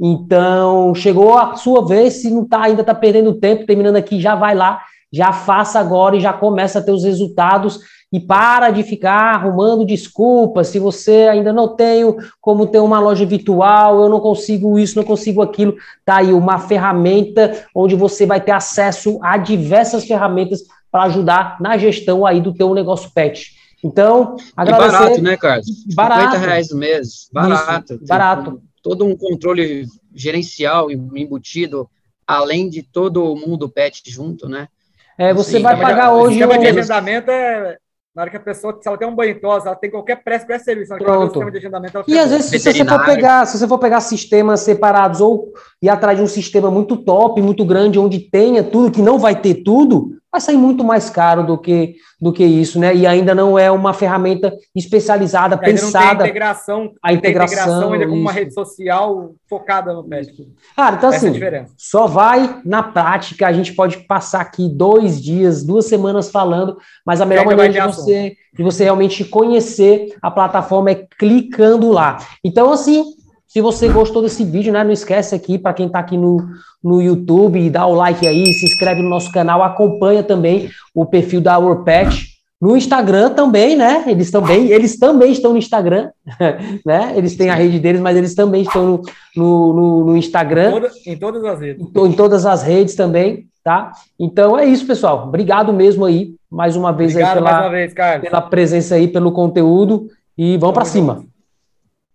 Então, 0.00 0.92
chegou 0.92 1.38
a 1.38 1.54
sua 1.54 1.86
vez, 1.86 2.14
se 2.14 2.32
não 2.32 2.44
tá, 2.44 2.64
ainda 2.64 2.80
está 2.80 2.96
perdendo 2.96 3.32
tempo, 3.34 3.64
terminando 3.64 3.94
aqui, 3.94 4.20
já 4.20 4.34
vai 4.34 4.56
lá, 4.56 4.80
já 5.12 5.32
faça 5.32 5.78
agora 5.80 6.16
e 6.16 6.20
já 6.20 6.32
começa 6.32 6.78
a 6.78 6.82
ter 6.82 6.92
os 6.92 7.04
resultados 7.04 7.80
e 8.12 8.18
para 8.18 8.70
de 8.70 8.82
ficar 8.82 9.34
arrumando 9.34 9.84
desculpas. 9.84 10.68
Se 10.68 10.78
você 10.78 11.28
ainda 11.30 11.52
não 11.52 11.76
tem 11.76 12.04
como 12.40 12.66
ter 12.66 12.80
uma 12.80 12.98
loja 13.00 13.26
virtual, 13.26 14.00
eu 14.00 14.08
não 14.08 14.20
consigo 14.20 14.78
isso, 14.78 14.96
não 14.96 15.04
consigo 15.04 15.42
aquilo, 15.42 15.76
tá 16.04 16.16
aí 16.16 16.32
uma 16.32 16.58
ferramenta 16.58 17.66
onde 17.74 17.94
você 17.94 18.24
vai 18.24 18.40
ter 18.40 18.52
acesso 18.52 19.18
a 19.22 19.36
diversas 19.36 20.04
ferramentas 20.04 20.62
para 20.90 21.04
ajudar 21.04 21.58
na 21.60 21.76
gestão 21.76 22.24
aí 22.24 22.40
do 22.40 22.54
teu 22.54 22.72
negócio 22.74 23.10
pet. 23.14 23.56
Então, 23.84 24.36
agradecer. 24.56 24.88
E 24.88 24.92
barato, 24.92 25.22
né, 25.22 25.36
Carlos? 25.36 25.66
Barato. 25.94 26.22
50 26.32 26.38
reais 26.38 26.70
no 26.70 26.78
mês. 26.78 27.28
Barato. 27.32 27.94
Isso, 27.94 28.06
barato. 28.06 28.62
Todo 28.82 29.04
um 29.04 29.16
controle 29.16 29.86
gerencial 30.14 30.90
embutido, 30.90 31.88
além 32.26 32.68
de 32.68 32.82
todo 32.82 33.22
o 33.22 33.36
mundo 33.36 33.68
pet 33.68 34.02
junto, 34.06 34.48
né? 34.48 34.68
É, 35.18 35.34
você 35.34 35.56
assim, 35.56 35.62
vai 35.62 35.78
pagar 35.78 36.12
hoje. 36.12 36.28
O 36.28 36.44
esquema 36.44 36.58
de 36.58 36.66
agendamento 36.68 37.30
é 37.30 37.76
na 38.18 38.22
hora 38.22 38.30
que 38.32 38.36
a 38.36 38.40
pessoa, 38.40 38.76
se 38.80 38.88
ela 38.88 38.98
tem 38.98 39.06
um 39.06 39.14
banho 39.14 39.40
tosa, 39.40 39.68
ela 39.68 39.76
tem 39.76 39.88
qualquer 39.88 40.24
pré 40.24 40.40
serviço 40.58 40.92
Pronto. 40.96 41.50
de 41.52 41.58
agendamento, 41.58 42.02
e 42.08 42.18
às 42.18 42.30
vezes, 42.32 42.46
se 42.46 42.58
você 42.58 42.84
for 42.84 43.04
pegar, 43.04 43.46
se 43.46 43.56
você 43.56 43.68
for 43.68 43.78
pegar 43.78 44.00
sistemas 44.00 44.58
separados 44.60 45.20
ou 45.20 45.52
ir 45.80 45.88
atrás 45.88 46.18
de 46.18 46.24
um 46.24 46.26
sistema 46.26 46.68
muito 46.68 46.96
top, 46.96 47.40
muito 47.40 47.64
grande, 47.64 47.96
onde 47.96 48.18
tenha 48.18 48.64
tudo, 48.64 48.90
que 48.90 49.00
não 49.00 49.20
vai 49.20 49.40
ter 49.40 49.62
tudo, 49.62 50.16
vai 50.30 50.40
sair 50.40 50.56
muito 50.56 50.84
mais 50.84 51.08
caro 51.08 51.42
do 51.42 51.56
que, 51.56 51.96
do 52.20 52.32
que 52.32 52.44
isso, 52.44 52.78
né? 52.78 52.94
E 52.94 53.06
ainda 53.06 53.34
não 53.34 53.58
é 53.58 53.70
uma 53.70 53.94
ferramenta 53.94 54.54
especializada, 54.76 55.56
e 55.56 55.58
pensada. 55.58 56.18
Tem 56.18 56.30
integração, 56.30 56.92
a 57.02 57.12
integração, 57.12 57.56
integração 57.56 57.92
ainda 57.92 58.06
com 58.06 58.14
uma 58.14 58.32
rede 58.32 58.52
social 58.52 59.32
focada 59.48 59.92
no 59.92 60.06
médico. 60.06 60.44
Cara, 60.76 60.96
então 60.96 61.10
Essa 61.10 61.28
assim, 61.28 61.42
é 61.42 61.64
só 61.76 62.06
vai 62.06 62.60
na 62.64 62.82
prática. 62.82 63.46
A 63.46 63.52
gente 63.52 63.72
pode 63.74 63.98
passar 64.06 64.42
aqui 64.42 64.68
dois 64.68 65.22
dias, 65.22 65.64
duas 65.64 65.86
semanas 65.86 66.30
falando, 66.30 66.76
mas 67.04 67.20
a 67.20 67.26
melhor 67.26 67.46
maneira 67.46 67.72
de 67.72 67.80
você, 67.80 68.36
de 68.54 68.62
você 68.62 68.84
realmente 68.84 69.24
conhecer 69.24 70.14
a 70.20 70.30
plataforma 70.30 70.90
é 70.90 71.06
clicando 71.18 71.90
lá. 71.90 72.18
Então, 72.44 72.70
assim, 72.70 73.02
se 73.58 73.60
você 73.60 73.88
gostou 73.88 74.22
desse 74.22 74.44
vídeo, 74.44 74.72
né, 74.72 74.84
não 74.84 74.92
esquece 74.92 75.34
aqui, 75.34 75.58
para 75.58 75.74
quem 75.74 75.88
está 75.88 75.98
aqui 75.98 76.16
no, 76.16 76.46
no 76.82 77.02
YouTube, 77.02 77.68
dá 77.68 77.86
o 77.86 77.94
like 77.94 78.24
aí, 78.24 78.52
se 78.52 78.66
inscreve 78.66 79.02
no 79.02 79.10
nosso 79.10 79.32
canal, 79.32 79.64
acompanha 79.64 80.22
também 80.22 80.70
o 80.94 81.04
perfil 81.04 81.40
da 81.40 81.58
Pet 81.84 82.28
No 82.62 82.76
Instagram 82.76 83.30
também, 83.30 83.74
né? 83.74 84.04
Eles 84.06 84.30
também, 84.30 84.68
eles 84.70 84.96
também 84.96 85.32
estão 85.32 85.50
no 85.50 85.58
Instagram, 85.58 86.10
né? 86.86 87.14
Eles 87.16 87.36
têm 87.36 87.50
a 87.50 87.54
rede 87.56 87.80
deles, 87.80 88.00
mas 88.00 88.16
eles 88.16 88.32
também 88.32 88.62
estão 88.62 88.86
no, 88.86 89.02
no, 89.36 89.72
no, 89.72 90.04
no 90.04 90.16
Instagram. 90.16 90.70
Toda, 90.70 90.90
em 91.04 91.16
todas 91.16 91.44
as 91.44 91.60
redes. 91.60 91.82
Em, 91.82 92.06
em, 92.06 92.12
todas 92.12 92.46
as 92.46 92.62
redes 92.62 92.94
também, 92.94 93.46
tá? 93.64 93.90
Então 94.20 94.56
é 94.56 94.66
isso, 94.66 94.86
pessoal. 94.86 95.26
Obrigado 95.26 95.72
mesmo 95.72 96.04
aí, 96.04 96.32
mais 96.48 96.76
uma 96.76 96.92
vez 96.92 97.10
Obrigado 97.10 97.38
aí 97.38 97.42
pela, 97.42 97.60
uma 97.60 97.70
vez, 97.70 97.94
pela 98.20 98.40
presença 98.40 98.94
aí, 98.94 99.08
pelo 99.08 99.32
conteúdo. 99.32 100.06
E 100.36 100.56
vamos 100.58 100.74
para 100.74 100.84
cima. 100.84 101.24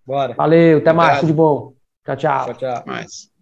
Bora. 0.05 0.33
Valeu, 0.33 0.79
até 0.79 0.93
mais, 0.93 1.19
tudo 1.19 1.27
de 1.27 1.33
bom. 1.33 1.73
Tchau, 2.05 2.15
tchau. 2.15 2.45
Tchau, 2.45 2.53
tchau. 2.55 2.83
Mais. 2.85 3.32